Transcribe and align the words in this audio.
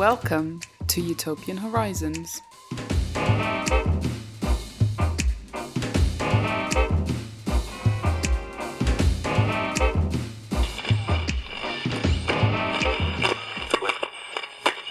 Welcome 0.00 0.62
to 0.86 1.02
Utopian 1.02 1.58
Horizons. 1.58 2.40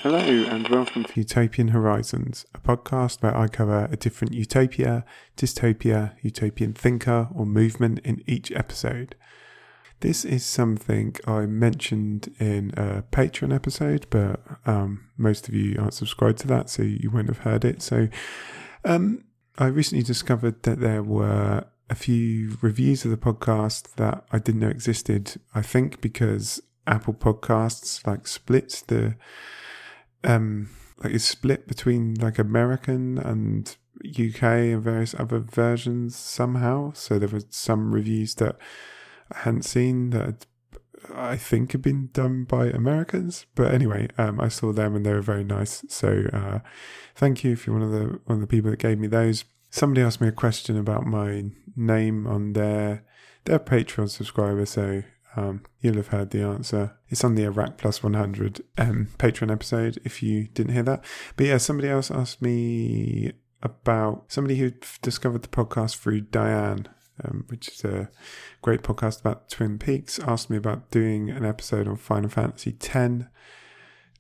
Hello, 0.04 0.20
and 0.20 0.68
welcome 0.68 1.06
to 1.06 1.14
Utopian 1.16 1.70
Horizons, 1.70 2.46
a 2.54 2.60
podcast 2.60 3.24
where 3.24 3.36
I 3.36 3.48
cover 3.48 3.90
a 3.92 3.98
different 3.98 4.36
utopia, 4.36 5.06
dystopia, 5.36 6.14
utopian 6.22 6.74
thinker, 6.74 7.30
or 7.34 7.48
movement 7.48 7.98
in 8.06 8.22
each 8.28 8.52
episode. 8.52 9.16
This 10.02 10.24
is 10.24 10.46
something 10.46 11.16
I 11.28 11.46
mentioned 11.46 12.34
in 12.40 12.72
a 12.78 13.04
Patreon 13.12 13.54
episode, 13.54 14.06
but 14.10 14.40
um, 14.66 15.10
most 15.18 15.50
of 15.50 15.54
you 15.54 15.78
aren't 15.78 15.94
subscribed 15.94 16.40
to 16.40 16.48
that, 16.48 16.70
so 16.70 16.84
you 16.84 17.12
won't 17.12 17.28
have 17.28 17.40
heard 17.40 17.66
it. 17.66 17.82
So 17.82 18.08
um, 18.86 19.26
I 19.58 19.66
recently 19.66 20.04
discovered 20.04 20.64
that 20.64 20.80
there 20.80 21.04
were 21.04 21.66
a 21.90 21.96
few 21.96 22.58
reviews 22.62 23.04
of 23.04 23.12
the 23.12 23.18
podcast 23.18 23.96
that 23.96 24.24
I 24.32 24.40
didn't 24.40 24.62
know 24.62 24.70
existed. 24.70 25.42
I 25.54 25.62
think 25.62 26.00
because 26.00 26.62
Apple 26.88 27.14
Podcasts 27.14 28.06
like 28.08 28.26
split 28.28 28.84
the 28.88 29.16
um 30.24 30.70
like 31.04 31.14
it's 31.14 31.26
split 31.26 31.68
between 31.68 32.16
like 32.16 32.40
American 32.40 33.18
and 33.18 33.76
UK 34.06 34.44
and 34.44 34.84
various 34.84 35.14
other 35.14 35.40
versions 35.40 36.16
somehow. 36.16 36.94
So 36.94 37.20
there 37.20 37.30
were 37.30 37.44
some 37.50 37.94
reviews 37.94 38.36
that 38.36 38.58
I 39.32 39.40
hadn't 39.40 39.64
seen 39.64 40.10
that 40.12 40.46
I 41.14 41.38
think 41.38 41.72
had 41.72 41.82
been 41.82 42.10
done 42.14 42.44
by 42.44 42.68
Americans. 42.68 43.46
But 43.56 43.74
anyway, 43.74 44.08
um, 44.18 44.40
I 44.40 44.48
saw 44.48 44.72
them 44.72 44.96
and 44.96 45.06
they 45.06 45.14
were 45.14 45.22
very 45.22 45.44
nice. 45.44 45.84
So 45.90 46.26
uh, 46.34 46.60
thank 47.16 47.44
you 47.44 47.52
if 47.52 47.66
you're 47.66 47.78
one 47.78 47.86
of 47.86 47.92
the 47.92 48.20
one 48.26 48.38
of 48.38 48.42
the 48.42 48.48
people 48.48 48.72
that 48.72 48.80
gave 48.80 49.00
me 49.00 49.08
those. 49.08 49.46
Somebody 49.70 50.02
asked 50.02 50.22
me 50.22 50.28
a 50.28 50.34
question 50.34 50.78
about 50.78 51.06
my 51.06 51.46
name 51.76 52.28
on 52.28 52.54
their 52.54 53.06
their 53.46 53.60
Patreon 53.60 54.10
subscriber, 54.10 54.66
so 54.66 55.04
um, 55.36 55.64
you'll 55.80 55.96
have 55.96 56.08
heard 56.08 56.32
the 56.32 56.42
answer. 56.42 56.98
It's 57.08 57.24
on 57.24 57.36
the 57.36 57.44
Iraq 57.44 57.78
Plus 57.78 58.04
100 58.04 58.62
um, 58.78 59.10
Patreon 59.18 59.52
episode 59.52 60.00
if 60.04 60.24
you 60.24 60.48
didn't 60.48 60.74
hear 60.74 60.84
that. 60.84 61.06
But 61.36 61.46
yeah, 61.46 61.58
somebody 61.58 61.88
else 61.90 62.12
asked 62.12 62.42
me 62.42 63.32
about 63.62 64.26
somebody 64.28 64.56
who 64.58 64.72
discovered 65.02 65.42
the 65.44 65.48
podcast 65.48 65.98
through 65.98 66.22
Diane, 66.22 66.88
um, 67.24 67.46
which 67.48 67.68
is 67.70 67.84
a 67.84 68.10
great 68.62 68.82
podcast 68.82 69.22
about 69.22 69.50
Twin 69.50 69.78
Peaks, 69.78 70.20
asked 70.20 70.50
me 70.50 70.58
about 70.58 70.92
doing 70.92 71.30
an 71.30 71.46
episode 71.46 71.88
on 71.88 71.98
Final 71.98 72.30
Fantasy 72.30 72.76
X. 72.82 73.26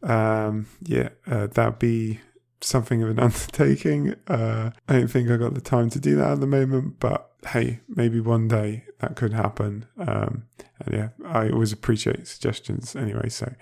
Um, 0.01 0.67
yeah, 0.81 1.09
uh, 1.27 1.47
that'd 1.47 1.79
be 1.79 2.19
something 2.61 3.03
of 3.03 3.09
an 3.09 3.19
undertaking. 3.19 4.15
Uh, 4.27 4.71
I 4.87 4.93
don't 4.93 5.07
think 5.07 5.29
I 5.29 5.37
got 5.37 5.53
the 5.53 5.61
time 5.61 5.89
to 5.91 5.99
do 5.99 6.15
that 6.15 6.31
at 6.33 6.39
the 6.39 6.47
moment, 6.47 6.99
but 6.99 7.31
hey, 7.47 7.79
maybe 7.87 8.19
one 8.19 8.47
day 8.47 8.85
that 8.99 9.15
could 9.15 9.33
happen. 9.33 9.85
Um, 9.97 10.43
and 10.85 10.93
yeah, 10.93 11.09
I 11.25 11.49
always 11.49 11.71
appreciate 11.71 12.27
suggestions 12.27 12.95
anyway, 12.95 13.29
so 13.29 13.53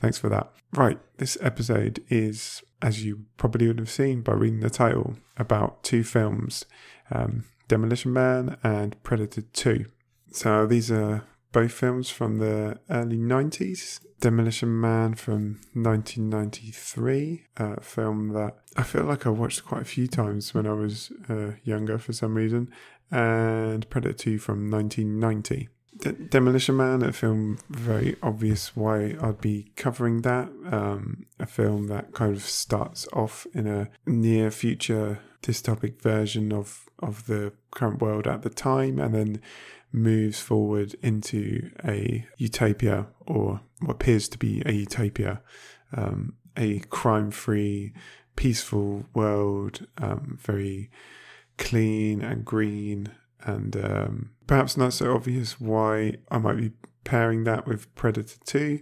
thanks 0.00 0.18
for 0.18 0.28
that. 0.28 0.52
Right, 0.72 0.98
this 1.18 1.36
episode 1.40 2.02
is, 2.08 2.62
as 2.82 3.04
you 3.04 3.24
probably 3.36 3.66
would 3.66 3.78
have 3.78 3.90
seen 3.90 4.22
by 4.22 4.32
reading 4.32 4.60
the 4.60 4.70
title, 4.70 5.16
about 5.36 5.82
two 5.82 6.04
films 6.04 6.64
um, 7.10 7.44
Demolition 7.70 8.12
Man 8.12 8.56
and 8.64 9.00
Predator 9.04 9.42
2. 9.42 9.84
So 10.32 10.66
these 10.66 10.90
are 10.90 11.22
both 11.52 11.70
films 11.70 12.10
from 12.10 12.38
the 12.38 12.80
early 12.90 13.16
90s. 13.16 14.00
Demolition 14.18 14.80
Man 14.80 15.14
from 15.14 15.60
1993, 15.74 17.44
a 17.58 17.80
film 17.80 18.30
that 18.30 18.56
I 18.76 18.82
feel 18.82 19.04
like 19.04 19.24
I 19.24 19.30
watched 19.30 19.64
quite 19.64 19.82
a 19.82 19.84
few 19.84 20.08
times 20.08 20.52
when 20.52 20.66
I 20.66 20.72
was 20.72 21.12
uh, 21.28 21.52
younger 21.62 21.96
for 21.98 22.12
some 22.12 22.34
reason, 22.34 22.72
and 23.08 23.88
Predator 23.88 24.14
2 24.14 24.38
from 24.38 24.68
1990. 24.68 25.68
De- 26.00 26.12
Demolition 26.12 26.76
Man, 26.76 27.04
a 27.04 27.12
film 27.12 27.58
very 27.68 28.16
obvious 28.20 28.74
why 28.74 29.14
I'd 29.22 29.40
be 29.40 29.70
covering 29.76 30.22
that. 30.22 30.48
Um, 30.72 31.26
a 31.38 31.46
film 31.46 31.86
that 31.86 32.14
kind 32.14 32.34
of 32.34 32.42
starts 32.42 33.06
off 33.12 33.46
in 33.54 33.68
a 33.68 33.90
near 34.06 34.50
future 34.50 35.20
dystopic 35.42 36.00
version 36.02 36.52
of, 36.52 36.88
of 37.00 37.26
the 37.26 37.52
current 37.70 38.00
world 38.00 38.26
at 38.26 38.42
the 38.42 38.50
time 38.50 38.98
and 38.98 39.14
then 39.14 39.40
moves 39.92 40.40
forward 40.40 40.94
into 41.02 41.70
a 41.84 42.26
utopia 42.36 43.06
or 43.26 43.60
what 43.80 43.94
appears 43.94 44.28
to 44.28 44.38
be 44.38 44.62
a 44.66 44.72
utopia, 44.72 45.40
um, 45.96 46.34
a 46.56 46.80
crime 46.90 47.30
free, 47.30 47.92
peaceful 48.36 49.06
world, 49.14 49.86
um, 49.98 50.38
very 50.40 50.90
clean 51.58 52.22
and 52.22 52.44
green, 52.44 53.08
and 53.42 53.76
um, 53.76 54.30
perhaps 54.46 54.76
not 54.76 54.92
so 54.92 55.14
obvious 55.14 55.60
why 55.60 56.14
I 56.30 56.38
might 56.38 56.56
be 56.56 56.72
pairing 57.04 57.44
that 57.44 57.66
with 57.66 57.94
Predator 57.94 58.38
2. 58.44 58.80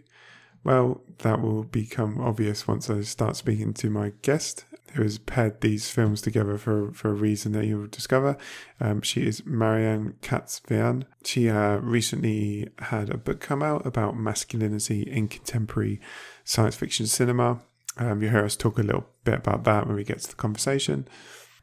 Well, 0.64 1.02
that 1.18 1.40
will 1.40 1.64
become 1.64 2.20
obvious 2.20 2.66
once 2.66 2.90
I 2.90 3.00
start 3.02 3.36
speaking 3.36 3.72
to 3.74 3.90
my 3.90 4.12
guest 4.22 4.64
who 4.94 5.03
has 5.03 5.19
paired 5.19 5.60
these 5.60 5.91
films 5.91 6.21
together 6.21 6.59
for, 6.59 6.93
for 6.93 7.10
a 7.10 7.15
reason 7.15 7.53
that 7.53 7.66
you'll 7.66 7.87
discover. 7.87 8.37
Um, 8.81 9.03
she 9.03 9.26
is 9.26 9.44
Marianne 9.44 10.15
Kac-Vergne. 10.22 11.04
She 11.25 11.49
uh, 11.49 11.76
recently 11.76 12.69
had 12.78 13.10
a 13.10 13.16
book 13.16 13.41
come 13.41 13.62
out 13.62 13.87
about 13.87 14.16
masculinity 14.16 15.03
in 15.03 15.28
contemporary 15.28 16.00
science 16.44 16.77
fiction 16.77 17.06
cinema. 17.06 17.60
Um, 17.97 18.22
you 18.22 18.28
hear 18.28 18.44
us 18.44 18.56
talk 18.56 18.78
a 18.78 18.82
little 18.82 19.06
bit 19.25 19.34
about 19.34 19.65
that 19.65 19.87
when 19.87 19.97
we 19.97 20.04
get 20.04 20.21
to 20.21 20.28
the 20.28 20.37
conversation, 20.37 21.09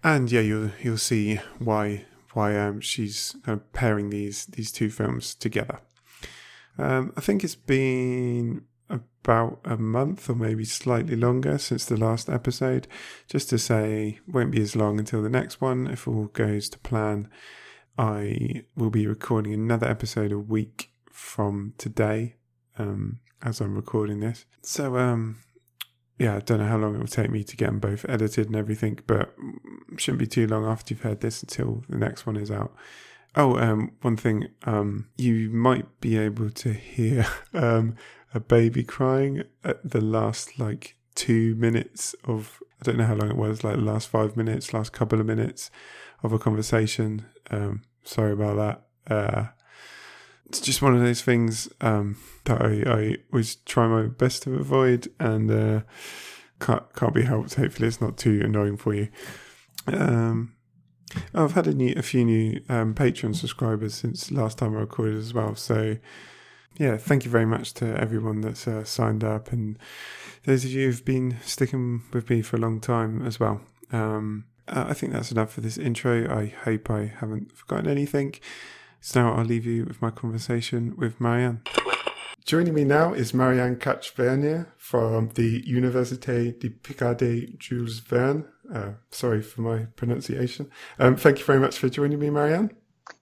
and 0.03 0.29
yeah, 0.31 0.41
you'll 0.41 0.71
you'll 0.81 0.97
see 0.97 1.39
why 1.59 2.05
why 2.33 2.57
um, 2.59 2.81
she's 2.81 3.35
kind 3.45 3.59
of 3.59 3.71
pairing 3.71 4.09
these 4.09 4.45
these 4.47 4.71
two 4.71 4.89
films 4.89 5.33
together. 5.33 5.79
Um, 6.77 7.13
I 7.15 7.21
think 7.21 7.43
it's 7.43 7.55
been 7.55 8.65
about 8.89 9.59
a 9.65 9.77
month 9.77 10.29
or 10.29 10.35
maybe 10.35 10.65
slightly 10.65 11.15
longer 11.15 11.57
since 11.57 11.85
the 11.85 11.97
last 11.97 12.29
episode. 12.29 12.87
Just 13.27 13.49
to 13.49 13.57
say, 13.57 14.19
won't 14.27 14.51
be 14.51 14.61
as 14.61 14.75
long 14.75 14.99
until 14.99 15.21
the 15.21 15.29
next 15.29 15.61
one 15.61 15.87
if 15.87 16.07
all 16.07 16.25
goes 16.25 16.69
to 16.69 16.79
plan. 16.79 17.29
I 17.97 18.63
will 18.75 18.89
be 18.89 19.07
recording 19.07 19.53
another 19.53 19.87
episode 19.87 20.31
a 20.31 20.39
week 20.39 20.91
from 21.11 21.73
today, 21.77 22.35
um, 22.77 23.19
as 23.41 23.61
I'm 23.61 23.75
recording 23.75 24.19
this. 24.19 24.45
So, 24.61 24.97
um, 24.97 25.37
yeah, 26.19 26.35
I 26.35 26.39
don't 26.39 26.59
know 26.59 26.67
how 26.67 26.77
long 26.77 26.95
it 26.95 26.99
will 26.99 27.07
take 27.07 27.31
me 27.31 27.43
to 27.43 27.55
get 27.55 27.67
them 27.67 27.79
both 27.79 28.05
edited 28.07 28.47
and 28.47 28.55
everything, 28.55 28.99
but 29.07 29.33
shouldn't 29.97 30.19
be 30.19 30.27
too 30.27 30.47
long 30.47 30.65
after 30.65 30.93
you've 30.93 31.03
heard 31.03 31.21
this 31.21 31.41
until 31.41 31.83
the 31.89 31.97
next 31.97 32.25
one 32.25 32.35
is 32.35 32.51
out. 32.51 32.75
Oh, 33.35 33.57
um, 33.57 33.91
one 34.01 34.15
thing, 34.15 34.47
um, 34.63 35.09
you 35.17 35.49
might 35.49 35.99
be 35.99 36.17
able 36.17 36.49
to 36.51 36.73
hear 36.73 37.25
um, 37.53 37.95
a 38.35 38.39
baby 38.39 38.83
crying 38.83 39.43
at 39.63 39.89
the 39.89 40.01
last 40.01 40.59
like 40.59 40.97
two 41.15 41.55
minutes 41.55 42.13
of 42.25 42.61
I 42.81 42.83
don't 42.83 42.97
know 42.97 43.05
how 43.05 43.15
long 43.15 43.31
it 43.31 43.37
was, 43.37 43.63
like 43.63 43.77
last 43.77 44.09
five 44.09 44.35
minutes, 44.35 44.73
last 44.73 44.91
couple 44.91 45.21
of 45.21 45.25
minutes 45.25 45.71
of 46.21 46.33
a 46.33 46.37
conversation. 46.37 47.25
Um, 47.49 47.83
sorry 48.03 48.33
about 48.33 48.85
that. 49.07 49.13
Uh, 49.15 49.45
it's 50.47 50.59
just 50.59 50.81
one 50.81 50.93
of 50.93 51.01
those 51.01 51.21
things 51.21 51.69
um, 51.79 52.17
that 52.43 52.61
I, 52.61 52.83
I 52.85 53.17
always 53.31 53.55
try 53.55 53.87
my 53.87 54.07
best 54.07 54.43
to 54.43 54.55
avoid, 54.55 55.07
and 55.17 55.49
uh, 55.49 55.81
can't 56.59 56.83
can't 56.93 57.13
be 57.13 57.23
helped. 57.23 57.55
Hopefully, 57.55 57.87
it's 57.87 58.01
not 58.01 58.17
too 58.17 58.41
annoying 58.43 58.75
for 58.75 58.93
you. 58.93 59.07
Um, 59.87 60.55
I've 61.33 61.53
had 61.53 61.67
a, 61.67 61.73
new, 61.73 61.93
a 61.95 62.01
few 62.01 62.25
new 62.25 62.61
um, 62.67 62.93
Patreon 62.93 63.35
subscribers 63.35 63.93
since 63.93 64.31
last 64.31 64.57
time 64.57 64.75
I 64.75 64.81
recorded 64.81 65.17
as 65.17 65.33
well, 65.33 65.55
so 65.55 65.97
yeah, 66.77 66.97
thank 66.97 67.25
you 67.25 67.31
very 67.31 67.45
much 67.45 67.73
to 67.75 67.97
everyone 67.99 68.41
that's 68.41 68.67
uh, 68.67 68.83
signed 68.83 69.23
up 69.23 69.51
and 69.51 69.77
those 70.45 70.63
of 70.63 70.71
you 70.71 70.87
who've 70.87 71.05
been 71.05 71.37
sticking 71.43 72.03
with 72.13 72.29
me 72.29 72.41
for 72.41 72.57
a 72.57 72.59
long 72.59 72.79
time 72.79 73.25
as 73.25 73.39
well. 73.39 73.61
Um, 73.91 74.45
uh, 74.67 74.85
I 74.89 74.93
think 74.93 75.13
that's 75.13 75.31
enough 75.31 75.51
for 75.51 75.61
this 75.61 75.77
intro. 75.77 76.29
I 76.29 76.47
hope 76.63 76.89
I 76.89 77.13
haven't 77.19 77.51
forgotten 77.51 77.89
anything. 77.89 78.35
So 79.01 79.21
now 79.21 79.35
I'll 79.35 79.45
leave 79.45 79.65
you 79.65 79.85
with 79.85 80.01
my 80.01 80.09
conversation 80.09 80.95
with 80.97 81.19
Marianne. 81.21 81.61
Joining 82.45 82.75
me 82.75 82.83
now 82.83 83.13
is 83.13 83.33
Marianne 83.33 83.77
Kac-Vergne 83.77 84.67
from 84.77 85.29
the 85.33 85.63
Université 85.63 86.59
de 86.59 86.69
Picardie 86.69 87.57
Jules 87.57 87.99
Verne. 87.99 88.45
Uh, 88.71 88.91
sorry 89.09 89.41
for 89.41 89.61
my 89.61 89.85
pronunciation. 89.95 90.69
Um, 90.99 91.15
thank 91.15 91.39
you 91.39 91.45
very 91.45 91.59
much 91.59 91.77
for 91.77 91.89
joining 91.89 92.19
me, 92.19 92.29
Marianne. 92.29 92.71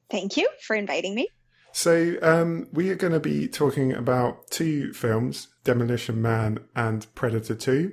Thank 0.09 0.35
you 0.35 0.49
for 0.61 0.75
inviting 0.75 1.15
me. 1.15 1.29
So 1.73 2.17
um, 2.21 2.67
we 2.71 2.91
are 2.91 2.95
going 2.95 3.13
to 3.13 3.19
be 3.19 3.47
talking 3.47 3.93
about 3.93 4.51
two 4.51 4.93
films, 4.93 5.47
Demolition 5.63 6.21
Man 6.21 6.59
and 6.75 7.07
Predator 7.15 7.55
2. 7.55 7.91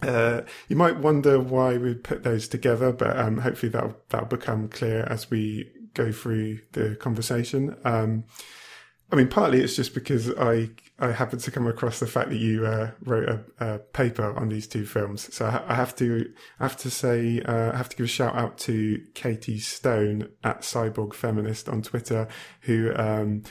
Uh, 0.00 0.40
you 0.68 0.76
might 0.76 0.96
wonder 0.96 1.38
why 1.38 1.76
we 1.76 1.94
put 1.94 2.22
those 2.22 2.48
together, 2.48 2.92
but 2.92 3.14
um, 3.18 3.38
hopefully 3.38 3.68
that'll, 3.68 3.96
that'll 4.08 4.26
become 4.26 4.68
clear 4.68 5.04
as 5.10 5.30
we 5.30 5.70
go 5.92 6.12
through 6.12 6.60
the 6.72 6.96
conversation. 6.96 7.76
Um, 7.84 8.24
I 9.12 9.16
mean, 9.16 9.28
partly 9.28 9.60
it's 9.60 9.76
just 9.76 9.92
because 9.92 10.32
I, 10.38 10.70
I 11.04 11.12
happened 11.12 11.42
to 11.42 11.50
come 11.50 11.66
across 11.66 12.00
the 12.00 12.06
fact 12.06 12.30
that 12.30 12.38
you 12.38 12.64
uh, 12.66 12.90
wrote 13.04 13.28
a, 13.28 13.44
a, 13.58 13.78
paper 13.78 14.34
on 14.36 14.48
these 14.48 14.66
two 14.66 14.86
films. 14.86 15.32
So 15.34 15.46
I, 15.46 15.74
have 15.74 15.94
to 15.96 16.32
I 16.58 16.64
have 16.64 16.76
to 16.78 16.90
say 16.90 17.42
uh, 17.42 17.72
I 17.72 17.76
have 17.76 17.90
to 17.90 17.96
give 17.96 18.04
a 18.04 18.08
shout 18.08 18.34
out 18.34 18.56
to 18.58 19.02
Katie 19.14 19.58
Stone 19.58 20.30
at 20.42 20.62
Cyborg 20.62 21.12
Feminist 21.12 21.68
on 21.68 21.82
Twitter, 21.82 22.26
who 22.62 22.92
um, 22.96 23.42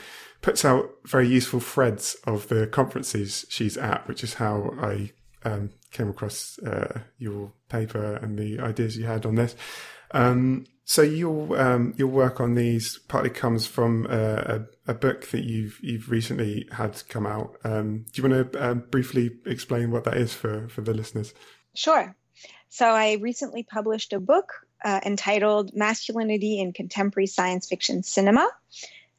puts 0.42 0.64
out 0.64 0.90
very 1.04 1.28
useful 1.28 1.60
threads 1.60 2.16
of 2.24 2.48
the 2.48 2.66
conferences 2.66 3.46
she's 3.48 3.76
at, 3.76 4.06
which 4.08 4.24
is 4.24 4.34
how 4.34 4.74
I 4.80 5.12
um, 5.44 5.70
came 5.92 6.08
across 6.08 6.58
uh, 6.60 7.02
your 7.18 7.52
paper 7.68 8.16
and 8.16 8.38
the 8.38 8.58
ideas 8.58 8.96
you 8.96 9.04
had 9.04 9.24
on 9.26 9.36
this. 9.36 9.54
Um, 10.14 10.66
so 10.84 11.02
your 11.02 11.60
um, 11.60 11.94
your 11.96 12.08
work 12.08 12.40
on 12.40 12.54
these 12.54 12.98
partly 13.08 13.30
comes 13.30 13.66
from 13.66 14.06
uh, 14.08 14.58
a, 14.58 14.60
a, 14.88 14.94
book 14.94 15.28
that 15.30 15.44
you've 15.44 15.78
you've 15.82 16.10
recently 16.10 16.68
had 16.70 17.02
come 17.08 17.26
out. 17.26 17.56
Um, 17.64 18.04
do 18.12 18.22
you 18.22 18.28
want 18.28 18.52
to 18.52 18.60
uh, 18.60 18.74
briefly 18.74 19.30
explain 19.46 19.90
what 19.90 20.04
that 20.04 20.16
is 20.16 20.32
for 20.32 20.68
for 20.68 20.82
the 20.82 20.94
listeners? 20.94 21.34
Sure. 21.74 22.14
So 22.68 22.86
I 22.86 23.14
recently 23.14 23.62
published 23.62 24.12
a 24.12 24.20
book 24.20 24.52
uh, 24.84 25.00
entitled 25.04 25.72
"Masculinity 25.74 26.60
in 26.60 26.72
Contemporary 26.72 27.26
Science 27.26 27.66
Fiction 27.66 28.02
Cinema." 28.02 28.48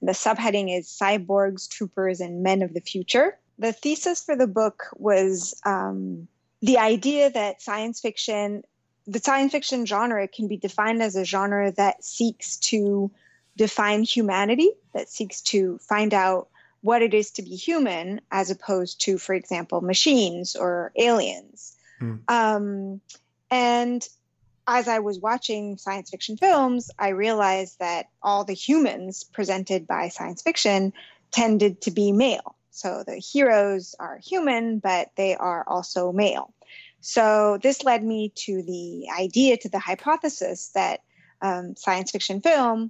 The 0.01 0.13
subheading 0.13 0.77
is 0.77 0.87
"Cyborgs, 0.87 1.67
Troopers, 1.67 2.21
and 2.21 2.43
Men 2.43 2.61
of 2.61 2.73
the 2.73 2.81
Future." 2.81 3.37
The 3.57 3.73
thesis 3.73 4.23
for 4.23 4.35
the 4.35 4.47
book 4.47 4.83
was 4.95 5.59
um, 5.65 6.27
the 6.61 6.77
idea 6.77 7.31
that 7.31 7.61
science 7.61 8.01
fiction 8.01 8.63
the 9.07 9.19
science 9.19 9.51
fiction 9.51 9.85
genre 9.85 10.27
can 10.27 10.47
be 10.47 10.57
defined 10.57 11.01
as 11.01 11.15
a 11.15 11.25
genre 11.25 11.71
that 11.73 12.03
seeks 12.03 12.57
to 12.57 13.11
define 13.55 14.03
humanity, 14.03 14.71
that 14.93 15.09
seeks 15.09 15.41
to 15.41 15.77
find 15.79 16.13
out 16.13 16.49
what 16.81 17.01
it 17.01 17.13
is 17.13 17.31
to 17.31 17.41
be 17.41 17.55
human, 17.55 18.21
as 18.31 18.51
opposed 18.51 19.01
to, 19.01 19.17
for 19.17 19.33
example, 19.33 19.81
machines 19.81 20.55
or 20.55 20.91
aliens. 20.95 21.75
Mm. 22.01 22.19
Um, 22.29 23.01
and 23.49 24.07
as 24.67 24.87
I 24.87 24.99
was 24.99 25.19
watching 25.19 25.77
science 25.77 26.09
fiction 26.09 26.37
films, 26.37 26.91
I 26.97 27.09
realized 27.09 27.79
that 27.79 28.09
all 28.21 28.43
the 28.43 28.53
humans 28.53 29.23
presented 29.23 29.87
by 29.87 30.09
science 30.09 30.41
fiction 30.41 30.93
tended 31.31 31.81
to 31.81 31.91
be 31.91 32.11
male. 32.11 32.55
So 32.71 33.03
the 33.05 33.15
heroes 33.15 33.95
are 33.99 34.17
human, 34.17 34.79
but 34.79 35.11
they 35.15 35.35
are 35.35 35.63
also 35.67 36.11
male. 36.11 36.53
So 37.07 37.59
this 37.61 37.83
led 37.83 38.03
me 38.03 38.33
to 38.45 38.63
the 38.63 39.09
idea, 39.15 39.57
to 39.57 39.69
the 39.69 39.77
hypothesis 39.77 40.71
that 40.73 41.01
um, 41.39 41.75
science 41.75 42.09
fiction 42.09 42.41
film 42.41 42.89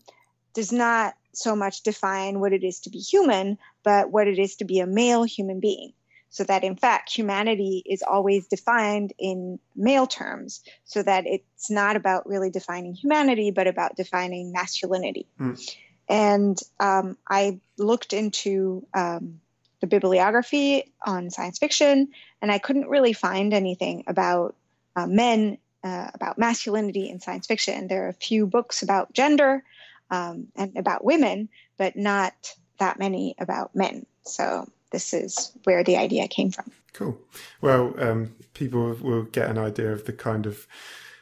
does 0.53 0.71
not 0.71 1.15
so 1.33 1.53
much 1.53 1.83
define 1.83 2.39
what 2.39 2.53
it 2.53 2.63
is 2.63 2.79
to 2.79 2.89
be 2.89 2.99
human, 2.99 3.57
but 3.83 4.09
what 4.09 4.29
it 4.29 4.39
is 4.39 4.55
to 4.55 4.63
be 4.63 4.79
a 4.79 4.87
male 4.87 5.25
human 5.25 5.59
being. 5.59 5.91
So 6.29 6.45
that 6.45 6.63
in 6.63 6.77
fact, 6.77 7.11
humanity 7.11 7.83
is 7.85 8.01
always 8.03 8.47
defined 8.47 9.11
in 9.19 9.59
male 9.75 10.07
terms, 10.07 10.61
so 10.85 11.03
that 11.03 11.25
it's 11.27 11.69
not 11.69 11.97
about 11.97 12.25
really 12.25 12.49
defining 12.49 12.93
humanity, 12.93 13.51
but 13.51 13.67
about 13.67 13.97
defining 13.97 14.53
masculinity. 14.53 15.27
Mm. 15.37 15.75
And 16.07 16.57
um, 16.79 17.17
I 17.29 17.59
looked 17.77 18.13
into 18.13 18.87
um, 18.93 19.41
the 19.85 19.95
bibliography 19.95 20.91
on 21.05 21.29
science 21.29 21.59
fiction, 21.59 22.09
and 22.41 22.51
I 22.51 22.57
couldn't 22.57 22.89
really 22.89 23.13
find 23.13 23.53
anything 23.53 24.03
about 24.07 24.55
uh, 24.95 25.05
men, 25.05 25.57
uh, 25.83 26.09
about 26.13 26.37
masculinity 26.37 27.09
in 27.09 27.19
science 27.19 27.45
fiction. 27.45 27.87
There 27.87 28.05
are 28.05 28.09
a 28.09 28.13
few 28.13 28.47
books 28.47 28.81
about 28.81 29.13
gender 29.13 29.63
um, 30.09 30.47
and 30.55 30.75
about 30.75 31.05
women, 31.05 31.49
but 31.77 31.95
not 31.95 32.55
that 32.79 32.97
many 32.97 33.35
about 33.37 33.75
men. 33.75 34.05
So 34.23 34.67
this 34.91 35.13
is 35.13 35.51
where 35.65 35.83
the 35.83 35.97
idea 35.97 36.27
came 36.27 36.51
from. 36.51 36.71
Cool. 36.93 37.17
Well, 37.61 37.93
um, 37.99 38.35
people 38.53 38.95
will 39.01 39.23
get 39.23 39.49
an 39.49 39.57
idea 39.57 39.91
of 39.91 40.05
the 40.05 40.13
kind 40.13 40.45
of 40.45 40.65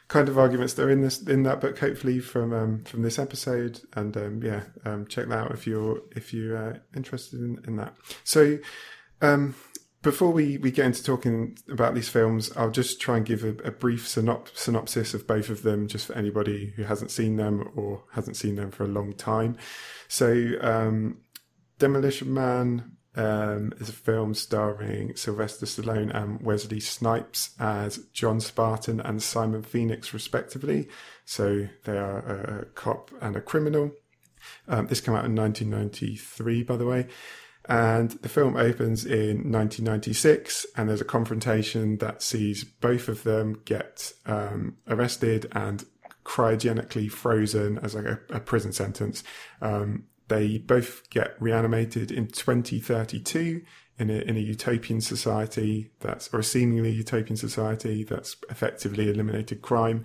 kind 0.08 0.28
of 0.28 0.38
arguments 0.38 0.74
that 0.74 0.84
are 0.84 0.90
in 0.90 1.00
this 1.00 1.22
in 1.22 1.42
that 1.44 1.60
book, 1.60 1.78
hopefully 1.78 2.20
from 2.20 2.52
um, 2.52 2.84
from 2.84 3.02
this 3.02 3.18
episode. 3.18 3.80
And 3.94 4.16
um, 4.16 4.42
yeah, 4.42 4.62
um, 4.84 5.06
check 5.06 5.28
that 5.28 5.38
out 5.38 5.52
if 5.52 5.66
you're 5.66 6.00
if 6.14 6.32
you're 6.32 6.56
uh, 6.56 6.78
interested 6.94 7.40
in, 7.40 7.58
in 7.66 7.76
that. 7.76 7.94
So 8.24 8.58
um, 9.22 9.54
before 10.04 10.30
we, 10.30 10.58
we 10.58 10.70
get 10.70 10.84
into 10.86 11.02
talking 11.02 11.56
about 11.70 11.94
these 11.94 12.10
films, 12.10 12.52
I'll 12.56 12.70
just 12.70 13.00
try 13.00 13.16
and 13.16 13.26
give 13.26 13.42
a, 13.42 13.56
a 13.64 13.70
brief 13.70 14.06
synop- 14.06 14.54
synopsis 14.54 15.14
of 15.14 15.26
both 15.26 15.48
of 15.48 15.62
them, 15.62 15.88
just 15.88 16.06
for 16.06 16.12
anybody 16.14 16.74
who 16.76 16.84
hasn't 16.84 17.10
seen 17.10 17.36
them 17.36 17.70
or 17.74 18.04
hasn't 18.12 18.36
seen 18.36 18.54
them 18.54 18.70
for 18.70 18.84
a 18.84 18.88
long 18.88 19.14
time. 19.14 19.56
So, 20.06 20.52
um, 20.60 21.22
Demolition 21.78 22.32
Man 22.32 22.93
um, 23.16 23.72
is 23.78 23.88
a 23.88 23.92
film 23.92 24.34
starring 24.34 25.14
Sylvester 25.16 25.66
Stallone 25.66 26.14
and 26.14 26.40
Wesley 26.40 26.80
Snipes 26.80 27.50
as 27.58 27.98
John 28.12 28.40
Spartan 28.40 29.00
and 29.00 29.22
Simon 29.22 29.62
Phoenix, 29.62 30.12
respectively. 30.12 30.88
So 31.24 31.68
they 31.84 31.96
are 31.96 32.18
a 32.18 32.64
cop 32.74 33.10
and 33.20 33.36
a 33.36 33.40
criminal. 33.40 33.92
Um, 34.68 34.86
this 34.88 35.00
came 35.00 35.14
out 35.14 35.24
in 35.24 35.34
1993, 35.34 36.62
by 36.64 36.76
the 36.76 36.86
way. 36.86 37.06
And 37.66 38.10
the 38.10 38.28
film 38.28 38.56
opens 38.56 39.06
in 39.06 39.50
1996, 39.50 40.66
and 40.76 40.88
there's 40.88 41.00
a 41.00 41.04
confrontation 41.04 41.96
that 41.98 42.20
sees 42.20 42.62
both 42.62 43.08
of 43.08 43.22
them 43.22 43.62
get 43.64 44.12
um, 44.26 44.76
arrested 44.86 45.50
and 45.52 45.84
cryogenically 46.24 47.10
frozen 47.10 47.78
as 47.78 47.94
like 47.94 48.04
a, 48.04 48.20
a 48.30 48.40
prison 48.40 48.72
sentence. 48.72 49.24
Um, 49.62 50.04
they 50.28 50.58
both 50.58 51.08
get 51.10 51.40
reanimated 51.40 52.10
in 52.10 52.28
2032 52.28 53.62
in 53.98 54.10
a, 54.10 54.14
in 54.14 54.36
a 54.36 54.40
utopian 54.40 55.00
society 55.00 55.90
that's, 56.00 56.32
or 56.32 56.40
a 56.40 56.44
seemingly 56.44 56.90
utopian 56.90 57.36
society 57.36 58.04
that's 58.04 58.36
effectively 58.50 59.08
eliminated 59.08 59.62
crime. 59.62 60.04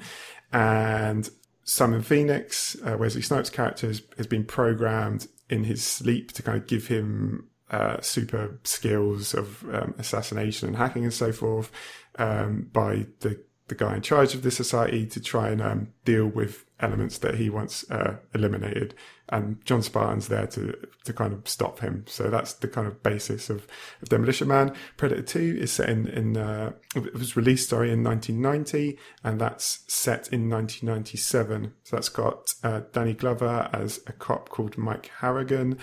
And 0.51 1.29
Simon 1.63 2.01
Phoenix, 2.01 2.75
uh, 2.85 2.97
Wesley 2.97 3.21
Snipes' 3.21 3.49
character, 3.49 3.87
has, 3.87 4.01
has, 4.17 4.27
been 4.27 4.43
programmed 4.43 5.27
in 5.49 5.63
his 5.63 5.83
sleep 5.83 6.31
to 6.33 6.43
kind 6.43 6.57
of 6.57 6.67
give 6.67 6.87
him 6.87 7.47
uh, 7.71 8.01
super 8.01 8.59
skills 8.63 9.33
of 9.33 9.63
um, 9.73 9.93
assassination 9.97 10.67
and 10.67 10.77
hacking 10.77 11.03
and 11.03 11.13
so 11.13 11.31
forth 11.31 11.71
um, 12.17 12.67
by 12.73 13.05
the 13.19 13.39
the 13.69 13.75
guy 13.75 13.95
in 13.95 14.01
charge 14.01 14.33
of 14.33 14.41
the 14.41 14.51
society 14.51 15.05
to 15.05 15.21
try 15.21 15.49
and 15.49 15.61
um, 15.61 15.93
deal 16.03 16.25
with 16.25 16.65
elements 16.81 17.17
that 17.19 17.35
he 17.35 17.49
wants 17.49 17.89
uh, 17.91 18.17
eliminated. 18.33 18.95
And 19.31 19.63
John 19.63 19.83
Spartan's 19.83 20.27
there 20.27 20.47
to 20.47 20.75
to 21.03 21.13
kind 21.13 21.33
of 21.33 21.47
stop 21.47 21.79
him. 21.79 22.05
So 22.07 22.29
that's 22.29 22.53
the 22.53 22.67
kind 22.67 22.87
of 22.87 23.03
basis 23.03 23.49
of, 23.49 23.67
of 24.01 24.09
Demolition 24.09 24.47
Man. 24.47 24.73
Predator 24.97 25.21
Two 25.21 25.57
is 25.59 25.71
set 25.71 25.89
in 25.89 26.07
in 26.07 26.37
uh, 26.37 26.71
it 26.95 27.13
was 27.13 27.35
released 27.35 27.69
sorry 27.69 27.91
in 27.91 28.03
1990, 28.03 28.97
and 29.23 29.39
that's 29.39 29.83
set 29.87 30.29
in 30.33 30.49
1997. 30.49 31.73
So 31.83 31.95
that's 31.95 32.09
got 32.09 32.47
uh, 32.63 32.81
Danny 32.91 33.13
Glover 33.13 33.69
as 33.71 33.99
a 34.07 34.13
cop 34.13 34.49
called 34.49 34.77
Mike 34.77 35.11
Harrigan, 35.19 35.77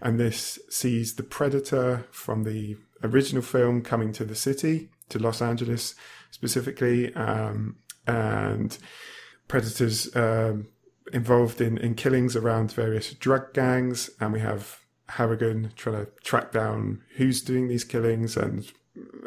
and 0.00 0.20
this 0.20 0.58
sees 0.70 1.14
the 1.14 1.24
Predator 1.24 2.06
from 2.12 2.44
the 2.44 2.76
original 3.02 3.42
film 3.42 3.82
coming 3.82 4.12
to 4.12 4.24
the 4.24 4.36
city 4.36 4.90
to 5.08 5.18
Los 5.18 5.42
Angeles 5.42 5.94
specifically, 6.30 7.14
um, 7.14 7.76
and 8.06 8.78
predators 9.52 10.08
um, 10.16 10.66
involved 11.12 11.60
in, 11.60 11.76
in 11.76 11.94
killings 11.94 12.34
around 12.34 12.72
various 12.72 13.12
drug 13.12 13.52
gangs, 13.52 14.08
and 14.18 14.32
we 14.32 14.40
have 14.40 14.80
Harrigan 15.10 15.70
trying 15.76 16.06
to 16.06 16.10
track 16.22 16.52
down 16.52 17.02
who's 17.16 17.42
doing 17.42 17.68
these 17.68 17.84
killings 17.84 18.34
and 18.34 18.72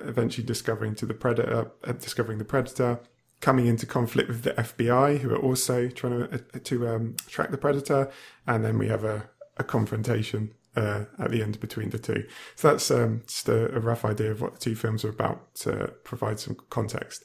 eventually 0.02 0.44
discovering 0.44 0.96
to 0.96 1.06
the 1.06 1.14
predator, 1.14 1.72
uh, 1.84 1.92
discovering 1.92 2.40
the 2.40 2.44
predator, 2.44 3.00
coming 3.40 3.68
into 3.68 3.86
conflict 3.86 4.28
with 4.28 4.42
the 4.42 4.54
FBI, 4.54 5.20
who 5.20 5.32
are 5.32 5.38
also 5.38 5.90
trying 5.90 6.28
to 6.28 6.34
uh, 6.34 6.60
to 6.64 6.88
um, 6.88 7.16
track 7.28 7.52
the 7.52 7.58
predator, 7.60 8.10
and 8.48 8.66
then 8.66 8.80
we 8.80 8.88
have 8.88 9.04
a, 9.04 9.30
a 9.58 9.64
confrontation 9.64 10.56
uh, 10.76 11.04
at 11.20 11.30
the 11.30 11.44
end 11.44 11.60
between 11.60 11.92
the 11.92 12.00
two. 12.00 12.26
So 12.56 12.72
that's 12.72 12.90
um, 12.90 13.22
just 13.28 13.48
a, 13.48 13.76
a, 13.76 13.80
rough 13.80 14.04
idea 14.04 14.32
of 14.32 14.42
what 14.42 14.54
the 14.54 14.60
two 14.60 14.76
films 14.76 15.06
are 15.06 15.10
about 15.10 15.54
to 15.58 15.94
provide 16.04 16.40
some 16.40 16.58
context. 16.72 17.24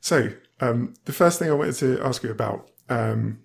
So 0.00 0.32
um, 0.62 0.94
the 1.04 1.12
first 1.12 1.38
thing 1.38 1.50
I 1.50 1.54
wanted 1.54 1.76
to 1.76 2.00
ask 2.02 2.22
you 2.22 2.30
about 2.30 2.70
um, 2.88 3.40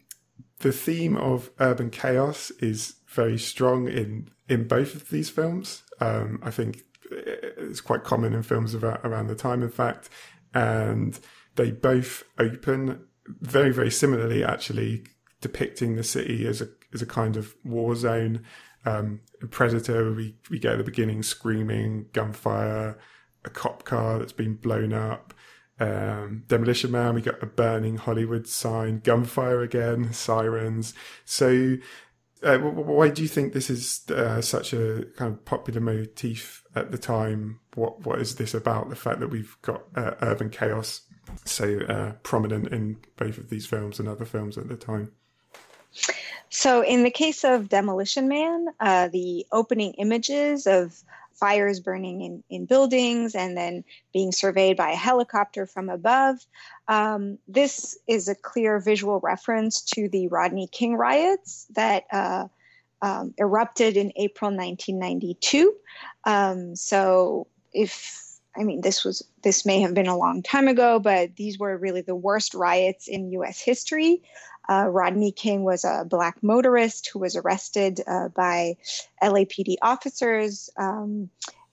the 0.59 0.71
theme 0.71 1.17
of 1.17 1.50
urban 1.59 1.89
chaos 1.89 2.51
is 2.59 2.95
very 3.07 3.38
strong 3.38 3.88
in 3.88 4.29
in 4.47 4.67
both 4.67 4.95
of 4.95 5.09
these 5.09 5.29
films. 5.29 5.83
Um, 6.00 6.39
I 6.41 6.51
think 6.51 6.83
it's 7.12 7.81
quite 7.81 8.03
common 8.03 8.33
in 8.33 8.43
films 8.43 8.74
about, 8.74 9.01
around 9.03 9.27
the 9.27 9.36
time, 9.36 9.62
in 9.62 9.69
fact, 9.69 10.09
and 10.53 11.19
they 11.55 11.71
both 11.71 12.24
open 12.39 13.01
very 13.27 13.71
very 13.71 13.91
similarly, 13.91 14.43
actually 14.43 15.03
depicting 15.41 15.95
the 15.95 16.03
city 16.03 16.47
as 16.47 16.62
a 16.62 16.69
as 16.93 17.01
a 17.01 17.05
kind 17.05 17.36
of 17.36 17.53
war 17.65 17.95
zone 17.95 18.45
um, 18.88 19.19
Predator, 19.51 20.13
we, 20.13 20.36
we 20.50 20.59
get 20.59 20.74
at 20.74 20.77
the 20.77 20.83
beginning 20.83 21.21
screaming, 21.21 22.05
gunfire, 22.13 22.97
a 23.43 23.50
cop 23.50 23.83
car 23.83 24.17
that's 24.17 24.31
been 24.31 24.55
blown 24.55 24.93
up. 24.93 25.33
Um, 25.79 26.43
Demolition 26.48 26.91
Man, 26.91 27.15
we 27.15 27.22
got 27.22 27.41
a 27.43 27.46
burning 27.46 27.98
Hollywood 27.98 28.48
sign, 28.48 29.00
gunfire 29.00 29.62
again, 29.62 30.12
sirens. 30.13 30.93
So 31.25 31.77
Uh, 32.43 32.60
why 32.60 33.10
do 33.10 33.24
you 33.24 33.27
think 33.27 33.53
this 33.53 33.69
is 33.69 34.03
uh, 34.12 34.39
such 34.41 34.72
a 34.72 35.05
kind 35.15 35.34
of 35.34 35.43
popular 35.43 35.81
motif 35.81 36.63
at 36.75 36.91
the 36.91 36.98
time? 36.98 37.60
What 37.74 38.05
what 38.05 38.22
is 38.22 38.36
this 38.36 38.53
about? 38.53 38.89
The 38.89 38.96
fact 38.96 39.19
that 39.22 39.29
we've 39.29 39.57
got 39.63 39.81
uh, 39.96 40.12
urban 40.22 40.51
chaos 40.51 41.01
so 41.46 41.79
uh, 41.89 42.12
prominent 42.22 42.67
in 42.67 42.98
both 43.17 43.38
of 43.39 43.50
these 43.50 43.65
films 43.65 44.00
and 44.00 44.07
other 44.07 44.25
films 44.25 44.57
at 44.57 44.67
the 44.67 44.75
time. 44.77 45.12
So, 46.50 46.84
in 46.84 47.03
the 47.03 47.12
case 47.12 47.43
of 47.43 47.69
Demolition 47.69 48.27
Man, 48.27 48.67
uh, 48.79 49.07
the 49.10 49.46
opening 49.51 49.93
images 49.93 50.67
of 50.67 50.96
fires 51.39 51.79
burning 51.79 52.22
in, 52.22 52.44
in 52.50 52.65
buildings 52.65 53.36
and 53.36 53.58
then 53.58 53.84
being 54.13 54.32
surveyed 54.32 54.77
by 54.77 54.91
a 54.91 54.96
helicopter 54.96 55.65
from 55.65 55.89
above. 55.89 56.38
Um, 56.88 57.38
this 57.48 57.98
is 58.08 58.27
a 58.27 58.36
clear 58.36 58.79
visual 58.79 59.20
reference 59.20 59.82
to 59.94 60.10
the 60.10 60.27
Rodney 60.27 60.67
King 60.67 60.96
riots 60.96 61.67
that 61.72 62.06
uh, 62.12 62.48
um, 63.01 63.34
erupted 63.38 63.98
in 63.98 64.12
April 64.15 64.51
1992. 64.51 65.74
Um, 66.25 66.75
so, 66.75 67.48
if 67.74 68.26
I 68.57 68.63
mean, 68.63 68.81
this 68.81 69.03
was 69.03 69.23
this 69.43 69.65
may 69.65 69.81
have 69.81 69.93
been 69.93 70.07
a 70.07 70.17
long 70.17 70.41
time 70.41 70.67
ago, 70.67 70.99
but 70.99 71.35
these 71.35 71.59
were 71.59 71.77
really 71.77 72.01
the 72.01 72.15
worst 72.15 72.53
riots 72.53 73.07
in 73.07 73.31
U.S. 73.31 73.61
history. 73.61 74.21
Uh, 74.69 74.87
Rodney 74.89 75.31
King 75.31 75.63
was 75.63 75.85
a 75.85 76.05
black 76.05 76.41
motorist 76.43 77.09
who 77.11 77.19
was 77.19 77.35
arrested 77.35 78.01
uh, 78.05 78.29
by 78.29 78.75
LAPD 79.23 79.75
officers 79.81 80.69
um, 80.77 81.29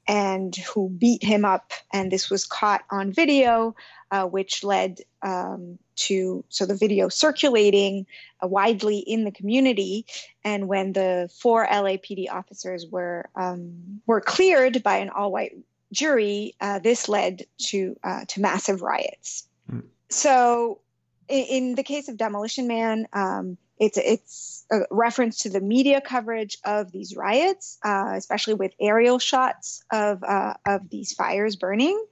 and 0.06 0.54
who 0.54 0.88
beat 0.90 1.22
him 1.22 1.44
up. 1.44 1.72
And 1.92 2.12
this 2.12 2.30
was 2.30 2.44
caught 2.44 2.84
on 2.90 3.12
video, 3.12 3.74
uh, 4.10 4.26
which 4.26 4.62
led 4.62 5.00
um, 5.22 5.78
to 5.96 6.44
so 6.50 6.66
the 6.66 6.76
video 6.76 7.08
circulating 7.08 8.06
uh, 8.42 8.46
widely 8.46 8.98
in 8.98 9.24
the 9.24 9.32
community. 9.32 10.06
And 10.44 10.68
when 10.68 10.92
the 10.92 11.30
four 11.40 11.66
LAPD 11.66 12.30
officers 12.30 12.86
were 12.86 13.28
um, 13.34 14.02
were 14.06 14.20
cleared 14.20 14.82
by 14.82 14.98
an 14.98 15.08
all-white 15.08 15.56
jury, 15.94 16.54
uh, 16.60 16.78
this 16.80 17.08
led 17.08 17.46
to 17.70 17.96
uh, 18.02 18.24
to 18.28 18.40
massive 18.40 18.82
riots. 18.82 19.48
Mm. 19.70 19.84
So 20.10 20.80
in, 21.28 21.74
the 21.74 21.82
case 21.82 22.08
of 22.08 22.16
Demolition 22.16 22.66
Man, 22.68 23.06
um, 23.12 23.56
it's 23.78 23.96
it's 23.96 24.66
a 24.70 24.80
reference 24.90 25.38
to 25.38 25.50
the 25.50 25.60
media 25.60 26.00
coverage 26.00 26.58
of 26.64 26.92
these 26.92 27.16
riots, 27.16 27.78
uh, 27.84 28.12
especially 28.14 28.54
with 28.54 28.72
aerial 28.80 29.18
shots 29.18 29.82
of 29.90 30.22
uh, 30.22 30.54
of 30.66 30.90
these 30.90 31.12
fires 31.12 31.56
burning. 31.56 32.04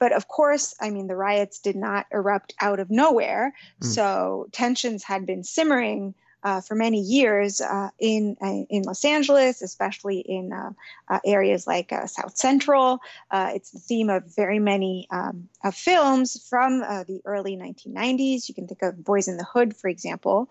But 0.00 0.12
of 0.12 0.26
course, 0.26 0.74
I 0.80 0.90
mean, 0.90 1.06
the 1.06 1.16
riots 1.16 1.60
did 1.60 1.76
not 1.76 2.06
erupt 2.10 2.54
out 2.60 2.80
of 2.80 2.90
nowhere. 2.90 3.52
Mm. 3.82 3.86
So 3.86 4.48
tensions 4.52 5.04
had 5.04 5.26
been 5.26 5.44
simmering 5.44 6.14
uh, 6.44 6.60
for 6.60 6.74
many 6.74 7.00
years 7.00 7.60
uh, 7.62 7.88
in 7.98 8.36
uh, 8.40 8.66
in 8.68 8.82
Los 8.82 9.04
Angeles, 9.04 9.62
especially 9.62 10.18
in 10.18 10.52
uh, 10.52 10.72
uh, 11.08 11.18
areas 11.24 11.66
like 11.66 11.90
South 12.06 12.36
Central. 12.36 13.00
it's 13.32 13.70
the 13.70 13.78
theme 13.78 14.10
of 14.10 14.24
very 14.36 14.58
many 14.58 15.08
um, 15.10 15.48
of 15.64 15.74
films 15.74 16.46
from 16.48 16.80
the 16.80 17.20
early 17.24 17.56
1990s. 17.56 18.48
You 18.48 18.54
can 18.54 18.68
think 18.68 18.82
of 18.82 19.02
Boys 19.02 19.26
in 19.26 19.38
the 19.38 19.44
Hood, 19.44 19.74
for 19.74 19.88
example, 19.88 20.50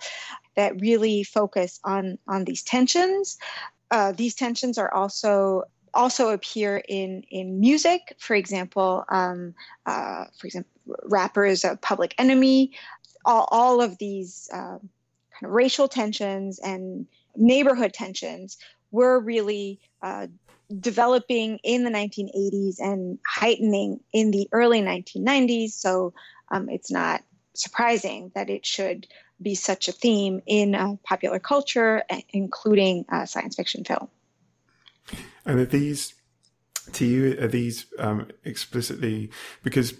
that 0.55 0.81
really 0.81 1.23
focus 1.23 1.79
on 1.83 2.17
on 2.27 2.43
these 2.43 2.63
tensions. 2.63 3.37
these 4.15 4.33
tensions 4.33 4.79
are 4.79 4.91
also 4.91 5.63
also 5.93 6.29
appear 6.29 6.81
in 6.89 7.23
in 7.29 7.59
music. 7.59 8.15
For 8.17 8.35
example, 8.35 9.05
um, 9.09 9.53
for 9.85 10.47
example, 10.47 10.71
rappers, 11.03 11.63
Public 11.81 12.15
Enemy. 12.17 12.71
All, 13.25 13.47
all 13.51 13.79
of 13.79 13.97
these 13.99 14.49
kind 15.33 15.49
of 15.49 15.51
racial 15.51 15.87
tensions 15.87 16.59
and 16.59 17.07
neighborhood 17.35 17.93
tensions 17.93 18.57
were 18.91 19.19
really 19.19 19.79
uh, 20.01 20.27
developing 20.79 21.59
in 21.63 21.83
the 21.83 21.89
1980s 21.89 22.75
and 22.79 23.19
heightening 23.27 23.99
in 24.13 24.31
the 24.31 24.47
early 24.51 24.81
1990s. 24.81 25.71
So 25.71 26.13
um, 26.51 26.69
it's 26.69 26.91
not 26.91 27.23
surprising 27.53 28.31
that 28.35 28.49
it 28.49 28.65
should 28.65 29.07
be 29.41 29.55
such 29.55 29.87
a 29.87 29.91
theme 29.91 30.41
in 30.45 30.75
uh, 30.75 30.95
popular 31.03 31.39
culture, 31.39 32.03
including 32.29 33.05
uh, 33.11 33.25
science 33.25 33.55
fiction 33.55 33.83
film. 33.83 34.07
And 35.45 35.59
are 35.59 35.65
these, 35.65 36.13
to 36.93 37.05
you, 37.05 37.37
are 37.41 37.47
these 37.47 37.85
um, 37.99 38.27
explicitly 38.45 39.31
because 39.63 39.95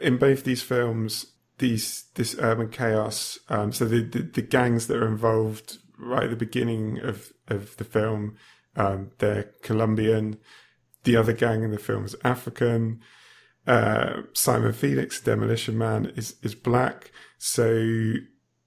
in 0.00 0.18
both 0.18 0.44
these 0.44 0.62
films, 0.62 1.26
these 1.58 2.04
this 2.14 2.36
urban 2.38 2.68
chaos. 2.68 3.38
Um, 3.48 3.72
so 3.72 3.84
the, 3.84 4.02
the, 4.02 4.22
the 4.22 4.42
gangs 4.42 4.86
that 4.86 4.96
are 4.96 5.08
involved 5.08 5.78
right 5.98 6.24
at 6.24 6.30
the 6.30 6.36
beginning 6.36 7.00
of 7.00 7.32
of 7.48 7.76
the 7.76 7.84
film, 7.84 8.36
um, 8.76 9.10
they're 9.18 9.50
Colombian. 9.62 10.38
The 11.04 11.16
other 11.16 11.32
gang 11.32 11.62
in 11.62 11.70
the 11.70 11.78
film 11.78 12.04
is 12.04 12.16
African. 12.24 13.00
Uh, 13.66 14.22
Simon 14.32 14.72
Phoenix, 14.72 15.20
Demolition 15.20 15.78
Man, 15.78 16.12
is 16.16 16.36
is 16.42 16.54
black. 16.54 17.10
So 17.38 18.14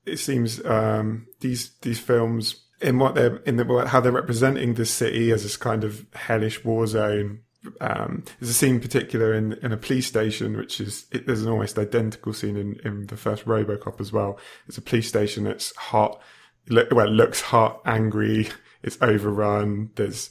it 0.06 0.18
seems 0.18 0.64
um, 0.66 1.28
these 1.42 1.72
these 1.82 2.00
films 2.00 2.66
in 2.82 2.98
what 2.98 3.16
they're 3.16 3.38
in 3.38 3.58
the 3.58 3.86
how 3.88 4.00
they're 4.00 4.12
representing 4.12 4.74
the 4.74 4.86
city 4.86 5.32
as 5.32 5.44
this 5.44 5.58
kind 5.58 5.84
of 5.84 6.06
hellish 6.14 6.64
war 6.64 6.88
zone 6.88 7.42
um, 7.82 8.24
there's 8.40 8.52
a 8.52 8.54
scene 8.54 8.80
particular 8.80 9.34
in, 9.34 9.54
in 9.62 9.72
a 9.72 9.78
police 9.78 10.08
station, 10.08 10.58
which 10.58 10.80
is, 10.80 11.06
it, 11.12 11.26
there's 11.26 11.44
an 11.44 11.52
almost 11.52 11.78
identical 11.78 12.34
scene 12.34 12.56
in, 12.56 12.80
in 12.86 13.08
the 13.08 13.18
first 13.18 13.46
Robocop 13.46 14.00
as 14.00 14.12
well. 14.12 14.40
It's 14.68 14.78
a 14.78 14.82
police 14.82 15.08
station 15.08 15.44
that's 15.44 15.76
hot, 15.76 16.22
well, 16.70 17.08
it 17.08 17.12
looks 17.12 17.42
hot, 17.42 17.82
angry, 17.86 18.50
it's 18.84 18.98
overrun, 19.02 19.92
there's, 19.96 20.30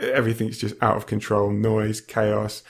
everything's 0.00 0.58
just 0.58 0.74
out 0.82 0.96
of 0.96 1.06
control, 1.06 1.50
noise, 1.50 2.00
chaos. 2.00 2.62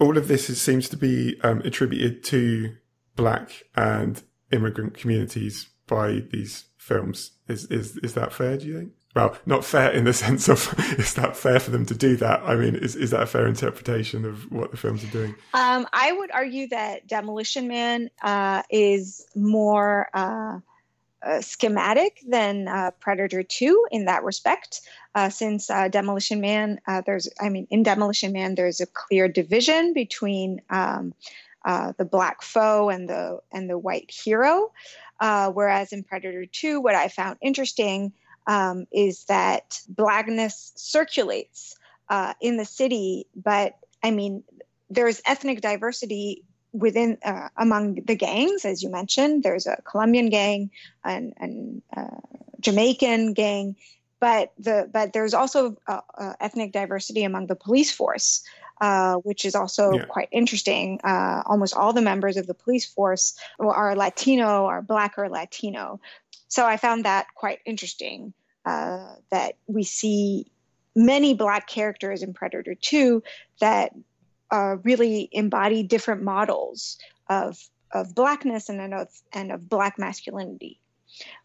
All 0.00 0.18
of 0.18 0.26
this 0.26 0.50
is, 0.50 0.60
seems 0.60 0.88
to 0.88 0.96
be 0.96 1.40
um, 1.42 1.60
attributed 1.60 2.24
to 2.24 2.74
black 3.14 3.64
and 3.76 4.20
immigrant 4.50 4.94
communities 4.94 5.68
by 5.86 6.24
these 6.32 6.64
films. 6.76 7.32
Is, 7.46 7.66
is, 7.66 7.96
is 7.98 8.14
that 8.14 8.32
fair, 8.32 8.56
do 8.56 8.66
you 8.66 8.78
think? 8.78 8.92
Well, 9.14 9.36
not 9.46 9.64
fair 9.64 9.90
in 9.90 10.04
the 10.04 10.12
sense 10.24 10.48
of 10.48 10.74
is 10.98 11.14
that 11.14 11.36
fair 11.36 11.60
for 11.60 11.70
them 11.70 11.86
to 11.86 11.94
do 11.94 12.16
that? 12.16 12.42
I 12.42 12.56
mean, 12.56 12.74
is 12.74 12.96
is 12.96 13.10
that 13.10 13.22
a 13.22 13.26
fair 13.26 13.46
interpretation 13.46 14.24
of 14.24 14.50
what 14.50 14.70
the 14.70 14.76
films 14.76 15.04
are 15.04 15.08
doing? 15.08 15.34
Um, 15.54 15.86
I 15.92 16.12
would 16.12 16.30
argue 16.32 16.68
that 16.68 17.06
Demolition 17.06 17.68
Man 17.68 18.10
uh, 18.22 18.62
is 18.70 19.26
more 19.34 20.08
uh, 20.14 20.58
uh, 21.22 21.40
schematic 21.40 22.20
than 22.26 22.68
uh, 22.68 22.90
Predator 23.00 23.42
Two 23.42 23.86
in 23.90 24.06
that 24.06 24.24
respect. 24.24 24.80
Uh, 25.14 25.30
since 25.30 25.70
uh, 25.70 25.86
Demolition 25.86 26.40
Man, 26.40 26.80
there's, 27.06 27.28
I 27.40 27.48
mean, 27.48 27.68
in 27.70 27.84
Demolition 27.84 28.32
Man, 28.32 28.56
there's 28.56 28.80
a 28.80 28.86
clear 28.86 29.28
division 29.28 29.92
between 29.92 30.60
um, 30.70 31.14
the 31.64 32.04
black 32.04 32.42
foe 32.42 32.88
and 32.88 33.08
the 33.08 33.38
and 33.52 33.70
the 33.70 33.78
white 33.78 34.10
hero. 34.10 34.72
whereas 35.20 35.92
in 35.92 36.02
Predator 36.02 36.46
Two, 36.46 36.80
what 36.80 36.96
I 36.96 37.06
found 37.06 37.38
interesting 37.40 38.12
um, 38.46 38.86
is 38.92 39.24
that 39.24 39.80
blackness 39.88 40.72
circulates 40.76 41.76
uh, 42.08 42.34
in 42.40 42.56
the 42.56 42.64
city, 42.64 43.26
but 43.34 43.78
I 44.02 44.10
mean, 44.10 44.44
there's 44.90 45.22
ethnic 45.26 45.60
diversity 45.60 46.44
within 46.72 47.18
uh, 47.24 47.48
among 47.56 47.94
the 48.04 48.16
gangs, 48.16 48.64
as 48.64 48.82
you 48.82 48.90
mentioned. 48.90 49.42
There's 49.42 49.66
a 49.66 49.80
Colombian 49.82 50.28
gang 50.28 50.70
and, 51.04 51.32
and 51.38 51.82
uh, 51.96 52.20
Jamaican 52.60 53.32
gang, 53.32 53.76
but 54.20 54.52
the 54.58 54.88
but 54.92 55.12
there's 55.12 55.34
also 55.34 55.76
uh, 55.86 56.00
uh, 56.18 56.34
ethnic 56.40 56.72
diversity 56.72 57.24
among 57.24 57.46
the 57.46 57.56
police 57.56 57.90
force. 57.90 58.42
Uh, 58.80 59.14
which 59.18 59.44
is 59.44 59.54
also 59.54 59.92
yeah. 59.92 60.04
quite 60.06 60.28
interesting. 60.32 61.00
Uh, 61.04 61.42
almost 61.46 61.76
all 61.76 61.92
the 61.92 62.02
members 62.02 62.36
of 62.36 62.48
the 62.48 62.54
police 62.54 62.84
force 62.84 63.38
are 63.60 63.94
Latino, 63.94 64.66
are 64.66 64.82
Black 64.82 65.14
or 65.16 65.28
Latino. 65.28 66.00
So 66.54 66.64
I 66.64 66.76
found 66.76 67.04
that 67.04 67.26
quite 67.34 67.58
interesting 67.66 68.32
uh, 68.64 69.16
that 69.32 69.56
we 69.66 69.82
see 69.82 70.52
many 70.94 71.34
Black 71.34 71.66
characters 71.66 72.22
in 72.22 72.32
Predator 72.32 72.76
2 72.76 73.24
that 73.58 73.92
uh, 74.52 74.76
really 74.84 75.28
embody 75.32 75.82
different 75.82 76.22
models 76.22 76.96
of, 77.28 77.58
of 77.90 78.14
Blackness 78.14 78.68
and 78.68 78.94
of, 78.94 79.08
and 79.32 79.50
of 79.50 79.68
Black 79.68 79.98
masculinity. 79.98 80.78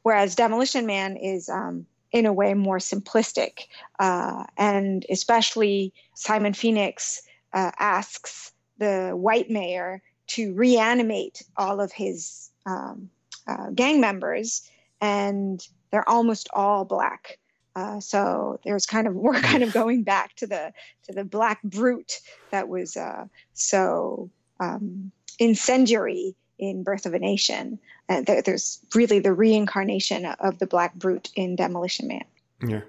Whereas 0.04 0.36
Demolition 0.36 0.86
Man 0.86 1.18
is, 1.18 1.50
um, 1.50 1.88
in 2.12 2.28
a 2.28 2.34
way, 2.34 2.54
more 2.54 2.78
simplistic. 2.78 3.62
Uh, 3.98 4.44
and 4.58 5.08
especially 5.10 5.92
Simon 6.14 6.54
Phoenix 6.54 7.24
uh, 7.54 7.72
asks 7.80 8.52
the 8.78 9.14
white 9.16 9.50
mayor 9.50 10.04
to 10.28 10.54
reanimate 10.54 11.42
all 11.58 11.82
of 11.82 11.92
his 11.92 12.52
um, 12.68 13.10
uh, 13.48 13.72
gang 13.72 14.00
members 14.00 14.70
and 15.02 15.62
they're 15.92 16.08
almost 16.08 16.50
all 16.54 16.86
black. 16.86 17.38
Uh, 17.76 18.00
so 18.00 18.60
there's 18.66 18.86
kind 18.86 19.08
of 19.08 19.16
we're 19.16 19.40
kind 19.40 19.64
of 19.64 19.74
going 19.74 20.04
back 20.04 20.36
to 20.38 20.48
the 20.48 20.74
to 21.04 21.14
the 21.14 21.24
black 21.24 21.62
brute 21.64 22.20
that 22.52 22.68
was 22.68 22.98
uh, 22.98 23.26
so 23.54 24.30
um, 24.60 25.12
incendiary 25.40 26.36
in 26.58 26.84
Birth 26.84 27.06
of 27.06 27.14
a 27.14 27.20
Nation. 27.20 27.80
Uh, 28.10 28.22
there, 28.22 28.42
there's 28.42 28.80
really 28.94 29.20
the 29.20 29.34
reincarnation 29.34 30.26
of 30.26 30.60
the 30.60 30.68
black 30.68 30.94
brute 30.96 31.30
in 31.36 31.56
Demolition 31.56 32.08
Man. 32.08 32.26
Yeah. 32.66 32.82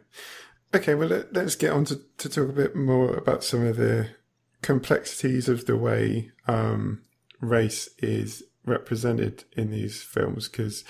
Okay, 0.74 0.94
well, 0.94 1.08
let, 1.08 1.36
us 1.36 1.56
get 1.56 1.72
on 1.72 1.84
to, 1.86 2.00
to 2.18 2.28
talk 2.28 2.48
a 2.48 2.52
bit 2.52 2.76
more 2.76 3.14
about 3.14 3.44
some 3.44 3.64
of 3.64 3.76
the 3.76 4.10
complexities 4.62 5.48
of 5.48 5.66
the 5.66 5.76
way 5.76 6.30
um, 6.46 7.02
race 7.40 7.88
is 7.98 8.42
represented 8.64 9.44
in 9.56 9.70
these 9.70 10.02
films 10.02 10.48
because 10.48 10.84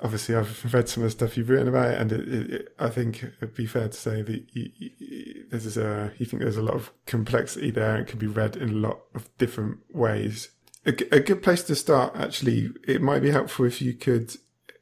obviously 0.00 0.34
I've 0.34 0.72
read 0.72 0.88
some 0.88 1.02
of 1.02 1.08
the 1.08 1.10
stuff 1.10 1.36
you've 1.36 1.48
written 1.48 1.68
about 1.68 1.92
it, 1.92 2.00
and 2.00 2.12
it, 2.12 2.52
it, 2.52 2.74
I 2.78 2.88
think 2.88 3.22
it'd 3.22 3.54
be 3.54 3.66
fair 3.66 3.88
to 3.88 3.96
say 3.96 4.22
that 4.22 4.44
you, 4.52 4.70
you, 4.76 5.44
there's 5.50 5.76
a 5.76 6.12
you 6.18 6.26
think 6.26 6.42
there's 6.42 6.56
a 6.56 6.62
lot 6.62 6.74
of 6.74 6.90
complexity 7.06 7.70
there. 7.70 7.94
and 7.94 8.06
It 8.06 8.10
can 8.10 8.18
be 8.18 8.26
read 8.26 8.56
in 8.56 8.70
a 8.70 8.74
lot 8.74 9.00
of 9.14 9.28
different 9.38 9.78
ways. 9.90 10.50
A, 10.86 10.90
a 11.14 11.20
good 11.20 11.42
place 11.42 11.62
to 11.64 11.74
start, 11.74 12.16
actually, 12.16 12.70
it 12.86 13.02
might 13.02 13.20
be 13.20 13.30
helpful 13.30 13.64
if 13.64 13.82
you 13.82 13.94
could 13.94 14.34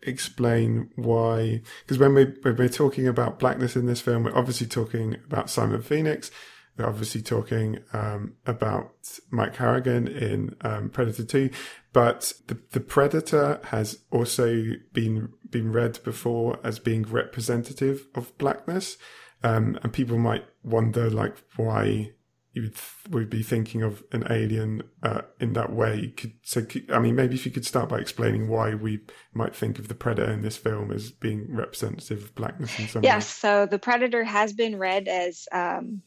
explain 0.02 0.90
why, 0.94 1.62
because 1.82 1.99
when 1.99 2.14
we 2.14 2.25
when 2.42 2.56
we're 2.56 2.68
talking 2.68 3.08
about 3.08 3.38
blackness 3.38 3.76
in 3.76 3.87
this 3.87 4.00
film, 4.00 4.25
we're 4.25 4.37
obviously 4.37 4.66
talking 4.66 5.16
about 5.26 5.50
Simon 5.50 5.82
Phoenix. 5.82 6.30
We're 6.76 6.87
obviously 6.87 7.23
talking 7.23 7.78
um, 7.94 8.35
about 8.44 8.92
Mike 9.30 9.56
Harrigan 9.56 10.06
in 10.06 10.56
um, 10.61 10.90
Predator 10.90 11.25
2, 11.25 11.50
but 11.97 12.35
the, 12.49 12.59
the 12.73 12.81
Predator 12.81 13.59
has 13.71 14.00
also 14.11 14.73
been 14.93 15.31
been 15.49 15.73
read 15.73 15.99
before 16.05 16.59
as 16.62 16.79
being 16.79 17.05
representative 17.05 18.07
of 18.15 18.37
blackness, 18.37 18.99
um, 19.43 19.79
and 19.83 19.95
people 19.95 20.19
might 20.19 20.45
wonder 20.62 21.09
like 21.09 21.38
why 21.57 22.11
you 22.53 22.62
would, 22.62 22.75
th- 22.75 23.09
would 23.09 23.31
be 23.31 23.43
thinking 23.43 23.83
of 23.83 24.03
an 24.12 24.26
alien 24.29 24.83
uh, 25.03 25.23
in 25.41 25.55
that 25.55 25.73
way. 25.73 26.12
Could, 26.19 26.35
so, 26.43 26.62
could, 26.62 26.91
I 26.93 26.99
mean, 26.99 27.15
maybe 27.15 27.35
if 27.35 27.47
you 27.47 27.53
could 27.53 27.65
start 27.65 27.88
by 27.88 27.99
explaining 27.99 28.49
why 28.49 28.75
we 28.75 29.00
might 29.33 29.57
think 29.57 29.79
of 29.79 29.88
the 29.88 29.95
predator 29.95 30.31
in 30.31 30.43
this 30.43 30.59
film 30.59 30.93
as 30.93 31.11
being 31.11 31.47
representative 31.49 32.25
of 32.25 32.35
blackness 32.35 32.79
in 32.79 32.88
some 32.88 33.05
yes, 33.05 33.12
way. 33.12 33.17
Yes, 33.17 33.29
so 33.29 33.65
the 33.65 33.79
predator 33.79 34.23
has 34.23 34.53
been 34.53 34.79
read 34.79 35.09
as 35.09 35.49
um, 35.50 36.03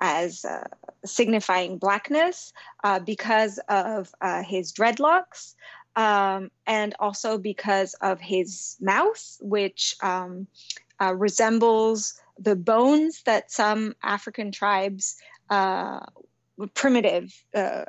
as 0.00 0.44
uh, 0.44 0.64
signifying 1.04 1.78
blackness 1.78 2.52
uh, 2.84 2.98
because 2.98 3.58
of 3.68 4.14
uh, 4.20 4.42
his 4.42 4.72
dreadlocks. 4.72 5.54
Um, 5.96 6.52
and 6.66 6.94
also 7.00 7.38
because 7.38 7.94
of 7.94 8.20
his 8.20 8.76
mouth, 8.80 9.36
which 9.40 9.96
um, 10.00 10.46
uh, 11.00 11.12
resembles 11.14 12.20
the 12.38 12.54
bones 12.54 13.22
that 13.24 13.50
some 13.50 13.94
African 14.02 14.52
tribes 14.52 15.16
uh, 15.50 16.00
primitive 16.74 17.32
uh, 17.54 17.84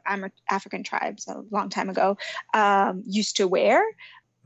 African 0.50 0.84
tribes 0.84 1.28
a 1.28 1.44
long 1.52 1.70
time 1.70 1.90
ago 1.90 2.18
um, 2.54 3.04
used 3.06 3.38
to 3.38 3.48
wear 3.48 3.84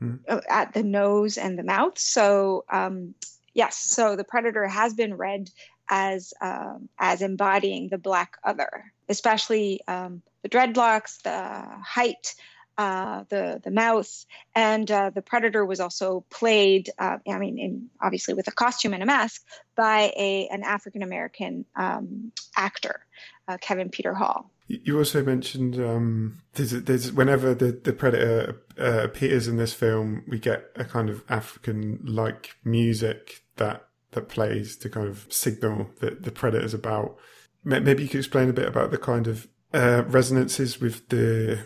mm. 0.00 0.18
at 0.48 0.72
the 0.72 0.82
nose 0.82 1.36
and 1.36 1.58
the 1.58 1.62
mouth. 1.62 1.98
So 1.98 2.64
um, 2.70 3.14
yes, 3.54 3.76
so 3.76 4.16
the 4.16 4.24
predator 4.24 4.66
has 4.66 4.94
been 4.94 5.14
read 5.14 5.50
as 5.88 6.32
um, 6.40 6.88
as 6.98 7.22
embodying 7.22 7.88
the 7.88 7.98
black 7.98 8.36
other, 8.44 8.92
especially 9.08 9.80
um, 9.86 10.22
the 10.42 10.48
dreadlocks, 10.48 11.22
the 11.22 11.66
height, 11.84 12.34
uh, 12.78 13.24
the 13.28 13.60
the 13.62 13.70
mouth, 13.70 14.24
and 14.54 14.90
uh, 14.90 15.10
the 15.10 15.22
predator 15.22 15.64
was 15.64 15.80
also 15.80 16.24
played. 16.30 16.90
Uh, 16.98 17.18
I 17.28 17.38
mean, 17.38 17.58
in, 17.58 17.90
obviously 18.00 18.34
with 18.34 18.48
a 18.48 18.52
costume 18.52 18.94
and 18.94 19.02
a 19.02 19.06
mask 19.06 19.42
by 19.76 20.12
a 20.16 20.48
an 20.48 20.62
African 20.62 21.02
American 21.02 21.64
um, 21.76 22.32
actor, 22.56 23.06
uh, 23.48 23.58
Kevin 23.60 23.90
Peter 23.90 24.14
Hall. 24.14 24.50
You 24.66 24.96
also 24.96 25.22
mentioned 25.22 25.78
um, 25.78 26.40
there's, 26.54 26.70
there's 26.70 27.12
whenever 27.12 27.54
the 27.54 27.72
the 27.72 27.92
predator 27.92 28.62
uh, 28.78 29.02
appears 29.04 29.46
in 29.46 29.56
this 29.56 29.74
film, 29.74 30.24
we 30.26 30.38
get 30.38 30.70
a 30.74 30.84
kind 30.84 31.10
of 31.10 31.22
African 31.28 32.00
like 32.04 32.56
music 32.64 33.42
that 33.56 33.86
that 34.14 34.28
plays 34.28 34.76
to 34.78 34.88
kind 34.88 35.08
of 35.08 35.26
signal 35.28 35.90
that 36.00 36.22
the 36.22 36.32
predator 36.32 36.64
is 36.64 36.74
about. 36.74 37.16
Maybe 37.62 38.02
you 38.02 38.08
could 38.08 38.18
explain 38.18 38.50
a 38.50 38.52
bit 38.52 38.68
about 38.68 38.90
the 38.90 38.98
kind 38.98 39.26
of 39.26 39.48
uh, 39.72 40.04
resonances 40.06 40.80
with 40.80 41.08
the 41.08 41.60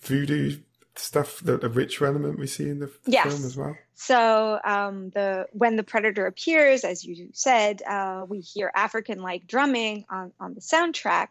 voodoo 0.00 0.58
stuff, 0.96 1.40
the, 1.40 1.56
the 1.56 1.68
ritual 1.68 2.08
element 2.08 2.38
we 2.38 2.46
see 2.46 2.68
in 2.68 2.80
the 2.80 2.90
yes. 3.06 3.26
film 3.26 3.46
as 3.46 3.56
well? 3.56 3.76
So 3.94 4.58
um, 4.64 5.10
the 5.10 5.46
when 5.52 5.76
the 5.76 5.82
predator 5.82 6.26
appears, 6.26 6.84
as 6.84 7.04
you 7.04 7.28
said, 7.32 7.82
uh, 7.82 8.24
we 8.28 8.40
hear 8.40 8.70
African-like 8.74 9.46
drumming 9.46 10.04
on, 10.10 10.32
on 10.40 10.54
the 10.54 10.60
soundtrack. 10.60 11.28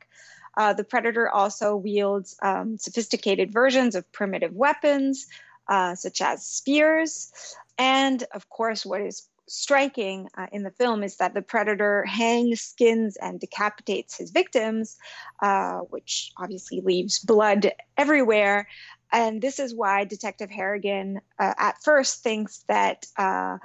Uh, 0.58 0.73
the 0.73 0.84
predator 0.84 1.30
also 1.30 1.75
wields 1.75 2.36
um, 2.41 2.77
sophisticated 2.77 3.54
versions 3.54 3.95
of 3.95 4.10
primitive 4.12 4.54
weapons, 4.54 5.27
uh, 5.67 5.95
such 5.95 6.21
as 6.21 6.45
spears, 6.45 7.32
and 7.77 8.23
of 8.34 8.49
course, 8.49 8.86
what 8.86 9.01
is 9.01 9.27
striking 9.51 10.29
uh, 10.37 10.47
in 10.53 10.63
the 10.63 10.71
film 10.71 11.03
is 11.03 11.17
that 11.17 11.33
the 11.33 11.41
predator 11.41 12.05
hangs, 12.05 12.61
skins, 12.61 13.17
and 13.17 13.37
decapitates 13.37 14.15
his 14.17 14.31
victims, 14.31 14.97
uh, 15.41 15.79
which 15.89 16.31
obviously 16.37 16.79
leaves 16.79 17.19
blood 17.19 17.69
everywhere. 17.97 18.65
And 19.11 19.41
this 19.41 19.59
is 19.59 19.75
why 19.75 20.05
Detective 20.05 20.49
Harrigan 20.49 21.19
uh, 21.37 21.53
at 21.57 21.83
first 21.83 22.23
thinks 22.23 22.63
that 22.69 23.07
uh, 23.17 23.57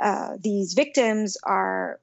uh, 0.00 0.38
these 0.40 0.72
victims 0.72 1.36
are 1.42 2.00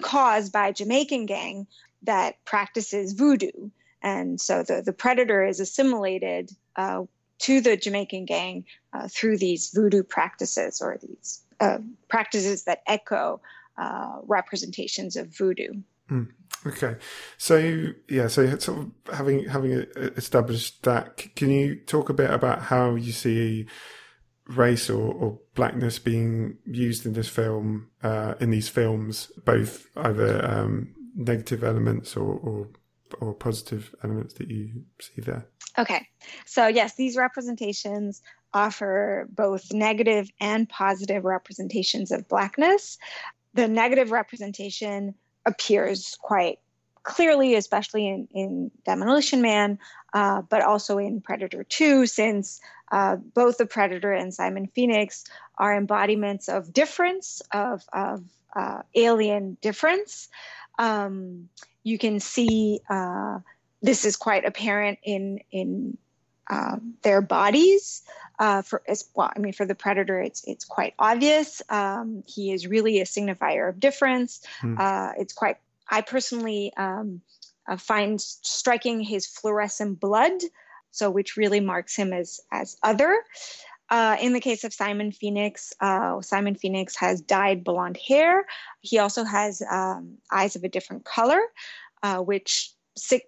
caused 0.00 0.50
by 0.50 0.68
a 0.68 0.72
Jamaican 0.72 1.26
gang 1.26 1.66
that 2.04 2.42
practices 2.46 3.12
voodoo. 3.12 3.68
And 4.02 4.40
so 4.40 4.62
the, 4.62 4.80
the 4.80 4.94
predator 4.94 5.44
is 5.44 5.60
assimilated 5.60 6.50
uh, 6.76 7.02
to 7.40 7.60
the 7.60 7.76
Jamaican 7.76 8.24
gang 8.24 8.64
through 9.10 9.36
these 9.36 9.70
voodoo 9.74 10.02
practices 10.02 10.80
or 10.80 10.98
these 11.02 11.41
uh, 11.62 11.78
practices 12.08 12.64
that 12.64 12.82
echo 12.86 13.40
uh, 13.78 14.16
representations 14.26 15.16
of 15.16 15.34
voodoo. 15.36 15.72
Mm. 16.10 16.28
Okay, 16.66 16.96
so 17.38 17.86
yeah, 18.08 18.28
so 18.28 18.58
sort 18.58 18.78
of 18.78 18.90
having 19.12 19.48
having 19.48 19.72
established 20.16 20.82
that, 20.84 21.34
can 21.34 21.50
you 21.50 21.76
talk 21.76 22.08
a 22.08 22.14
bit 22.14 22.30
about 22.30 22.62
how 22.62 22.94
you 22.94 23.12
see 23.12 23.66
race 24.46 24.90
or, 24.90 25.12
or 25.12 25.38
blackness 25.54 25.98
being 25.98 26.58
used 26.64 27.06
in 27.06 27.14
this 27.14 27.28
film, 27.28 27.88
uh, 28.02 28.34
in 28.40 28.50
these 28.50 28.68
films, 28.68 29.32
both 29.44 29.86
either 29.96 30.44
um, 30.44 30.94
negative 31.16 31.64
elements 31.64 32.16
or, 32.16 32.34
or 32.34 32.68
or 33.20 33.34
positive 33.34 33.94
elements 34.02 34.34
that 34.34 34.48
you 34.48 34.84
see 35.00 35.20
there? 35.20 35.46
Okay, 35.78 36.06
so 36.46 36.66
yes, 36.66 36.94
these 36.96 37.16
representations 37.16 38.22
offer 38.54 39.28
both 39.30 39.72
negative 39.72 40.30
and 40.40 40.68
positive 40.68 41.24
representations 41.24 42.10
of 42.10 42.28
Blackness. 42.28 42.98
The 43.54 43.68
negative 43.68 44.10
representation 44.10 45.14
appears 45.46 46.16
quite 46.20 46.58
clearly, 47.02 47.54
especially 47.54 48.06
in, 48.06 48.28
in 48.32 48.70
Demolition 48.84 49.42
Man, 49.42 49.78
uh, 50.14 50.42
but 50.42 50.62
also 50.62 50.98
in 50.98 51.20
Predator 51.20 51.64
2, 51.64 52.06
since 52.06 52.60
uh, 52.90 53.16
both 53.16 53.58
the 53.58 53.66
Predator 53.66 54.12
and 54.12 54.32
Simon 54.32 54.66
Phoenix 54.66 55.24
are 55.58 55.74
embodiments 55.74 56.48
of 56.48 56.72
difference, 56.72 57.42
of, 57.52 57.84
of 57.92 58.22
uh, 58.54 58.82
alien 58.94 59.56
difference. 59.60 60.28
Um, 60.78 61.48
you 61.82 61.98
can 61.98 62.20
see 62.20 62.80
uh, 62.88 63.38
this 63.80 64.04
is 64.04 64.16
quite 64.16 64.44
apparent 64.44 64.98
in, 65.02 65.40
in 65.50 65.98
uh, 66.50 66.76
their 67.02 67.20
bodies. 67.20 68.02
Uh, 68.38 68.62
for 68.62 68.82
as 68.88 69.08
well, 69.14 69.30
I 69.34 69.38
mean, 69.38 69.52
for 69.52 69.66
the 69.66 69.74
predator, 69.74 70.20
it's 70.20 70.42
it's 70.46 70.64
quite 70.64 70.94
obvious. 70.98 71.62
Um, 71.68 72.24
he 72.26 72.52
is 72.52 72.66
really 72.66 73.00
a 73.00 73.04
signifier 73.04 73.68
of 73.68 73.78
difference. 73.78 74.44
Hmm. 74.60 74.76
Uh, 74.78 75.12
it's 75.18 75.32
quite. 75.32 75.58
I 75.88 76.00
personally 76.00 76.72
um, 76.76 77.20
uh, 77.68 77.76
find 77.76 78.20
striking 78.20 79.00
his 79.00 79.26
fluorescent 79.26 80.00
blood, 80.00 80.32
so 80.90 81.10
which 81.10 81.36
really 81.36 81.60
marks 81.60 81.94
him 81.94 82.12
as 82.12 82.40
as 82.50 82.76
other. 82.82 83.22
Uh, 83.90 84.16
in 84.20 84.32
the 84.32 84.40
case 84.40 84.64
of 84.64 84.72
Simon 84.72 85.12
Phoenix, 85.12 85.74
uh, 85.80 86.20
Simon 86.22 86.54
Phoenix 86.54 86.96
has 86.96 87.20
dyed 87.20 87.62
blonde 87.62 87.98
hair. 88.08 88.46
He 88.80 88.98
also 88.98 89.22
has 89.22 89.62
um, 89.70 90.16
eyes 90.30 90.56
of 90.56 90.64
a 90.64 90.68
different 90.68 91.04
color, 91.04 91.40
uh, 92.02 92.18
which 92.18 92.72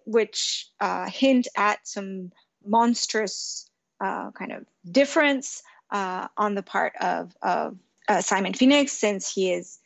which 0.07 0.71
hint 1.09 1.47
at 1.57 1.87
some 1.87 2.33
monstrous 2.67 3.69
uh, 4.01 4.31
kind 4.33 4.53
of 4.53 4.65
difference 4.91 5.63
uh, 5.91 6.29
on 6.37 6.55
the 6.55 6.63
part 6.63 6.95
of, 7.01 7.35
of 7.43 7.77
uh, 8.09 8.21
Simon 8.21 8.55
Phoenix, 8.55 8.93
since 8.93 9.33
he 9.33 9.53
is 9.53 9.79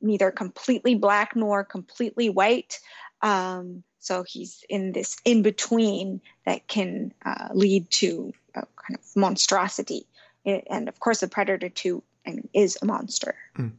neither 0.00 0.30
completely 0.30 0.94
black 0.94 1.34
nor 1.34 1.64
completely 1.64 2.28
white. 2.28 2.78
Um, 3.22 3.82
so 3.98 4.22
he's 4.22 4.64
in 4.68 4.92
this 4.92 5.16
in 5.24 5.42
between 5.42 6.20
that 6.46 6.68
can 6.68 7.12
uh, 7.24 7.48
lead 7.52 7.90
to 7.90 8.32
kind 8.54 8.98
of 8.98 9.16
monstrosity. 9.16 10.06
And 10.44 10.88
of 10.88 11.00
course, 11.00 11.20
the 11.20 11.28
Predator 11.28 11.68
2 11.68 12.02
I 12.26 12.30
mean, 12.30 12.48
is 12.54 12.78
a 12.80 12.86
monster. 12.86 13.34
Mm. 13.58 13.72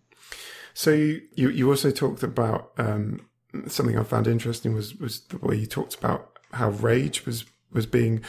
So 0.74 0.92
you, 0.92 1.50
you 1.50 1.70
also 1.70 1.90
talked 1.92 2.22
about 2.22 2.72
um, 2.78 3.26
something 3.68 3.98
I 3.98 4.04
found 4.04 4.28
interesting 4.28 4.74
was 4.74 4.96
was 4.96 5.22
the 5.22 5.38
way 5.38 5.56
you 5.56 5.66
talked 5.66 5.96
about 5.96 6.40
how 6.54 6.70
rage 6.70 7.26
was 7.26 7.46
was 7.72 7.86
being 7.86 8.22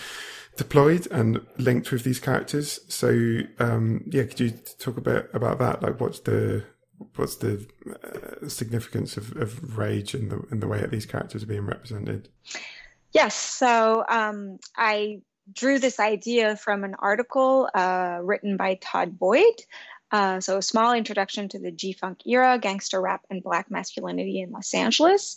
deployed 0.57 1.07
and 1.11 1.40
linked 1.59 1.90
with 1.90 2.05
these 2.05 2.20
characters. 2.20 2.81
So 2.88 3.40
um, 3.59 4.05
yeah, 4.07 4.24
could 4.24 4.40
you 4.40 4.50
talk 4.79 4.96
a 4.96 5.00
bit 5.00 5.31
about 5.33 5.59
that? 5.59 5.83
Like, 5.83 6.00
what's 6.00 6.20
the 6.20 6.64
what's 7.16 7.37
the 7.37 7.66
uh, 8.05 8.48
significance 8.48 9.16
of, 9.16 9.37
of 9.37 9.79
rage 9.79 10.14
and 10.14 10.31
the 10.31 10.42
and 10.50 10.62
the 10.62 10.68
way 10.68 10.81
that 10.81 10.90
these 10.90 11.07
characters 11.07 11.42
are 11.42 11.46
being 11.46 11.66
represented? 11.66 12.29
Yes, 13.12 13.35
so 13.35 14.05
um, 14.09 14.59
I 14.76 15.22
drew 15.53 15.79
this 15.79 15.98
idea 15.98 16.57
from 16.57 16.85
an 16.85 16.94
article 16.98 17.68
uh, 17.74 18.18
written 18.22 18.57
by 18.57 18.79
Todd 18.81 19.18
Boyd. 19.18 19.55
Uh, 20.12 20.40
so, 20.40 20.59
a 20.59 20.62
small 20.62 20.92
introduction 20.92 21.48
to 21.48 21.59
the 21.59 21.70
G 21.70 21.92
Funk 21.92 22.26
era, 22.26 22.59
gangster 22.59 23.00
rap, 23.00 23.22
and 23.31 23.42
Black 23.42 23.70
masculinity 23.70 24.40
in 24.40 24.50
Los 24.50 24.74
Angeles. 24.74 25.37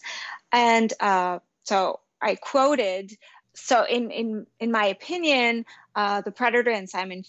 And 0.52 0.92
uh, 1.00 1.40
so 1.64 2.00
I 2.22 2.36
quoted 2.36 3.12
so 3.56 3.86
in 3.86 4.12
in 4.12 4.48
in 4.60 4.72
my 4.72 4.86
opinion, 4.86 5.66
uh, 5.96 6.22
the 6.22 6.32
Predator 6.32 6.72
and 6.72 6.90
Simon 6.90 7.24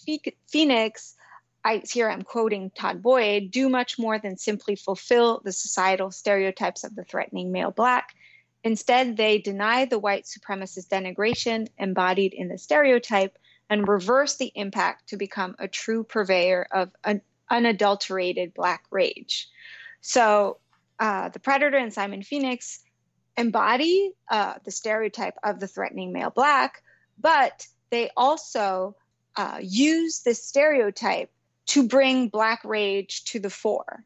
Phoenix, 0.46 1.16
I 1.64 1.82
here 1.90 2.08
I'm 2.08 2.22
quoting 2.22 2.70
Todd 2.70 3.02
Boyd, 3.02 3.50
do 3.50 3.68
much 3.68 3.98
more 3.98 4.18
than 4.18 4.36
simply 4.36 4.76
fulfill 4.76 5.40
the 5.44 5.52
societal 5.52 6.10
stereotypes 6.10 6.84
of 6.84 6.94
the 6.94 7.04
threatening 7.04 7.52
male 7.52 7.70
black. 7.70 8.14
Instead, 8.62 9.16
they 9.16 9.38
deny 9.38 9.84
the 9.84 9.98
white 9.98 10.24
supremacist 10.24 10.88
denigration 10.88 11.68
embodied 11.78 12.32
in 12.32 12.48
the 12.48 12.56
stereotype 12.56 13.36
and 13.68 13.86
reverse 13.86 14.36
the 14.36 14.52
impact 14.54 15.08
to 15.10 15.16
become 15.18 15.54
a 15.58 15.68
true 15.68 16.04
purveyor 16.04 16.66
of 16.70 16.90
an 17.04 17.20
unadulterated 17.50 18.54
black 18.54 18.84
rage. 18.90 19.48
So, 20.00 20.58
uh, 20.98 21.28
the 21.28 21.40
Predator 21.40 21.76
and 21.76 21.92
Simon 21.92 22.22
Phoenix 22.22 22.83
embody 23.36 24.12
uh, 24.28 24.54
the 24.64 24.70
stereotype 24.70 25.34
of 25.42 25.60
the 25.60 25.66
threatening 25.66 26.12
male 26.12 26.30
black, 26.30 26.82
but 27.18 27.66
they 27.90 28.10
also 28.16 28.96
uh, 29.36 29.58
use 29.60 30.20
this 30.20 30.42
stereotype 30.42 31.30
to 31.66 31.86
bring 31.86 32.28
black 32.28 32.60
rage 32.64 33.24
to 33.24 33.38
the 33.38 33.50
fore. 33.50 34.04